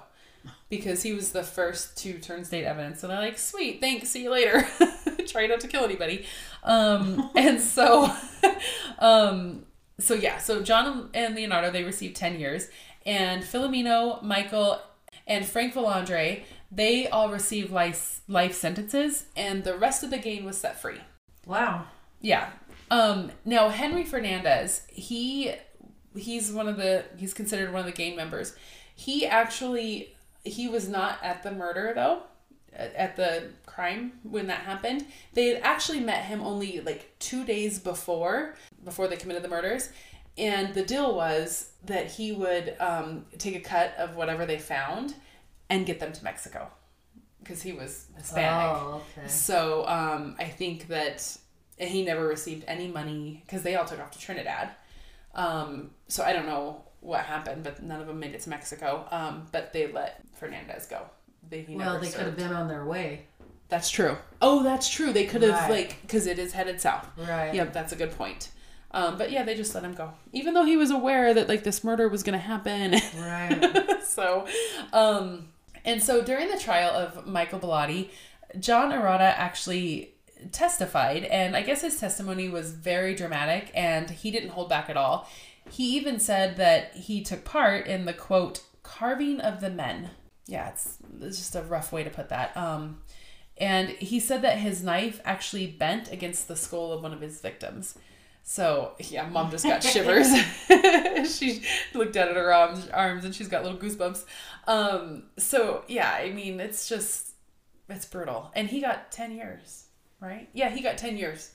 because 0.69 1.03
he 1.03 1.13
was 1.13 1.31
the 1.31 1.43
first 1.43 1.97
to 1.97 2.19
turn 2.19 2.45
state 2.45 2.63
evidence 2.63 3.03
and 3.03 3.11
they're 3.11 3.19
like 3.19 3.37
sweet 3.37 3.79
thanks 3.81 4.09
see 4.09 4.23
you 4.23 4.31
later 4.31 4.67
try 5.27 5.47
not 5.47 5.59
to 5.59 5.67
kill 5.67 5.83
anybody 5.83 6.25
um 6.63 7.29
and 7.35 7.59
so 7.59 8.11
um 8.99 9.65
so 9.99 10.13
yeah 10.13 10.37
so 10.37 10.61
john 10.61 11.09
and 11.13 11.35
leonardo 11.35 11.71
they 11.71 11.83
received 11.83 12.15
10 12.15 12.39
years 12.39 12.67
and 13.05 13.43
filomeno 13.43 14.21
michael 14.23 14.79
and 15.27 15.45
frank 15.45 15.73
Valandre, 15.73 16.43
they 16.71 17.07
all 17.07 17.29
received 17.29 17.71
life 17.71 18.21
life 18.27 18.53
sentences 18.53 19.25
and 19.35 19.63
the 19.63 19.77
rest 19.77 20.03
of 20.03 20.09
the 20.09 20.17
gang 20.17 20.43
was 20.43 20.57
set 20.57 20.79
free 20.79 20.99
wow. 21.45 21.85
yeah. 22.21 22.51
Um 22.91 23.31
now 23.45 23.69
Henry 23.69 24.03
Fernandez, 24.03 24.81
he 24.91 25.53
he's 26.15 26.51
one 26.51 26.67
of 26.67 26.77
the 26.77 27.05
he's 27.17 27.33
considered 27.33 27.71
one 27.71 27.81
of 27.81 27.85
the 27.85 27.91
gang 27.91 28.15
members. 28.15 28.55
He 28.95 29.25
actually 29.25 30.15
he 30.43 30.67
was 30.67 30.87
not 30.87 31.19
at 31.23 31.43
the 31.43 31.51
murder 31.51 31.91
though 31.95 32.23
at 32.73 33.15
the 33.15 33.49
crime 33.65 34.13
when 34.23 34.47
that 34.47 34.61
happened. 34.61 35.05
They 35.33 35.47
had 35.47 35.61
actually 35.63 35.99
met 35.99 36.25
him 36.25 36.41
only 36.41 36.81
like 36.81 37.13
2 37.19 37.43
days 37.43 37.79
before 37.79 38.55
before 38.83 39.07
they 39.07 39.17
committed 39.17 39.43
the 39.43 39.49
murders. 39.49 39.89
And 40.37 40.73
the 40.73 40.83
deal 40.83 41.15
was 41.15 41.71
that 41.85 42.11
he 42.11 42.31
would 42.31 42.75
um, 42.79 43.25
take 43.37 43.55
a 43.55 43.59
cut 43.59 43.95
of 43.97 44.15
whatever 44.15 44.45
they 44.45 44.57
found 44.57 45.15
and 45.69 45.85
get 45.85 45.99
them 45.99 46.13
to 46.13 46.23
Mexico 46.23 46.69
because 47.43 47.61
he 47.61 47.73
was 47.73 48.07
Hispanic. 48.15 48.77
Oh, 48.77 49.03
okay. 49.17 49.27
So 49.27 49.85
um, 49.87 50.35
I 50.39 50.45
think 50.45 50.87
that 50.87 51.37
he 51.77 52.03
never 52.03 52.27
received 52.27 52.63
any 52.67 52.87
money 52.87 53.43
because 53.45 53.63
they 53.63 53.75
all 53.75 53.85
took 53.85 53.99
off 53.99 54.11
to 54.11 54.19
Trinidad. 54.19 54.69
Um, 55.35 55.91
so 56.07 56.23
I 56.23 56.33
don't 56.33 56.45
know 56.45 56.83
what 57.01 57.21
happened, 57.21 57.63
but 57.63 57.81
none 57.81 58.01
of 58.01 58.07
them 58.07 58.19
made 58.19 58.33
it 58.33 58.41
to 58.41 58.49
Mexico. 58.49 59.07
Um, 59.11 59.47
but 59.51 59.73
they 59.73 59.91
let 59.91 60.21
Fernandez 60.35 60.85
go. 60.85 61.01
They, 61.49 61.61
he 61.61 61.75
Well, 61.75 61.99
they 61.99 62.09
could 62.09 62.25
have 62.25 62.37
been 62.37 62.53
on 62.53 62.67
their 62.67 62.85
way. 62.85 63.25
That's 63.69 63.89
true. 63.89 64.17
Oh, 64.41 64.63
that's 64.63 64.89
true. 64.89 65.13
They 65.13 65.25
could 65.25 65.41
have 65.43 65.51
Right. 65.53 65.69
like 65.69 66.01
because 66.01 66.25
it 66.27 66.39
is 66.39 66.53
headed 66.53 66.81
south. 66.81 67.07
Right. 67.17 67.53
Yep, 67.53 67.71
that's 67.73 67.91
a 67.93 67.95
good 67.95 68.11
point. 68.11 68.49
Um, 68.91 69.17
but 69.19 69.31
yeah, 69.31 69.43
they 69.43 69.53
just 69.55 69.75
let 69.75 69.83
him 69.83 69.93
go, 69.93 70.11
even 70.33 70.55
though 70.55 70.65
he 70.65 70.75
was 70.75 70.89
aware 70.89 71.31
that 71.35 71.47
like 71.47 71.63
this 71.63 71.83
murder 71.83 72.07
was 72.09 72.23
gonna 72.23 72.39
happen. 72.39 72.95
Right. 73.19 73.97
so, 74.03 74.47
um, 74.91 75.49
and 75.85 76.01
so 76.01 76.23
during 76.23 76.49
the 76.49 76.57
trial 76.57 76.89
of 76.89 77.27
Michael 77.27 77.59
Bellotti, 77.59 78.09
John 78.59 78.91
Arata 78.91 79.21
actually 79.37 80.15
testified, 80.51 81.23
and 81.25 81.55
I 81.55 81.61
guess 81.61 81.81
his 81.81 81.99
testimony 81.99 82.49
was 82.49 82.71
very 82.71 83.13
dramatic, 83.13 83.71
and 83.75 84.09
he 84.09 84.31
didn't 84.31 84.49
hold 84.49 84.69
back 84.69 84.89
at 84.89 84.97
all. 84.97 85.29
He 85.69 85.95
even 85.95 86.19
said 86.19 86.57
that 86.57 86.95
he 86.95 87.21
took 87.21 87.45
part 87.45 87.87
in 87.87 88.05
the 88.05 88.13
quote 88.13 88.61
carving 88.83 89.39
of 89.39 89.61
the 89.61 89.69
men. 89.69 90.09
Yeah, 90.47 90.69
it's, 90.69 90.97
it's 91.21 91.37
just 91.37 91.55
a 91.55 91.61
rough 91.61 91.91
way 91.91 92.03
to 92.03 92.09
put 92.09 92.29
that. 92.29 92.55
Um, 92.57 93.01
and 93.57 93.89
he 93.89 94.19
said 94.19 94.41
that 94.41 94.57
his 94.57 94.83
knife 94.83 95.21
actually 95.25 95.67
bent 95.67 96.11
against 96.11 96.47
the 96.47 96.55
skull 96.55 96.93
of 96.93 97.03
one 97.03 97.13
of 97.13 97.21
his 97.21 97.41
victims. 97.41 97.97
So 98.43 98.93
yeah, 98.99 99.27
mom 99.27 99.51
just 99.51 99.65
got 99.65 99.83
shivers. 99.83 100.27
she 101.37 101.61
looked 101.93 102.13
down 102.13 102.29
at 102.29 102.35
her 102.35 102.53
arms, 102.53 102.87
arms, 102.89 103.25
and 103.25 103.35
she's 103.35 103.47
got 103.47 103.63
little 103.63 103.77
goosebumps. 103.77 104.25
Um, 104.65 105.23
so 105.37 105.83
yeah, 105.87 106.11
I 106.11 106.31
mean, 106.31 106.59
it's 106.59 106.89
just 106.89 107.33
it's 107.89 108.05
brutal. 108.05 108.51
And 108.55 108.67
he 108.67 108.81
got 108.81 109.11
ten 109.11 109.33
years, 109.33 109.85
right? 110.19 110.49
Yeah, 110.53 110.69
he 110.69 110.81
got 110.81 110.97
ten 110.97 111.17
years. 111.17 111.51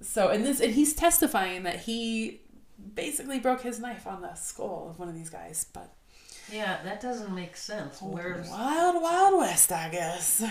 So 0.00 0.28
and 0.28 0.44
this 0.44 0.60
and 0.60 0.74
he's 0.74 0.94
testifying 0.94 1.64
that 1.64 1.80
he 1.80 2.40
basically 2.94 3.38
broke 3.40 3.62
his 3.62 3.78
knife 3.80 4.06
on 4.06 4.22
the 4.22 4.34
skull 4.34 4.88
of 4.90 4.98
one 4.98 5.08
of 5.08 5.14
these 5.14 5.30
guys. 5.30 5.66
But 5.72 5.92
Yeah, 6.50 6.78
that 6.84 7.00
doesn't 7.00 7.34
make 7.34 7.56
sense. 7.56 8.00
Where's 8.00 8.48
wild, 8.48 9.02
wild 9.02 9.38
west, 9.38 9.70
I 9.72 9.88
guess. 9.90 10.42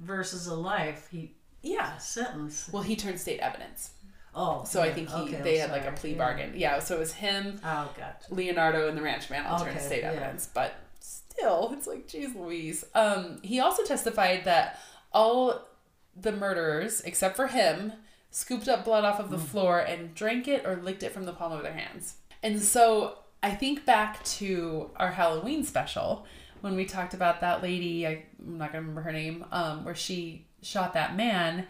versus 0.00 0.46
a 0.46 0.54
life 0.54 1.08
he 1.10 1.34
Yeah. 1.62 1.96
sentence. 1.98 2.68
Well, 2.72 2.82
he 2.82 2.96
turned 2.96 3.20
state 3.20 3.40
evidence, 3.40 3.90
Oh, 4.34 4.62
so 4.64 4.82
I 4.82 4.92
think 4.92 5.08
he 5.08 5.14
okay, 5.22 5.36
I'm 5.38 5.42
they 5.42 5.58
had 5.58 5.70
like 5.70 5.84
a 5.86 5.92
plea 5.92 6.12
Yeah. 6.12 6.18
bargain. 6.18 6.52
Yeah, 6.56 6.78
so 6.80 6.96
it 6.96 6.98
was 7.00 7.12
him, 7.14 7.60
Oh, 7.64 7.90
gotcha. 7.96 8.32
Leonardo, 8.32 8.88
and 8.88 8.96
the 8.96 9.02
ranch 9.02 9.30
man 9.30 9.46
all 9.46 9.58
turned 9.58 9.80
state 9.80 10.02
yeah. 10.02 10.10
evidence. 10.12 10.46
But 10.52 10.74
still, 11.00 11.72
it's 11.76 11.86
like, 11.86 12.06
geez, 12.06 12.34
Louise. 12.34 12.84
Um, 12.94 13.40
he 13.42 13.58
also 13.60 13.84
testified 13.84 14.44
that 14.44 14.78
all 15.12 15.66
the 16.14 16.32
murderers, 16.32 17.00
except 17.02 17.36
for 17.36 17.46
him, 17.48 17.92
scooped 18.30 18.68
up 18.68 18.84
blood 18.84 19.04
off 19.04 19.18
of 19.20 19.30
the 19.30 19.36
Mm. 19.36 19.46
floor 19.46 19.78
and 19.80 20.14
drank 20.14 20.46
it 20.48 20.66
or 20.66 20.76
licked 20.76 21.02
it 21.02 21.12
from 21.12 21.24
the 21.24 21.32
palm 21.32 21.52
of 21.52 21.62
their 21.62 21.72
hands. 21.72 22.14
And 22.42 22.62
so 22.62 23.18
I 23.42 23.50
think 23.54 23.84
back 23.84 24.22
to 24.24 24.90
our 24.96 25.12
Halloween 25.12 25.64
special 25.64 26.26
when 26.60 26.74
we 26.74 26.84
talked 26.84 27.14
about 27.14 27.40
that 27.40 27.62
lady, 27.62 28.06
I, 28.06 28.24
I'm 28.44 28.58
not 28.58 28.72
going 28.72 28.82
to 28.82 28.88
remember 28.88 29.02
her 29.02 29.12
name, 29.12 29.44
um, 29.52 29.84
where 29.84 29.94
she 29.94 30.44
shot 30.60 30.92
that 30.94 31.14
man 31.16 31.66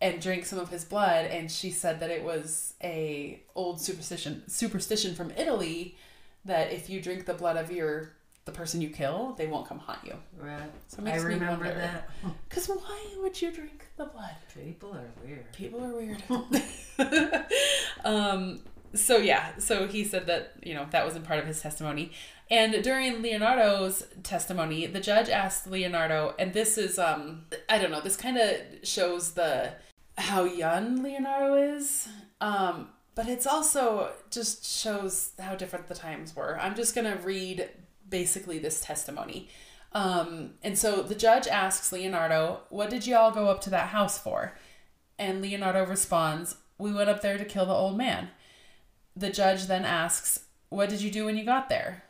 and 0.00 0.20
drank 0.20 0.46
some 0.46 0.58
of 0.58 0.70
his 0.70 0.82
blood 0.84 1.26
and 1.26 1.50
she 1.52 1.70
said 1.70 2.00
that 2.00 2.08
it 2.10 2.24
was 2.24 2.72
a 2.82 3.42
old 3.54 3.78
superstition 3.82 4.42
superstition 4.48 5.14
from 5.14 5.30
Italy 5.36 5.94
that 6.46 6.72
if 6.72 6.88
you 6.88 7.02
drink 7.02 7.26
the 7.26 7.34
blood 7.34 7.58
of 7.58 7.70
your 7.70 8.12
the 8.50 8.58
person 8.58 8.80
you 8.80 8.90
kill, 8.90 9.34
they 9.38 9.46
won't 9.46 9.66
come 9.66 9.78
haunt 9.78 10.00
you. 10.04 10.14
Right. 10.38 10.70
So 10.88 11.02
I 11.06 11.16
remember 11.16 11.72
that. 11.72 12.08
Cuz 12.48 12.66
why 12.68 13.00
would 13.18 13.40
you 13.40 13.52
drink 13.52 13.86
the 13.96 14.06
blood? 14.06 14.36
People 14.54 14.94
are 14.94 15.10
weird. 15.24 15.52
People 15.52 15.84
are 15.84 15.94
weird. 15.94 16.22
um, 18.04 18.62
so 18.94 19.18
yeah, 19.18 19.56
so 19.58 19.86
he 19.86 20.04
said 20.04 20.26
that 20.26 20.52
you 20.62 20.74
know 20.74 20.86
that 20.90 21.04
wasn't 21.04 21.24
part 21.24 21.38
of 21.38 21.46
his 21.46 21.60
testimony. 21.60 22.12
And 22.50 22.82
during 22.82 23.22
Leonardo's 23.22 24.02
testimony, 24.24 24.86
the 24.86 25.00
judge 25.00 25.28
asked 25.28 25.68
Leonardo, 25.68 26.34
and 26.38 26.52
this 26.52 26.76
is 26.76 26.98
um 26.98 27.44
I 27.68 27.78
don't 27.78 27.90
know, 27.90 28.00
this 28.00 28.16
kind 28.16 28.36
of 28.36 28.56
shows 28.82 29.32
the 29.32 29.74
how 30.18 30.44
young 30.44 31.02
Leonardo 31.02 31.54
is. 31.76 32.08
Um, 32.40 32.88
but 33.14 33.28
it's 33.28 33.46
also 33.46 34.12
just 34.30 34.64
shows 34.64 35.32
how 35.38 35.54
different 35.54 35.88
the 35.88 35.94
times 35.94 36.34
were. 36.34 36.58
I'm 36.58 36.74
just 36.74 36.94
gonna 36.94 37.16
read 37.16 37.68
basically 38.10 38.58
this 38.58 38.80
testimony. 38.80 39.48
Um, 39.92 40.54
and 40.62 40.78
so 40.78 41.02
the 41.02 41.14
judge 41.14 41.48
asks 41.48 41.90
Leonardo, 41.90 42.60
"What 42.68 42.90
did 42.90 43.06
you 43.06 43.16
all 43.16 43.30
go 43.32 43.48
up 43.48 43.60
to 43.62 43.70
that 43.70 43.88
house 43.88 44.18
for?" 44.18 44.54
And 45.20 45.42
Leonardo 45.42 45.84
responds, 45.84 46.56
We 46.78 46.94
went 46.94 47.10
up 47.10 47.20
there 47.20 47.36
to 47.36 47.44
kill 47.44 47.66
the 47.66 47.74
old 47.74 47.98
man. 47.98 48.30
The 49.14 49.28
judge 49.28 49.66
then 49.66 49.84
asks, 49.84 50.46
What 50.70 50.88
did 50.88 51.02
you 51.02 51.10
do 51.10 51.26
when 51.26 51.36
you 51.36 51.44
got 51.44 51.68
there? 51.68 52.04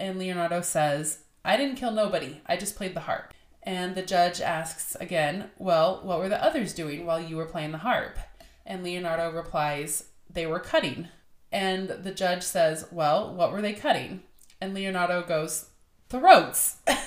And 0.00 0.18
Leonardo 0.18 0.62
says, 0.62 1.18
I 1.44 1.58
didn't 1.58 1.76
kill 1.76 1.90
nobody. 1.90 2.40
I 2.46 2.56
just 2.56 2.74
played 2.74 2.94
the 2.94 3.00
harp. 3.00 3.34
And 3.62 3.94
the 3.94 4.02
judge 4.02 4.40
asks 4.40 4.94
again, 4.94 5.50
Well, 5.58 6.00
what 6.02 6.18
were 6.18 6.30
the 6.30 6.42
others 6.42 6.72
doing 6.72 7.04
while 7.04 7.20
you 7.20 7.36
were 7.36 7.44
playing 7.44 7.72
the 7.72 7.78
harp? 7.78 8.18
And 8.64 8.82
Leonardo 8.82 9.30
replies, 9.30 10.04
They 10.32 10.46
were 10.46 10.58
cutting. 10.58 11.08
And 11.52 11.90
the 11.90 12.10
judge 12.10 12.42
says, 12.42 12.86
Well, 12.90 13.34
what 13.34 13.52
were 13.52 13.60
they 13.60 13.74
cutting? 13.74 14.22
And 14.60 14.74
Leonardo 14.74 15.22
goes, 15.22 15.66
Throats. 16.08 16.76
and 16.86 17.00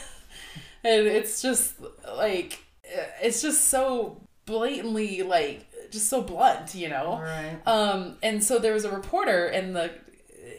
it's 0.84 1.42
just 1.42 1.76
like, 2.16 2.60
it's 3.22 3.42
just 3.42 3.66
so 3.66 4.22
blatantly, 4.46 5.22
like, 5.24 5.66
just 5.92 6.10
so 6.10 6.22
blunt, 6.22 6.76
you 6.76 6.90
know? 6.90 7.20
Right. 7.22 7.60
Um, 7.66 8.18
and 8.22 8.44
so 8.44 8.60
there 8.60 8.74
was 8.74 8.86
a 8.86 8.92
reporter 8.92 9.48
in 9.48 9.74
the 9.74 9.92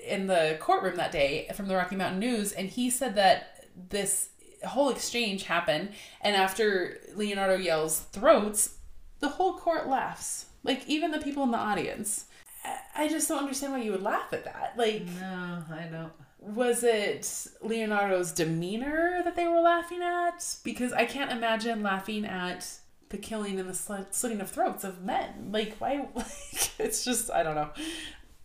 in 0.06 0.26
the 0.26 0.56
courtroom 0.60 0.96
that 0.96 1.12
day 1.12 1.48
from 1.54 1.68
the 1.68 1.76
Rocky 1.76 1.94
Mountain 1.96 2.18
News, 2.18 2.52
and 2.52 2.68
he 2.68 2.90
said 2.90 3.14
that 3.16 3.64
this 3.90 4.30
whole 4.66 4.88
exchange 4.90 5.44
happened, 5.44 5.90
and 6.20 6.34
after 6.34 6.98
Leonardo 7.14 7.56
yells 7.56 8.00
"throats," 8.12 8.76
the 9.20 9.28
whole 9.28 9.54
court 9.58 9.88
laughs. 9.88 10.46
Like 10.64 10.86
even 10.88 11.10
the 11.12 11.18
people 11.18 11.42
in 11.44 11.50
the 11.52 11.58
audience. 11.58 12.24
I- 12.64 12.78
I 13.04 13.08
just 13.08 13.28
don't 13.28 13.38
understand 13.38 13.72
why 13.72 13.80
you 13.82 13.92
would 13.92 14.02
laugh 14.02 14.32
at 14.32 14.44
that. 14.44 14.74
Like, 14.76 15.04
No, 15.20 15.62
I 15.72 15.84
don't. 15.84 16.12
Was 16.40 16.82
it 16.82 17.46
Leonardo's 17.62 18.32
demeanor 18.32 19.20
that 19.24 19.36
they 19.36 19.46
were 19.46 19.60
laughing 19.60 20.02
at? 20.02 20.56
Because 20.64 20.92
I 20.92 21.04
can't 21.04 21.30
imagine 21.30 21.82
laughing 21.82 22.24
at 22.24 22.66
the 23.10 23.18
killing 23.18 23.60
and 23.60 23.68
the 23.68 23.74
slit- 23.74 24.14
slitting 24.14 24.40
of 24.40 24.50
throats 24.50 24.82
of 24.84 25.02
men. 25.02 25.50
Like, 25.52 25.76
why? 25.78 26.08
Like, 26.14 26.26
it's 26.78 27.04
just, 27.04 27.30
I 27.30 27.42
don't 27.42 27.54
know. 27.56 27.70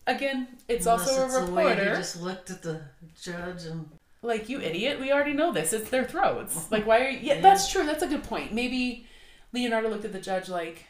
Again, 0.08 0.48
it's 0.68 0.86
Unless 0.86 1.10
also 1.10 1.26
it's 1.26 1.38
a 1.38 1.46
the 1.46 1.52
way 1.54 1.70
he 1.76 1.86
just 1.86 2.22
looked 2.22 2.50
at 2.52 2.62
the 2.62 2.82
judge 3.20 3.64
and 3.66 3.90
Like, 4.22 4.50
you 4.50 4.60
idiot, 4.60 5.00
we 5.00 5.12
already 5.12 5.34
know 5.34 5.52
this. 5.54 5.72
It's 5.74 5.90
their 5.90 6.04
throats. 6.04 6.68
Like, 6.72 6.86
why 6.86 7.00
are 7.06 7.10
you. 7.10 7.20
Yeah, 7.22 7.36
Yeah. 7.36 7.42
that's 7.42 7.72
true. 7.72 7.86
That's 7.86 8.04
a 8.04 8.08
good 8.08 8.24
point. 8.24 8.54
Maybe 8.54 9.08
Leonardo 9.54 9.90
looked 9.90 10.06
at 10.06 10.12
the 10.14 10.20
judge 10.20 10.50
like, 10.50 10.86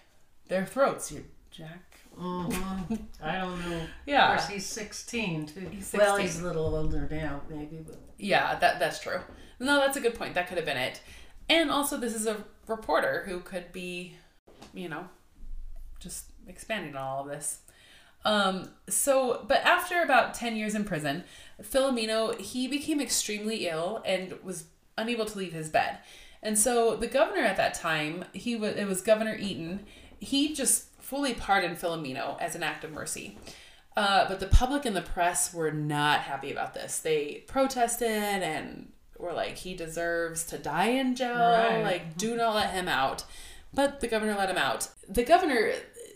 their 0.47 0.65
throats, 0.65 1.11
you 1.11 1.25
jack. 1.51 1.84
Mhm. 2.17 2.99
I 3.21 3.35
don't 3.39 3.59
know. 3.69 3.69
Yeah. 3.69 3.83
Of 3.83 3.89
Yeah. 4.05 4.27
course, 4.37 4.47
he's 4.47 4.65
16 4.65 5.45
too. 5.47 5.67
He's 5.71 5.91
Well, 5.93 6.17
he's 6.17 6.39
a 6.39 6.43
little 6.43 6.75
older 6.75 7.07
now, 7.09 7.41
maybe, 7.49 7.77
but 7.85 7.97
Yeah, 8.17 8.55
that 8.55 8.79
that's 8.79 8.99
true. 8.99 9.19
No, 9.59 9.79
that's 9.79 9.97
a 9.97 10.01
good 10.01 10.15
point. 10.15 10.33
That 10.35 10.47
could 10.47 10.57
have 10.57 10.65
been 10.65 10.77
it. 10.77 11.01
And 11.49 11.69
also, 11.71 11.97
this 11.97 12.15
is 12.15 12.25
a 12.25 12.43
reporter 12.67 13.23
who 13.27 13.39
could 13.41 13.71
be, 13.71 14.15
you 14.73 14.89
know, 14.89 15.07
just 15.99 16.25
expanding 16.47 16.95
on 16.95 17.01
all 17.01 17.21
of 17.23 17.27
this. 17.29 17.59
Um, 18.23 18.69
so, 18.89 19.45
but 19.47 19.63
after 19.63 20.01
about 20.01 20.33
10 20.33 20.55
years 20.55 20.73
in 20.73 20.83
prison, 20.83 21.23
Filomeno, 21.61 22.39
he 22.39 22.67
became 22.67 22.99
extremely 22.99 23.67
ill 23.67 24.01
and 24.05 24.33
was 24.43 24.65
unable 24.97 25.25
to 25.25 25.37
leave 25.37 25.53
his 25.53 25.69
bed. 25.69 25.99
And 26.41 26.57
so 26.57 26.95
the 26.95 27.07
governor 27.07 27.41
at 27.43 27.57
that 27.57 27.73
time, 27.75 28.25
he 28.33 28.55
was 28.55 28.75
it 28.75 28.87
was 28.87 29.01
Governor 29.01 29.35
Eaton, 29.35 29.85
he 30.19 30.53
just 30.53 30.85
fully 31.05 31.35
pardoned 31.35 31.77
Filomeno 31.77 32.35
as 32.41 32.55
an 32.55 32.63
act 32.63 32.83
of 32.83 32.91
mercy. 32.91 33.37
Uh, 33.95 34.27
but 34.27 34.39
the 34.39 34.47
public 34.47 34.85
and 34.85 34.95
the 34.95 35.03
press 35.03 35.53
were 35.53 35.71
not 35.71 36.21
happy 36.21 36.51
about 36.51 36.73
this. 36.73 36.99
They 36.99 37.43
protested 37.47 38.09
and 38.09 38.91
were 39.19 39.31
like, 39.31 39.57
he 39.57 39.75
deserves 39.75 40.43
to 40.47 40.57
die 40.57 40.87
in 40.87 41.15
jail. 41.15 41.37
Right. 41.37 41.83
Like, 41.83 42.17
do 42.17 42.35
not 42.35 42.55
let 42.55 42.71
him 42.71 42.87
out. 42.87 43.23
But 43.71 43.99
the 43.99 44.07
governor 44.07 44.33
let 44.33 44.49
him 44.49 44.57
out. 44.57 44.89
The 45.07 45.23
governor, 45.23 45.73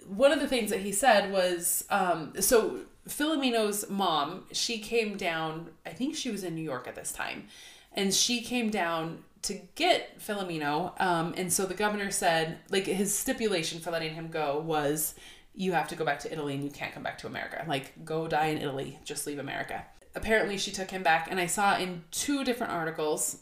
one 0.08 0.32
of 0.32 0.40
the 0.40 0.48
things 0.48 0.72
that 0.72 0.80
he 0.80 0.92
said 0.92 1.32
was 1.32 1.86
um, 1.92 2.34
so 2.40 2.80
Filomeno's 3.08 3.88
mom, 3.92 4.46
she 4.52 4.80
came 4.80 5.18
down, 5.18 5.70
I 5.86 5.92
think 5.92 6.16
she 6.16 6.32
was 6.32 6.44
in 6.44 6.56
New 6.56 6.64
York 6.64 6.88
at 6.88 6.96
this 6.96 7.12
time, 7.12 7.48
and 7.94 8.12
she 8.12 8.42
came 8.42 8.72
down 8.72 9.24
to 9.44 9.60
get 9.76 10.20
Filomeno. 10.20 11.00
Um, 11.02 11.34
and 11.38 11.52
so 11.52 11.66
the 11.66 11.74
governor 11.74 12.12
said, 12.12 12.60
like, 12.70 12.86
his 12.86 13.18
stipulation 13.18 13.80
for 13.80 13.92
letting 13.92 14.14
him 14.14 14.30
go 14.30 14.60
was 14.60 15.16
you 15.54 15.74
have 15.74 15.88
to 15.90 15.96
go 15.96 16.06
back 16.06 16.20
to 16.20 16.32
Italy 16.32 16.56
and 16.56 16.64
you 16.64 16.72
can't 16.72 16.94
come 16.94 17.04
back 17.04 17.18
to 17.20 17.28
America. 17.28 17.64
Like, 17.68 18.06
go 18.06 18.28
die 18.28 18.48
in 18.48 18.58
Italy, 18.58 19.00
just 19.04 19.28
leave 19.28 19.40
America. 19.40 19.86
Apparently, 20.16 20.58
she 20.58 20.72
took 20.72 20.90
him 20.90 21.04
back, 21.04 21.28
and 21.30 21.40
I 21.40 21.46
saw 21.46 21.78
in 21.78 22.04
two 22.12 22.44
different 22.44 22.74
articles, 22.74 23.38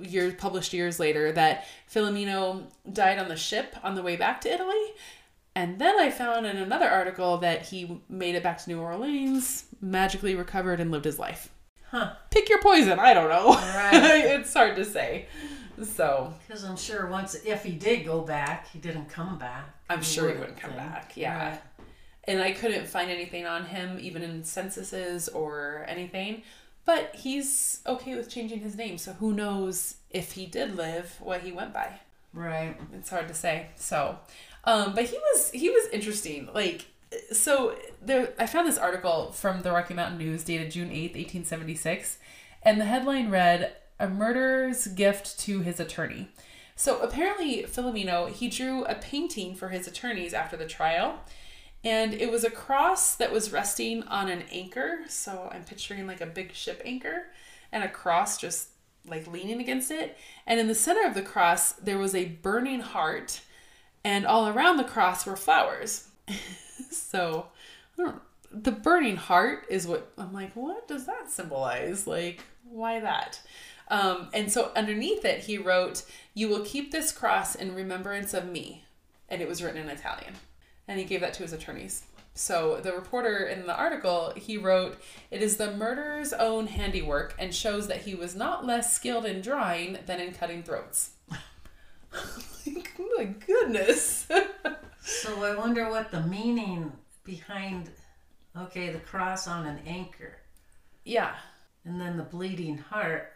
years 0.00 0.34
published 0.34 0.72
years 0.72 1.00
later, 1.00 1.32
that 1.32 1.66
Filomeno 1.92 2.64
died 2.90 3.18
on 3.18 3.28
the 3.28 3.36
ship 3.36 3.76
on 3.82 3.94
the 3.94 4.02
way 4.02 4.16
back 4.16 4.40
to 4.42 4.52
Italy. 4.52 4.94
And 5.54 5.78
then 5.78 5.98
I 5.98 6.10
found 6.10 6.46
in 6.46 6.56
another 6.56 6.88
article 6.88 7.38
that 7.38 7.66
he 7.66 8.00
made 8.08 8.34
it 8.34 8.42
back 8.42 8.56
to 8.62 8.70
New 8.70 8.80
Orleans, 8.80 9.66
magically 9.82 10.34
recovered, 10.34 10.80
and 10.80 10.90
lived 10.90 11.04
his 11.04 11.18
life. 11.18 11.51
Huh? 11.92 12.14
Pick 12.30 12.48
your 12.48 12.60
poison. 12.60 12.98
I 12.98 13.14
don't 13.14 13.28
know. 13.28 13.54
Right. 13.54 13.92
it's 14.34 14.52
hard 14.52 14.74
to 14.76 14.84
say. 14.84 15.26
So 15.84 16.34
Because 16.46 16.64
I'm 16.64 16.76
sure 16.76 17.06
once, 17.06 17.34
if 17.46 17.62
he 17.62 17.72
did 17.72 18.04
go 18.04 18.20
back, 18.22 18.68
he 18.72 18.78
didn't 18.78 19.08
come 19.08 19.38
back. 19.38 19.74
I'm 19.88 20.02
sure 20.02 20.24
he 20.26 20.32
would 20.32 20.40
wouldn't 20.40 20.58
come 20.58 20.70
think. 20.72 20.82
back. 20.82 21.12
Yeah. 21.16 21.50
Right. 21.50 21.60
And 22.24 22.40
I 22.42 22.52
couldn't 22.52 22.86
find 22.86 23.10
anything 23.10 23.46
on 23.46 23.66
him, 23.66 23.98
even 24.00 24.22
in 24.22 24.44
censuses 24.44 25.28
or 25.28 25.84
anything. 25.88 26.42
But 26.84 27.14
he's 27.14 27.80
okay 27.86 28.16
with 28.16 28.28
changing 28.28 28.60
his 28.60 28.76
name, 28.76 28.98
so 28.98 29.12
who 29.12 29.32
knows 29.32 29.96
if 30.10 30.32
he 30.32 30.46
did 30.46 30.74
live 30.76 31.16
what 31.20 31.42
he 31.42 31.52
went 31.52 31.72
by. 31.72 32.00
Right. 32.34 32.76
It's 32.94 33.10
hard 33.10 33.28
to 33.28 33.34
say. 33.34 33.68
So, 33.76 34.18
um, 34.64 34.94
but 34.94 35.04
he 35.04 35.16
was 35.16 35.50
he 35.50 35.70
was 35.70 35.88
interesting. 35.92 36.48
Like, 36.52 36.86
so 37.32 37.76
there, 38.00 38.32
I 38.38 38.46
found 38.46 38.68
this 38.68 38.78
article 38.78 39.32
from 39.32 39.62
the 39.62 39.72
Rocky 39.72 39.94
Mountain 39.94 40.18
News 40.18 40.44
dated 40.44 40.70
June 40.70 40.90
eighth, 40.90 41.16
eighteen 41.16 41.44
seventy 41.44 41.74
six, 41.74 42.18
and 42.62 42.80
the 42.80 42.84
headline 42.84 43.30
read 43.30 43.74
"A 43.98 44.08
Murderer's 44.08 44.86
Gift 44.88 45.38
to 45.40 45.60
His 45.60 45.80
Attorney." 45.80 46.28
So 46.76 46.98
apparently, 47.00 47.62
Filomeno 47.64 48.28
he 48.30 48.48
drew 48.48 48.84
a 48.84 48.94
painting 48.94 49.54
for 49.54 49.68
his 49.68 49.86
attorneys 49.86 50.34
after 50.34 50.56
the 50.56 50.66
trial, 50.66 51.20
and 51.84 52.14
it 52.14 52.30
was 52.30 52.44
a 52.44 52.50
cross 52.50 53.14
that 53.16 53.32
was 53.32 53.52
resting 53.52 54.02
on 54.04 54.28
an 54.28 54.44
anchor. 54.50 55.00
So 55.08 55.48
I'm 55.52 55.64
picturing 55.64 56.06
like 56.06 56.20
a 56.20 56.26
big 56.26 56.54
ship 56.54 56.82
anchor, 56.84 57.26
and 57.70 57.84
a 57.84 57.88
cross 57.88 58.38
just 58.38 58.68
like 59.06 59.26
leaning 59.26 59.60
against 59.60 59.90
it. 59.90 60.16
And 60.46 60.60
in 60.60 60.68
the 60.68 60.74
center 60.74 61.06
of 61.06 61.14
the 61.14 61.22
cross, 61.22 61.72
there 61.72 61.98
was 61.98 62.14
a 62.14 62.26
burning 62.26 62.80
heart, 62.80 63.40
and 64.04 64.26
all 64.26 64.48
around 64.48 64.76
the 64.76 64.84
cross 64.84 65.26
were 65.26 65.36
flowers. 65.36 66.08
so 66.90 67.46
I 67.98 68.02
don't 68.02 68.22
the 68.52 68.72
burning 68.72 69.16
heart 69.16 69.66
is 69.70 69.86
what 69.86 70.12
I'm 70.18 70.32
like, 70.32 70.54
what 70.54 70.86
does 70.86 71.06
that 71.06 71.30
symbolize? 71.30 72.06
Like, 72.06 72.42
why 72.64 73.00
that? 73.00 73.40
Um, 73.88 74.28
and 74.32 74.50
so 74.50 74.72
underneath 74.76 75.24
it, 75.24 75.40
he 75.44 75.58
wrote, 75.58 76.04
You 76.34 76.48
will 76.48 76.64
keep 76.64 76.92
this 76.92 77.12
cross 77.12 77.54
in 77.54 77.74
remembrance 77.74 78.34
of 78.34 78.46
me. 78.46 78.84
And 79.28 79.40
it 79.40 79.48
was 79.48 79.62
written 79.62 79.80
in 79.80 79.88
Italian. 79.88 80.34
And 80.86 80.98
he 80.98 81.04
gave 81.04 81.20
that 81.20 81.34
to 81.34 81.42
his 81.42 81.52
attorneys. 81.52 82.04
So 82.34 82.80
the 82.82 82.92
reporter 82.92 83.44
in 83.44 83.66
the 83.66 83.76
article, 83.76 84.32
he 84.36 84.56
wrote, 84.56 84.98
It 85.30 85.42
is 85.42 85.56
the 85.56 85.72
murderer's 85.72 86.32
own 86.32 86.66
handiwork 86.66 87.34
and 87.38 87.54
shows 87.54 87.88
that 87.88 88.02
he 88.02 88.14
was 88.14 88.34
not 88.34 88.66
less 88.66 88.94
skilled 88.94 89.26
in 89.26 89.40
drawing 89.40 89.98
than 90.06 90.20
in 90.20 90.32
cutting 90.32 90.62
throats. 90.62 91.10
like, 92.66 92.98
my 93.16 93.24
goodness. 93.24 94.26
So 95.02 95.42
I 95.44 95.56
wonder 95.56 95.90
what 95.90 96.10
the 96.10 96.20
meaning 96.22 96.92
behind, 97.24 97.90
okay, 98.56 98.90
the 98.90 98.98
cross 99.00 99.46
on 99.48 99.66
an 99.66 99.80
anchor 99.86 100.36
yeah. 101.04 101.34
and 101.84 102.00
then 102.00 102.16
the 102.16 102.22
bleeding 102.22 102.78
heart 102.78 103.32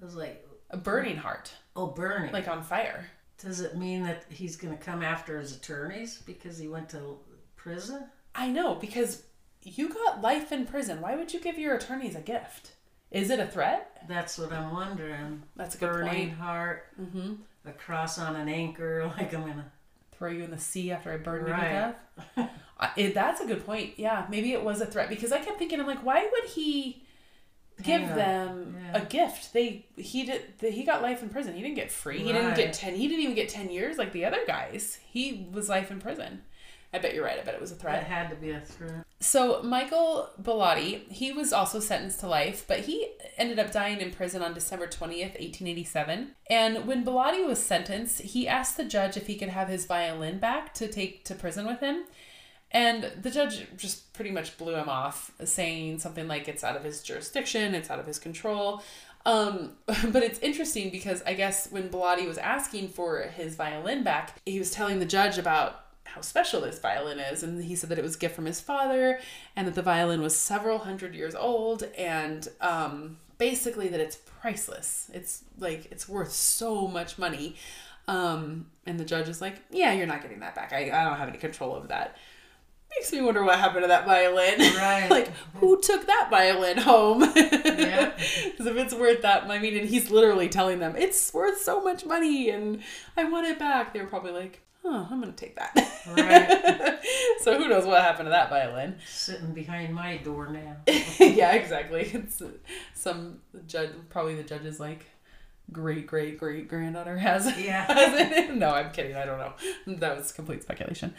was 0.00 0.14
like, 0.16 0.46
A 0.70 0.76
burning 0.76 1.16
heart, 1.16 1.52
oh, 1.76 1.88
burning. 1.88 2.32
like 2.32 2.48
on 2.48 2.62
fire. 2.62 3.06
Does 3.38 3.60
it 3.60 3.76
mean 3.76 4.02
that 4.04 4.24
he's 4.30 4.56
going 4.56 4.76
to 4.76 4.82
come 4.82 5.02
after 5.02 5.38
his 5.38 5.54
attorneys 5.56 6.22
because 6.24 6.56
he 6.56 6.68
went 6.68 6.88
to 6.90 7.18
prison? 7.56 8.06
I 8.34 8.48
know, 8.50 8.74
because 8.76 9.24
you 9.62 9.88
got 9.92 10.22
life 10.22 10.52
in 10.52 10.66
prison. 10.66 11.00
Why 11.00 11.16
would 11.16 11.32
you 11.34 11.40
give 11.40 11.58
your 11.58 11.74
attorneys 11.76 12.14
a 12.16 12.20
gift? 12.20 12.72
Is 13.10 13.30
it 13.30 13.38
a 13.40 13.46
threat? 13.46 14.02
That's 14.08 14.38
what 14.38 14.52
I'm 14.52 14.72
wondering. 14.72 15.42
That's 15.56 15.74
a 15.74 15.78
good 15.78 15.92
Burning 15.92 16.28
point. 16.28 16.38
heart, 16.38 16.86
Mm-hmm. 17.00 17.34
a 17.66 17.72
cross 17.72 18.18
on 18.18 18.36
an 18.36 18.48
anchor, 18.48 19.12
like 19.18 19.34
I'm 19.34 19.42
gonna. 19.42 19.70
Throw 20.18 20.30
you 20.30 20.44
in 20.44 20.50
the 20.50 20.58
sea 20.58 20.90
after 20.92 21.12
I 21.12 21.16
burn 21.18 21.46
you 21.46 21.52
to 21.54 21.60
death. 22.36 22.50
It, 22.96 23.14
that's 23.14 23.40
a 23.40 23.46
good 23.46 23.64
point. 23.64 23.94
Yeah, 23.96 24.26
maybe 24.28 24.52
it 24.52 24.62
was 24.62 24.80
a 24.80 24.86
threat 24.86 25.08
because 25.08 25.32
I 25.32 25.38
kept 25.38 25.58
thinking, 25.58 25.80
I'm 25.80 25.86
like, 25.86 26.04
why 26.04 26.28
would 26.30 26.50
he 26.50 27.02
give 27.82 28.02
on. 28.02 28.16
them 28.16 28.76
Yeah. 28.78 29.02
a 29.02 29.04
gift? 29.06 29.52
They 29.54 29.86
he 29.96 30.24
did 30.26 30.42
the, 30.58 30.70
he 30.70 30.84
got 30.84 31.00
life 31.00 31.22
in 31.22 31.28
prison. 31.30 31.54
He 31.54 31.62
didn't 31.62 31.76
get 31.76 31.90
free. 31.90 32.18
He 32.18 32.32
didn't 32.32 32.56
get 32.56 32.74
ten. 32.74 32.94
He 32.94 33.08
didn't 33.08 33.22
even 33.22 33.34
get 33.36 33.48
ten 33.48 33.70
years 33.70 33.96
like 33.96 34.12
the 34.12 34.24
other 34.26 34.40
guys. 34.46 34.98
He 35.06 35.48
was 35.52 35.68
life 35.68 35.90
in 35.90 36.00
prison. 36.00 36.42
I 36.94 36.98
bet 36.98 37.12
you're 37.12 37.24
right. 37.24 37.40
I 37.40 37.42
bet 37.42 37.54
it 37.54 37.60
was 37.60 37.72
a 37.72 37.74
threat. 37.74 38.02
It 38.02 38.06
had 38.06 38.30
to 38.30 38.36
be 38.36 38.52
a 38.52 38.60
threat. 38.60 39.04
So 39.18 39.60
Michael 39.64 40.30
Bellotti, 40.40 41.10
he 41.10 41.32
was 41.32 41.52
also 41.52 41.80
sentenced 41.80 42.20
to 42.20 42.28
life, 42.28 42.64
but 42.68 42.80
he 42.80 43.08
ended 43.36 43.58
up 43.58 43.72
dying 43.72 44.00
in 44.00 44.12
prison 44.12 44.42
on 44.42 44.54
December 44.54 44.86
20th, 44.86 45.34
1887. 45.40 46.36
And 46.48 46.86
when 46.86 47.04
Bellotti 47.04 47.44
was 47.44 47.58
sentenced, 47.58 48.22
he 48.22 48.46
asked 48.46 48.76
the 48.76 48.84
judge 48.84 49.16
if 49.16 49.26
he 49.26 49.34
could 49.34 49.48
have 49.48 49.66
his 49.66 49.86
violin 49.86 50.38
back 50.38 50.72
to 50.74 50.86
take 50.86 51.24
to 51.24 51.34
prison 51.34 51.66
with 51.66 51.80
him. 51.80 52.04
And 52.70 53.10
the 53.20 53.30
judge 53.30 53.66
just 53.76 54.12
pretty 54.12 54.30
much 54.30 54.56
blew 54.56 54.76
him 54.76 54.88
off, 54.88 55.32
saying 55.44 55.98
something 55.98 56.28
like 56.28 56.46
it's 56.46 56.62
out 56.62 56.76
of 56.76 56.84
his 56.84 57.02
jurisdiction, 57.02 57.74
it's 57.74 57.90
out 57.90 57.98
of 57.98 58.06
his 58.06 58.20
control. 58.20 58.82
Um, 59.26 59.72
but 59.86 60.22
it's 60.22 60.38
interesting 60.40 60.90
because 60.90 61.22
I 61.26 61.34
guess 61.34 61.70
when 61.70 61.88
Bellotti 61.88 62.26
was 62.26 62.38
asking 62.38 62.88
for 62.88 63.22
his 63.22 63.56
violin 63.56 64.04
back, 64.04 64.40
he 64.46 64.58
was 64.58 64.70
telling 64.70 64.98
the 64.98 65.06
judge 65.06 65.38
about 65.38 65.83
how 66.14 66.20
special 66.20 66.60
this 66.60 66.78
violin 66.78 67.18
is. 67.18 67.42
And 67.42 67.62
he 67.64 67.74
said 67.74 67.90
that 67.90 67.98
it 67.98 68.02
was 68.02 68.14
a 68.14 68.18
gift 68.18 68.36
from 68.36 68.46
his 68.46 68.60
father 68.60 69.18
and 69.56 69.66
that 69.66 69.74
the 69.74 69.82
violin 69.82 70.22
was 70.22 70.36
several 70.36 70.78
hundred 70.78 71.14
years 71.14 71.34
old 71.34 71.82
and 71.98 72.46
um, 72.60 73.18
basically 73.36 73.88
that 73.88 73.98
it's 73.98 74.16
priceless. 74.16 75.10
It's 75.12 75.42
like, 75.58 75.90
it's 75.90 76.08
worth 76.08 76.30
so 76.30 76.86
much 76.86 77.18
money. 77.18 77.56
Um, 78.06 78.66
and 78.86 79.00
the 79.00 79.04
judge 79.04 79.28
is 79.28 79.40
like, 79.40 79.56
yeah, 79.70 79.92
you're 79.92 80.06
not 80.06 80.22
getting 80.22 80.40
that 80.40 80.54
back. 80.54 80.72
I, 80.72 80.84
I 80.84 81.04
don't 81.04 81.16
have 81.16 81.28
any 81.28 81.38
control 81.38 81.74
over 81.74 81.88
that. 81.88 82.16
Makes 82.90 83.12
me 83.12 83.22
wonder 83.22 83.42
what 83.42 83.58
happened 83.58 83.82
to 83.82 83.88
that 83.88 84.04
violin. 84.04 84.60
Right. 84.76 85.06
like, 85.10 85.32
who 85.54 85.80
took 85.80 86.06
that 86.06 86.28
violin 86.30 86.78
home? 86.78 87.22
Yeah. 87.64 88.12
Because 88.44 88.66
if 88.66 88.76
it's 88.76 88.94
worth 88.94 89.22
that, 89.22 89.44
I 89.44 89.58
mean, 89.58 89.76
and 89.76 89.88
he's 89.88 90.10
literally 90.10 90.48
telling 90.48 90.78
them 90.78 90.94
it's 90.96 91.34
worth 91.34 91.60
so 91.60 91.82
much 91.82 92.06
money 92.06 92.50
and 92.50 92.80
I 93.16 93.24
want 93.24 93.46
it 93.46 93.58
back. 93.58 93.92
They 93.92 94.00
were 94.00 94.06
probably 94.06 94.32
like, 94.32 94.60
oh, 94.84 95.08
I'm 95.10 95.20
going 95.20 95.32
to 95.32 95.38
take 95.38 95.56
that. 95.56 95.74
Right. 96.06 97.00
so 97.40 97.58
who 97.58 97.68
knows 97.68 97.86
what 97.86 98.02
happened 98.02 98.26
to 98.26 98.30
that 98.30 98.50
violin? 98.50 98.96
Sitting 99.06 99.52
behind 99.52 99.94
my 99.94 100.18
door 100.18 100.48
now. 100.48 100.76
yeah, 101.18 101.52
exactly. 101.52 102.02
It's 102.12 102.40
uh, 102.40 102.50
some 102.94 103.40
judge, 103.66 103.90
probably 104.10 104.34
the 104.34 104.42
judge's 104.42 104.78
like 104.80 105.06
great 105.72 106.06
great 106.06 106.38
great 106.38 106.68
granddaughter 106.68 107.16
has 107.16 107.46
it. 107.46 107.56
Yeah. 107.58 108.50
no, 108.54 108.70
I'm 108.70 108.92
kidding. 108.92 109.16
I 109.16 109.24
don't 109.24 109.38
know. 109.38 109.54
That 109.86 110.16
was 110.16 110.32
complete 110.32 110.62
speculation. 110.62 111.14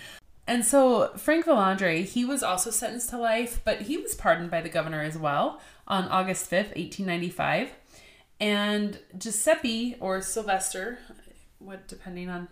And 0.47 0.63
so 0.63 1.11
Frank 1.17 1.45
Villandre, 1.45 2.05
he 2.05 2.23
was 2.23 2.43
also 2.43 2.69
sentenced 2.69 3.09
to 3.09 3.17
life, 3.17 3.61
but 3.63 3.81
he 3.81 3.97
was 3.97 4.13
pardoned 4.13 4.51
by 4.51 4.61
the 4.61 4.69
governor 4.69 5.01
as 5.01 5.17
well 5.17 5.59
on 5.87 6.07
August 6.07 6.51
5th, 6.51 6.75
1895. 6.75 7.71
And 8.39 8.99
Giuseppe 9.17 9.95
or 9.99 10.21
Sylvester, 10.21 10.99
what 11.57 11.87
depending 11.87 12.29
on 12.29 12.47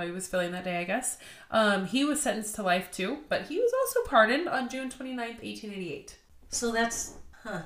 how 0.00 0.06
he 0.06 0.12
was 0.12 0.26
feeling 0.26 0.52
that 0.52 0.64
day, 0.64 0.78
I 0.78 0.84
guess, 0.84 1.18
um, 1.50 1.86
he 1.86 2.04
was 2.04 2.20
sentenced 2.20 2.54
to 2.56 2.62
life 2.62 2.90
too, 2.90 3.18
but 3.28 3.42
he 3.42 3.58
was 3.58 3.72
also 3.80 4.08
pardoned 4.08 4.48
on 4.48 4.68
June 4.68 4.88
29th, 4.88 5.42
1888. 5.42 6.16
So 6.48 6.72
that's 6.72 7.14
huh, 7.44 7.62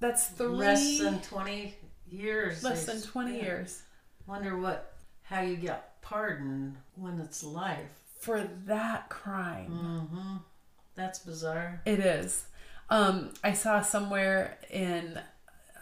That's 0.00 0.28
three 0.28 0.46
less 0.48 0.98
than 0.98 1.20
20 1.20 1.74
years. 2.10 2.62
less 2.62 2.86
than 2.86 3.02
20 3.02 3.36
yeah. 3.36 3.42
years 3.42 3.82
Wonder 4.26 4.56
what, 4.58 4.94
how 5.22 5.42
you 5.42 5.56
get 5.56 6.00
pardoned 6.00 6.76
when 6.94 7.20
it's 7.20 7.42
life. 7.44 7.90
for 8.20 8.48
that 8.66 9.10
crime. 9.10 9.70
Mm-hmm. 9.70 10.36
That's 10.94 11.18
bizarre. 11.18 11.82
It 11.84 11.98
is. 11.98 12.46
Um, 12.88 13.34
I 13.42 13.52
saw 13.52 13.82
somewhere 13.82 14.58
in 14.70 15.20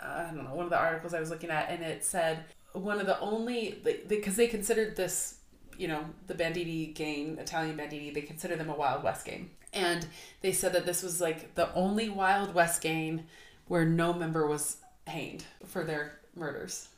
I 0.02 0.24
don't 0.34 0.44
know 0.44 0.54
one 0.54 0.64
of 0.64 0.70
the 0.70 0.78
articles 0.78 1.14
I 1.14 1.20
was 1.20 1.30
looking 1.30 1.50
at, 1.50 1.70
and 1.70 1.82
it 1.84 2.04
said 2.04 2.44
one 2.72 2.98
of 2.98 3.06
the 3.06 3.18
only 3.20 3.80
because 4.08 4.34
they 4.36 4.48
considered 4.48 4.96
this, 4.96 5.38
you 5.78 5.88
know, 5.88 6.04
the 6.26 6.34
banditti 6.34 6.86
gang, 6.86 7.38
Italian 7.38 7.76
banditti, 7.76 8.10
they 8.10 8.22
consider 8.22 8.56
them 8.56 8.70
a 8.70 8.74
Wild 8.76 9.02
West 9.02 9.24
gang, 9.26 9.50
and 9.72 10.06
they 10.40 10.52
said 10.52 10.72
that 10.74 10.86
this 10.86 11.02
was 11.02 11.20
like 11.20 11.54
the 11.54 11.72
only 11.74 12.08
Wild 12.08 12.54
West 12.54 12.82
gang 12.82 13.24
where 13.68 13.84
no 13.84 14.12
member 14.12 14.46
was 14.46 14.76
hanged 15.06 15.44
for 15.66 15.84
their 15.84 16.18
murders. 16.34 16.88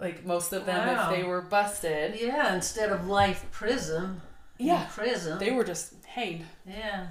Like 0.00 0.24
most 0.26 0.52
of 0.52 0.66
them, 0.66 0.86
Wow. 0.88 1.10
if 1.10 1.16
they 1.16 1.22
were 1.24 1.40
busted, 1.42 2.20
Yeah, 2.20 2.54
instead 2.54 2.90
of 2.90 3.06
life 3.06 3.46
prison. 3.52 4.20
Yeah, 4.58 4.86
prison. 4.90 5.38
they 5.38 5.50
were 5.52 5.64
just 5.64 6.04
hanged. 6.04 6.44
yeah. 6.66 7.08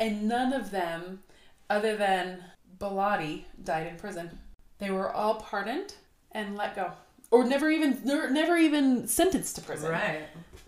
And 0.00 0.28
none 0.28 0.52
of 0.52 0.70
them, 0.70 1.22
other 1.68 1.96
than 1.96 2.44
Bellotti, 2.78 3.44
died 3.62 3.86
in 3.88 3.96
prison. 3.96 4.38
They 4.78 4.90
were 4.90 5.10
all 5.12 5.34
pardoned 5.36 5.94
and 6.32 6.56
let 6.56 6.76
go, 6.76 6.92
or 7.30 7.44
never 7.44 7.70
even 7.70 8.00
never, 8.04 8.30
never 8.30 8.56
even 8.56 9.06
sentenced 9.06 9.56
to 9.56 9.62
prison. 9.62 9.90
Right. 9.90 10.26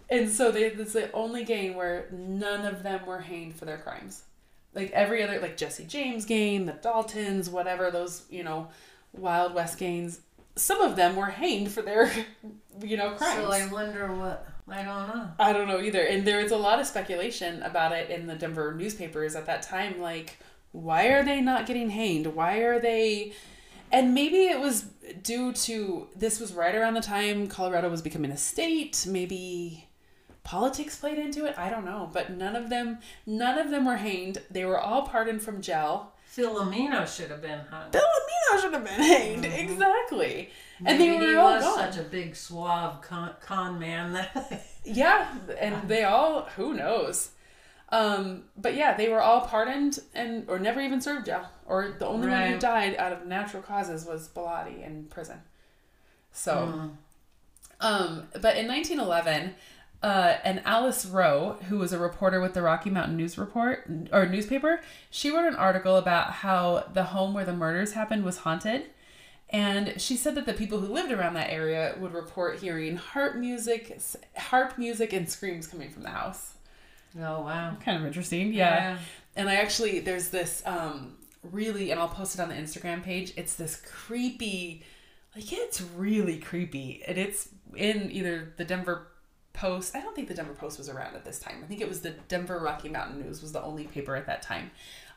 And 0.08 0.30
so 0.30 0.50
they 0.50 0.70
this 0.70 0.88
is 0.88 0.92
the 0.94 1.12
only 1.12 1.44
game 1.44 1.74
where 1.74 2.08
none 2.12 2.66
of 2.66 2.82
them 2.82 3.06
were 3.06 3.20
hanged 3.20 3.54
for 3.54 3.64
their 3.64 3.78
crimes. 3.78 4.24
Like 4.74 4.90
every 4.92 5.22
other, 5.22 5.40
like 5.40 5.56
Jesse 5.56 5.84
James 5.84 6.24
game, 6.24 6.66
the 6.66 6.72
Daltons, 6.72 7.48
whatever 7.48 7.90
those 7.90 8.24
you 8.30 8.44
know, 8.44 8.68
Wild 9.12 9.54
West 9.54 9.78
games. 9.78 10.20
Some 10.56 10.80
of 10.80 10.96
them 10.96 11.16
were 11.16 11.26
hanged 11.26 11.70
for 11.70 11.80
their, 11.80 12.12
you 12.82 12.96
know, 12.96 13.12
crimes. 13.12 13.46
So 13.46 13.52
I 13.52 13.66
wonder 13.70 14.12
what. 14.14 14.46
I 14.68 14.82
don't 14.82 15.08
know. 15.08 15.28
I 15.38 15.52
don't 15.52 15.66
know 15.66 15.80
either. 15.80 16.02
And 16.02 16.24
there 16.24 16.42
was 16.42 16.52
a 16.52 16.56
lot 16.56 16.78
of 16.78 16.86
speculation 16.86 17.61
about 17.62 17.90
it 17.90 18.08
in 18.08 18.26
the 18.26 18.36
Denver 18.36 18.72
newspapers 18.72 19.34
at 19.34 19.46
that 19.46 19.62
time. 19.62 20.00
Like, 20.00 20.38
why 20.70 21.06
are 21.08 21.24
they 21.24 21.40
not 21.40 21.66
getting 21.66 21.90
hanged? 21.90 22.28
Why 22.28 22.58
are 22.58 22.78
they. 22.78 23.32
And 23.90 24.14
maybe 24.14 24.46
it 24.46 24.61
was 24.61 24.84
due 25.22 25.52
to 25.52 26.08
this 26.16 26.40
was 26.40 26.52
right 26.52 26.74
around 26.74 26.94
the 26.94 27.00
time 27.00 27.46
Colorado 27.46 27.88
was 27.88 28.02
becoming 28.02 28.30
a 28.30 28.36
state. 28.36 29.06
Maybe 29.08 29.88
politics 30.42 30.96
played 30.96 31.18
into 31.18 31.46
it. 31.46 31.58
I 31.58 31.70
don't 31.70 31.84
know. 31.84 32.11
But 32.12 32.30
none 32.30 32.56
of 32.56 32.70
them, 32.70 32.98
none 33.26 33.58
of 33.58 33.70
them 33.70 33.84
were 33.84 33.96
hanged. 33.96 34.38
They 34.50 34.64
were 34.64 34.78
all 34.78 35.02
pardoned 35.02 35.42
from 35.42 35.61
jail. 35.61 36.12
Filomeno 36.34 37.06
should 37.06 37.30
have 37.30 37.42
been 37.42 37.61
hung. 37.70 37.90
Filomeno 37.90 38.61
should 38.61 38.72
have 38.72 38.84
been 38.84 38.94
hanged. 38.94 39.44
Mm-hmm. 39.44 39.72
Exactly. 39.72 40.50
And 40.84 41.00
they 41.00 41.11
were 41.11 41.26
he 41.26 41.34
all 41.34 41.54
was 41.54 41.64
gone. 41.64 41.92
such 41.92 41.98
a 41.98 42.08
big 42.08 42.36
suave 42.36 43.00
con, 43.02 43.32
con 43.40 43.78
man 43.78 44.12
that 44.12 44.64
Yeah, 44.84 45.26
and 45.58 45.88
they 45.88 46.04
all 46.04 46.42
who 46.56 46.74
knows. 46.74 47.30
Um, 47.93 48.45
but 48.57 48.74
yeah, 48.76 48.97
they 48.97 49.09
were 49.09 49.20
all 49.20 49.41
pardoned 49.43 49.99
and 50.14 50.49
or 50.49 50.59
never 50.59 50.80
even 50.80 51.01
served 51.01 51.26
jail. 51.26 51.47
Or 51.66 51.97
the 51.99 52.07
only 52.07 52.28
one 52.28 52.53
who 52.53 52.59
died 52.59 52.97
out 52.97 53.12
of 53.12 53.26
natural 53.26 53.62
causes 53.62 54.05
was 54.07 54.28
Bellotti 54.28 54.84
in 54.86 55.05
prison. 55.11 55.41
So, 56.32 56.55
Mm. 56.55 56.91
um, 57.80 58.28
but 58.41 58.57
in 58.57 58.66
1911, 58.68 59.55
uh, 60.03 60.36
and 60.45 60.62
Alice 60.64 61.05
Rowe, 61.05 61.59
who 61.68 61.78
was 61.78 61.93
a 61.93 61.99
reporter 61.99 62.41
with 62.41 62.55
the 62.55 62.62
Rocky 62.62 62.91
Mountain 62.91 63.16
News 63.16 63.36
Report 63.36 63.84
or 64.12 64.24
newspaper, 64.26 64.80
she 65.11 65.30
wrote 65.30 65.47
an 65.47 65.57
article 65.57 65.97
about 65.97 66.30
how 66.30 66.84
the 66.95 67.05
home 67.05 67.34
where 67.34 67.45
the 67.45 67.53
murders 67.53 67.93
happened 67.93 68.24
was 68.24 68.38
haunted. 68.38 68.86
And 69.51 70.01
she 70.01 70.16
said 70.16 70.36
that 70.36 70.47
the 70.47 70.55
people 70.55 70.78
who 70.78 70.86
lived 70.95 71.11
around 71.11 71.34
that 71.34 71.51
area 71.51 71.97
would 71.99 72.14
report 72.14 72.61
hearing 72.61 72.97
harp 72.97 73.34
music, 73.34 74.01
harp 74.36 74.78
music, 74.78 75.12
and 75.12 75.28
screams 75.28 75.66
coming 75.66 75.91
from 75.91 76.05
the 76.05 76.11
house. 76.11 76.53
Oh 77.18 77.42
wow. 77.42 77.76
Kind 77.84 77.98
of 77.98 78.06
interesting. 78.06 78.52
Yeah. 78.52 78.98
And 79.36 79.48
I 79.48 79.56
actually 79.56 80.00
there's 80.00 80.28
this 80.28 80.62
um 80.66 81.16
really 81.42 81.90
and 81.90 82.00
I'll 82.00 82.08
post 82.08 82.34
it 82.34 82.40
on 82.40 82.48
the 82.48 82.54
Instagram 82.54 83.02
page. 83.02 83.32
It's 83.36 83.54
this 83.54 83.76
creepy 83.84 84.82
like 85.34 85.52
it's 85.52 85.80
really 85.80 86.38
creepy. 86.38 87.02
And 87.06 87.18
it's 87.18 87.48
in 87.76 88.11
either 88.11 88.52
the 88.56 88.64
Denver 88.64 89.06
Post. 89.52 89.96
I 89.96 90.00
don't 90.00 90.14
think 90.14 90.28
the 90.28 90.34
Denver 90.34 90.54
Post 90.54 90.78
was 90.78 90.88
around 90.88 91.16
at 91.16 91.24
this 91.24 91.38
time. 91.38 91.61
I 91.62 91.66
think 91.66 91.80
it 91.80 91.88
was 91.88 92.00
the 92.00 92.11
Denver 92.28 92.58
Rocky 92.58 92.88
Mountain 92.88 93.20
News 93.20 93.42
was 93.42 93.52
the 93.52 93.62
only 93.62 93.84
paper 93.84 94.16
at 94.16 94.26
that 94.26 94.42
time. 94.42 94.70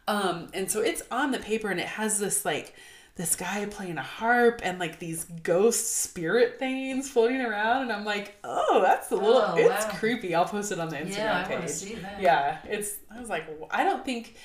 Um 0.07 0.49
and 0.53 0.69
so 0.69 0.81
it's 0.81 1.03
on 1.11 1.31
the 1.31 1.39
paper 1.39 1.69
and 1.69 1.79
it 1.79 1.87
has 1.87 2.19
this 2.19 2.43
like 2.45 2.73
this 3.15 3.35
guy 3.35 3.65
playing 3.67 3.97
a 3.99 4.03
harp 4.03 4.61
and 4.63 4.79
like 4.79 4.97
these 4.97 5.25
ghost 5.43 5.97
spirit 6.01 6.57
things 6.57 7.09
floating 7.09 7.41
around 7.41 7.83
and 7.83 7.91
I'm 7.91 8.05
like, 8.05 8.35
oh, 8.43 8.81
that's 8.83 9.11
a 9.11 9.15
little 9.15 9.37
Oh, 9.45 9.55
it's 9.55 9.85
wow. 9.85 9.91
creepy. 9.99 10.33
I'll 10.33 10.45
post 10.45 10.71
it 10.71 10.79
on 10.79 10.89
the 10.89 10.95
Instagram 10.97 11.17
Yeah, 11.17 11.45
I 11.47 11.55
page. 11.55 11.69
see 11.69 11.95
that. 11.95 12.19
Yeah, 12.21 12.57
it's. 12.67 12.95
I 13.13 13.19
was 13.19 13.29
like, 13.29 13.45
I 13.69 13.83
don't 13.83 14.03
think 14.03 14.35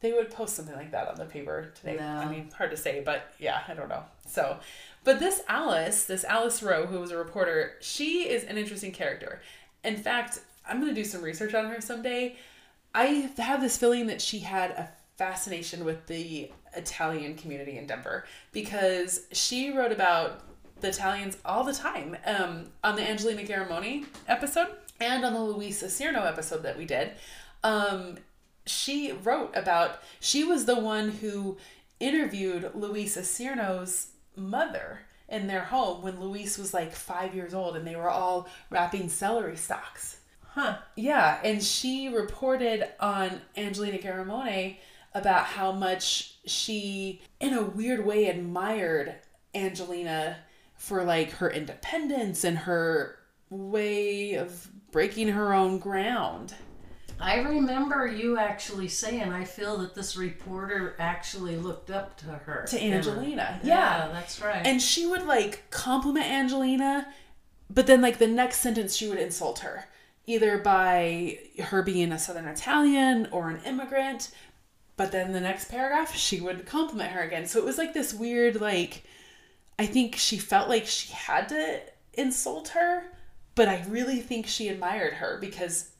they 0.00 0.12
would 0.12 0.30
post 0.30 0.54
something 0.56 0.74
like 0.74 0.92
that 0.92 1.08
on 1.08 1.16
the 1.16 1.26
paper 1.26 1.72
today. 1.74 1.96
No. 1.98 2.06
I 2.06 2.26
mean, 2.26 2.50
hard 2.56 2.70
to 2.70 2.76
say, 2.76 3.02
but 3.04 3.32
yeah, 3.38 3.60
I 3.68 3.74
don't 3.74 3.88
know. 3.90 4.04
So, 4.26 4.58
but 5.02 5.18
this 5.18 5.42
Alice, 5.48 6.04
this 6.04 6.24
Alice 6.24 6.62
Rowe, 6.62 6.86
who 6.86 7.00
was 7.00 7.10
a 7.10 7.16
reporter, 7.18 7.72
she 7.82 8.28
is 8.28 8.44
an 8.44 8.56
interesting 8.56 8.92
character. 8.92 9.42
In 9.84 9.96
fact, 9.98 10.40
I'm 10.66 10.80
going 10.80 10.94
to 10.94 10.98
do 11.00 11.04
some 11.06 11.20
research 11.22 11.52
on 11.54 11.66
her 11.66 11.80
someday. 11.82 12.36
I 12.94 13.30
have 13.38 13.60
this 13.60 13.76
feeling 13.76 14.06
that 14.06 14.22
she 14.22 14.38
had 14.38 14.70
a 14.70 14.90
fascination 15.16 15.84
with 15.84 16.06
the 16.06 16.50
Italian 16.76 17.36
community 17.36 17.78
in 17.78 17.86
Denver 17.86 18.24
because 18.52 19.22
she 19.32 19.70
wrote 19.70 19.92
about 19.92 20.42
the 20.80 20.88
Italians 20.88 21.38
all 21.44 21.64
the 21.64 21.72
time 21.72 22.16
um, 22.26 22.66
on 22.82 22.96
the 22.96 23.08
Angelina 23.08 23.42
Garamoni 23.42 24.06
episode 24.28 24.68
and 25.00 25.24
on 25.24 25.32
the 25.32 25.40
Luisa 25.40 25.86
Cirno 25.86 26.26
episode 26.26 26.62
that 26.62 26.76
we 26.76 26.84
did. 26.84 27.12
Um, 27.62 28.16
she 28.66 29.12
wrote 29.12 29.56
about, 29.56 30.00
she 30.20 30.44
was 30.44 30.64
the 30.64 30.78
one 30.78 31.10
who 31.10 31.58
interviewed 32.00 32.70
Luisa 32.74 33.20
Cirno's 33.20 34.08
mother 34.36 35.00
in 35.28 35.46
their 35.46 35.64
home 35.64 36.02
when 36.02 36.20
Luis 36.20 36.58
was 36.58 36.74
like 36.74 36.92
five 36.92 37.34
years 37.34 37.54
old 37.54 37.76
and 37.76 37.86
they 37.86 37.96
were 37.96 38.10
all 38.10 38.48
wrapping 38.70 39.08
celery 39.08 39.56
stalks. 39.56 40.18
Huh. 40.50 40.76
Yeah, 40.96 41.40
and 41.42 41.62
she 41.62 42.08
reported 42.08 42.88
on 43.00 43.40
Angelina 43.56 43.98
Garamone 43.98 44.76
about 45.14 45.44
how 45.46 45.72
much 45.72 46.38
she, 46.46 47.22
in 47.40 47.54
a 47.54 47.62
weird 47.62 48.04
way, 48.04 48.26
admired 48.26 49.14
Angelina 49.54 50.38
for 50.76 51.04
like 51.04 51.30
her 51.32 51.50
independence 51.50 52.44
and 52.44 52.58
her 52.58 53.16
way 53.50 54.34
of 54.34 54.68
breaking 54.90 55.28
her 55.28 55.54
own 55.54 55.78
ground. 55.78 56.54
I 57.20 57.38
remember 57.38 58.06
you 58.06 58.38
actually 58.38 58.88
saying, 58.88 59.32
I 59.32 59.44
feel 59.44 59.78
that 59.78 59.94
this 59.94 60.16
reporter 60.16 60.96
actually 60.98 61.56
looked 61.56 61.90
up 61.90 62.16
to 62.18 62.26
her. 62.26 62.66
To 62.68 62.82
Angelina, 62.82 63.60
Yeah, 63.62 64.06
yeah. 64.06 64.12
that's 64.12 64.40
right. 64.42 64.66
And 64.66 64.82
she 64.82 65.06
would 65.06 65.24
like 65.24 65.70
compliment 65.70 66.26
Angelina, 66.26 67.06
but 67.70 67.86
then 67.86 68.00
like 68.02 68.18
the 68.18 68.26
next 68.26 68.58
sentence 68.60 68.96
she 68.96 69.08
would 69.08 69.18
insult 69.18 69.60
her, 69.60 69.84
either 70.26 70.58
by 70.58 71.38
her 71.62 71.82
being 71.82 72.10
a 72.10 72.18
Southern 72.18 72.46
Italian 72.46 73.28
or 73.30 73.48
an 73.48 73.60
immigrant. 73.64 74.30
But 74.96 75.10
then 75.12 75.32
the 75.32 75.40
next 75.40 75.70
paragraph 75.70 76.14
she 76.16 76.40
would 76.40 76.66
compliment 76.66 77.10
her 77.10 77.22
again. 77.22 77.46
So 77.46 77.58
it 77.58 77.64
was 77.64 77.78
like 77.78 77.94
this 77.94 78.14
weird 78.14 78.60
like 78.60 79.04
I 79.78 79.86
think 79.86 80.16
she 80.16 80.38
felt 80.38 80.68
like 80.68 80.86
she 80.86 81.12
had 81.12 81.48
to 81.48 81.80
insult 82.14 82.68
her, 82.68 83.04
but 83.54 83.68
I 83.68 83.84
really 83.88 84.20
think 84.20 84.46
she 84.46 84.68
admired 84.68 85.14
her 85.14 85.38
because 85.40 85.90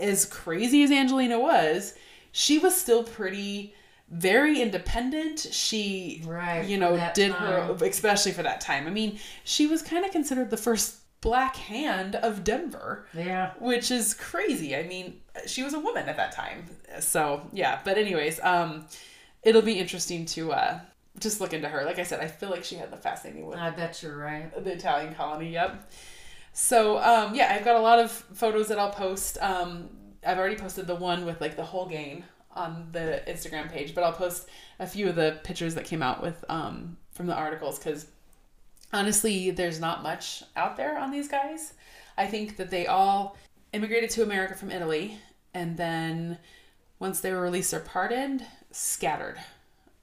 as 0.00 0.24
crazy 0.24 0.82
as 0.82 0.90
Angelina 0.90 1.38
was, 1.38 1.94
she 2.32 2.58
was 2.58 2.74
still 2.74 3.04
pretty 3.04 3.74
very 4.10 4.60
independent. 4.60 5.46
She 5.50 6.22
Right, 6.26 6.66
you 6.66 6.78
know, 6.78 6.96
did 7.14 7.32
time. 7.32 7.76
her 7.76 7.76
especially 7.86 8.32
for 8.32 8.42
that 8.42 8.60
time. 8.60 8.86
I 8.86 8.90
mean, 8.90 9.18
she 9.44 9.66
was 9.66 9.82
kind 9.82 10.04
of 10.04 10.10
considered 10.10 10.50
the 10.50 10.56
first 10.56 10.96
black 11.26 11.56
hand 11.56 12.14
of 12.14 12.44
Denver 12.44 13.04
yeah. 13.12 13.50
which 13.58 13.90
is 13.90 14.14
crazy. 14.14 14.76
I 14.76 14.84
mean, 14.84 15.20
she 15.46 15.64
was 15.64 15.74
a 15.74 15.80
woman 15.80 16.08
at 16.08 16.16
that 16.16 16.30
time. 16.30 16.66
So, 17.00 17.48
yeah, 17.52 17.80
but 17.84 17.98
anyways, 17.98 18.38
um 18.42 18.86
it'll 19.42 19.62
be 19.72 19.78
interesting 19.80 20.24
to 20.26 20.52
uh 20.52 20.80
just 21.18 21.40
look 21.40 21.52
into 21.52 21.68
her. 21.68 21.84
Like 21.84 21.98
I 21.98 22.04
said, 22.04 22.20
I 22.20 22.28
feel 22.28 22.50
like 22.50 22.62
she 22.62 22.76
had 22.76 22.92
the 22.92 22.96
fascinating 22.96 23.46
with 23.46 23.58
I 23.58 23.70
bet 23.70 24.02
you're 24.02 24.16
right. 24.16 24.52
the 24.64 24.72
Italian 24.72 25.14
colony. 25.14 25.50
Yep. 25.52 25.90
So, 26.52 26.98
um 26.98 27.34
yeah, 27.34 27.52
I've 27.54 27.64
got 27.64 27.76
a 27.76 27.80
lot 27.80 27.98
of 27.98 28.10
photos 28.10 28.68
that 28.68 28.78
I'll 28.78 28.92
post. 28.92 29.36
Um 29.40 29.88
I've 30.24 30.38
already 30.38 30.56
posted 30.56 30.86
the 30.86 30.94
one 30.94 31.24
with 31.26 31.40
like 31.40 31.56
the 31.56 31.64
whole 31.64 31.86
gang 31.86 32.22
on 32.52 32.88
the 32.92 33.22
Instagram 33.26 33.70
page, 33.70 33.94
but 33.94 34.04
I'll 34.04 34.12
post 34.12 34.48
a 34.78 34.86
few 34.86 35.08
of 35.08 35.16
the 35.16 35.40
pictures 35.42 35.74
that 35.74 35.86
came 35.86 36.02
out 36.04 36.22
with 36.22 36.44
um 36.48 36.96
from 37.10 37.26
the 37.26 37.34
articles 37.34 37.78
cuz 37.80 38.06
honestly, 38.92 39.50
there's 39.50 39.80
not 39.80 40.02
much 40.02 40.42
out 40.56 40.76
there 40.76 40.98
on 40.98 41.10
these 41.10 41.28
guys. 41.28 41.74
I 42.18 42.26
think 42.26 42.56
that 42.56 42.70
they 42.70 42.86
all 42.86 43.36
immigrated 43.72 44.10
to 44.10 44.22
America 44.22 44.54
from 44.54 44.70
Italy 44.70 45.18
and 45.54 45.76
then 45.76 46.38
once 46.98 47.20
they 47.20 47.32
were 47.32 47.40
released 47.40 47.74
or 47.74 47.80
pardoned, 47.80 48.44
scattered 48.70 49.38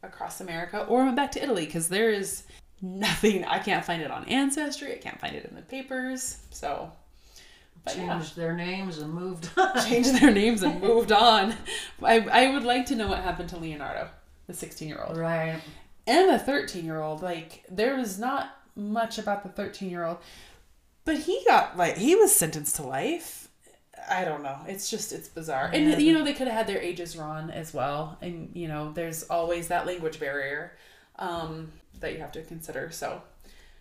across 0.02 0.42
America 0.42 0.84
or 0.86 1.04
went 1.04 1.16
back 1.16 1.32
to 1.32 1.44
Italy 1.44 1.66
because 1.66 1.88
there 1.88 2.12
is 2.12 2.44
nothing. 2.82 3.46
I 3.46 3.60
can't 3.60 3.86
find 3.86 4.02
it 4.02 4.12
on 4.12 4.26
Ancestry. 4.26 4.94
I 4.94 4.98
can't 4.98 5.20
find 5.20 5.36
it 5.36 5.46
in 5.46 5.56
the 5.56 5.62
papers. 5.62 6.40
So, 6.52 6.92
but 7.86 7.98
yeah, 7.98 8.14
Changed 8.14 8.36
their 8.36 8.56
names 8.56 8.98
and 9.00 9.14
moved 9.14 9.50
on. 9.58 9.86
changed 9.86 10.22
their 10.22 10.32
names 10.32 10.62
and 10.64 10.82
moved 10.82 11.12
on. 11.12 11.56
I, 12.02 12.20
I 12.20 12.54
would 12.54 12.64
like 12.64 12.86
to 12.88 12.96
know 12.96 13.08
what 13.08 13.20
happened 13.20 13.50
to 13.50 13.58
Leonardo, 13.58 14.10
the 14.48 14.54
16 14.54 14.88
year 14.88 15.04
old 15.08 15.18
right. 15.18 15.60
and 16.06 16.30
the 16.30 16.40
13 16.40 16.84
year 16.86 17.00
old 17.02 17.22
like 17.22 17.64
there 17.70 17.96
was 17.96 18.20
not 18.20 18.58
much 18.76 19.18
about 19.18 19.44
the 19.44 19.50
13 19.50 19.90
year 19.90 20.06
old 20.06 20.18
but 21.06 21.18
he 21.18 21.42
got 21.46 21.78
like 21.78 21.98
he 21.98 22.16
was 22.16 22.36
sentenced 22.36 22.78
to 22.78 22.84
life. 22.84 23.50
I 24.10 24.26
don't 24.26 24.44
know. 24.44 24.58
It's 24.68 24.90
just 24.90 25.12
it's 25.12 25.28
bizarre. 25.28 25.70
Yeah. 25.74 25.80
and 25.80 26.02
you 26.02 26.14
know 26.14 26.24
they 26.24 26.34
could 26.34 26.48
have 26.48 26.56
had 26.56 26.68
their 26.68 26.82
ages 26.82 27.18
wrong 27.18 27.50
as 27.50 27.74
well. 27.74 28.18
And 28.22 28.50
you 28.54 28.68
know 28.68 28.92
there's 28.94 29.24
always 29.24 29.68
that 29.68 29.86
language 29.86 30.20
barrier 30.20 30.74
um 31.20 31.72
that 32.00 32.14
you 32.14 32.20
have 32.20 32.32
to 32.34 32.42
consider. 32.44 32.90
So 32.92 33.22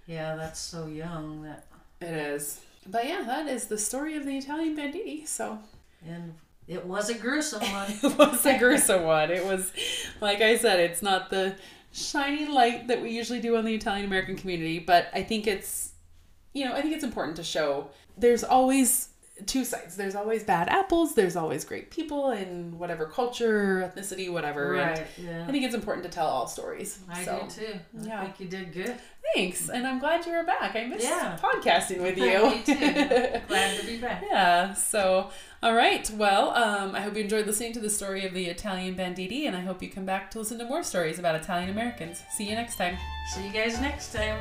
Yeah, 0.06 0.36
that's 0.36 0.60
so 0.60 0.86
young 0.86 1.42
that 1.42 1.66
it 2.00 2.12
is. 2.14 2.60
But 2.86 3.06
yeah 3.06 3.22
that 3.22 3.46
is 3.46 3.66
the 3.66 3.78
story 3.78 4.16
of 4.16 4.24
the 4.24 4.36
italian 4.36 4.74
banditti. 4.74 5.24
So 5.24 5.58
and 6.06 6.34
it 6.68 6.84
was 6.86 7.10
a 7.10 7.14
gruesome 7.14 7.62
one. 7.62 7.90
it 8.02 8.18
was 8.18 8.46
a 8.46 8.58
gruesome 8.58 9.02
one. 9.04 9.30
It 9.30 9.44
was, 9.44 9.72
like 10.20 10.40
I 10.40 10.56
said, 10.56 10.78
it's 10.78 11.02
not 11.02 11.28
the 11.30 11.56
shining 11.92 12.50
light 12.50 12.88
that 12.88 13.02
we 13.02 13.10
usually 13.10 13.40
do 13.40 13.56
on 13.56 13.64
the 13.64 13.74
Italian 13.74 14.06
American 14.06 14.36
community, 14.36 14.78
but 14.78 15.08
I 15.12 15.22
think 15.22 15.46
it's, 15.46 15.92
you 16.52 16.64
know, 16.64 16.74
I 16.74 16.80
think 16.80 16.94
it's 16.94 17.04
important 17.04 17.36
to 17.36 17.44
show 17.44 17.90
there's 18.16 18.42
always 18.42 19.10
two 19.46 19.64
sides. 19.64 19.96
There's 19.96 20.14
always 20.14 20.42
bad 20.44 20.68
apples, 20.68 21.14
there's 21.14 21.36
always 21.36 21.64
great 21.64 21.90
people 21.90 22.30
in 22.30 22.78
whatever 22.78 23.06
culture, 23.06 23.92
ethnicity, 23.94 24.30
whatever. 24.32 24.74
And 24.74 24.98
right. 24.98 25.06
Yeah. 25.18 25.44
I 25.46 25.50
think 25.50 25.64
it's 25.64 25.74
important 25.74 26.04
to 26.04 26.10
tell 26.10 26.26
all 26.26 26.46
stories. 26.46 26.98
I 27.08 27.24
so. 27.24 27.46
do 27.48 27.62
too. 27.62 27.72
I 28.00 28.06
yeah. 28.06 28.24
think 28.24 28.40
you 28.40 28.46
did 28.46 28.72
good. 28.72 28.94
Thanks, 29.34 29.68
and 29.68 29.86
I'm 29.86 29.98
glad 29.98 30.26
you 30.26 30.32
were 30.32 30.44
back. 30.44 30.74
I 30.74 30.84
missed 30.86 31.04
Yeah. 31.04 31.38
podcasting 31.40 32.02
with 32.02 32.18
you. 32.18 32.50
Me 32.50 32.62
too. 32.64 33.40
Glad 33.48 33.80
to 33.80 33.86
be 33.86 33.98
back. 33.98 34.24
Yeah. 34.28 34.74
So, 34.74 35.30
all 35.62 35.74
right. 35.74 36.10
Well, 36.10 36.50
um, 36.50 36.94
I 36.94 37.00
hope 37.00 37.14
you 37.14 37.22
enjoyed 37.22 37.46
listening 37.46 37.72
to 37.74 37.80
the 37.80 37.88
story 37.88 38.26
of 38.26 38.34
the 38.34 38.46
Italian 38.46 38.94
banditti, 38.94 39.46
and 39.46 39.56
I 39.56 39.60
hope 39.60 39.80
you 39.82 39.90
come 39.90 40.04
back 40.04 40.30
to 40.32 40.38
listen 40.40 40.58
to 40.58 40.64
more 40.64 40.82
stories 40.82 41.18
about 41.18 41.36
Italian 41.36 41.70
Americans. 41.70 42.22
See 42.32 42.48
you 42.48 42.56
next 42.56 42.76
time. 42.76 42.98
See 43.34 43.46
you 43.46 43.52
guys 43.52 43.80
next 43.80 44.12
time. 44.12 44.38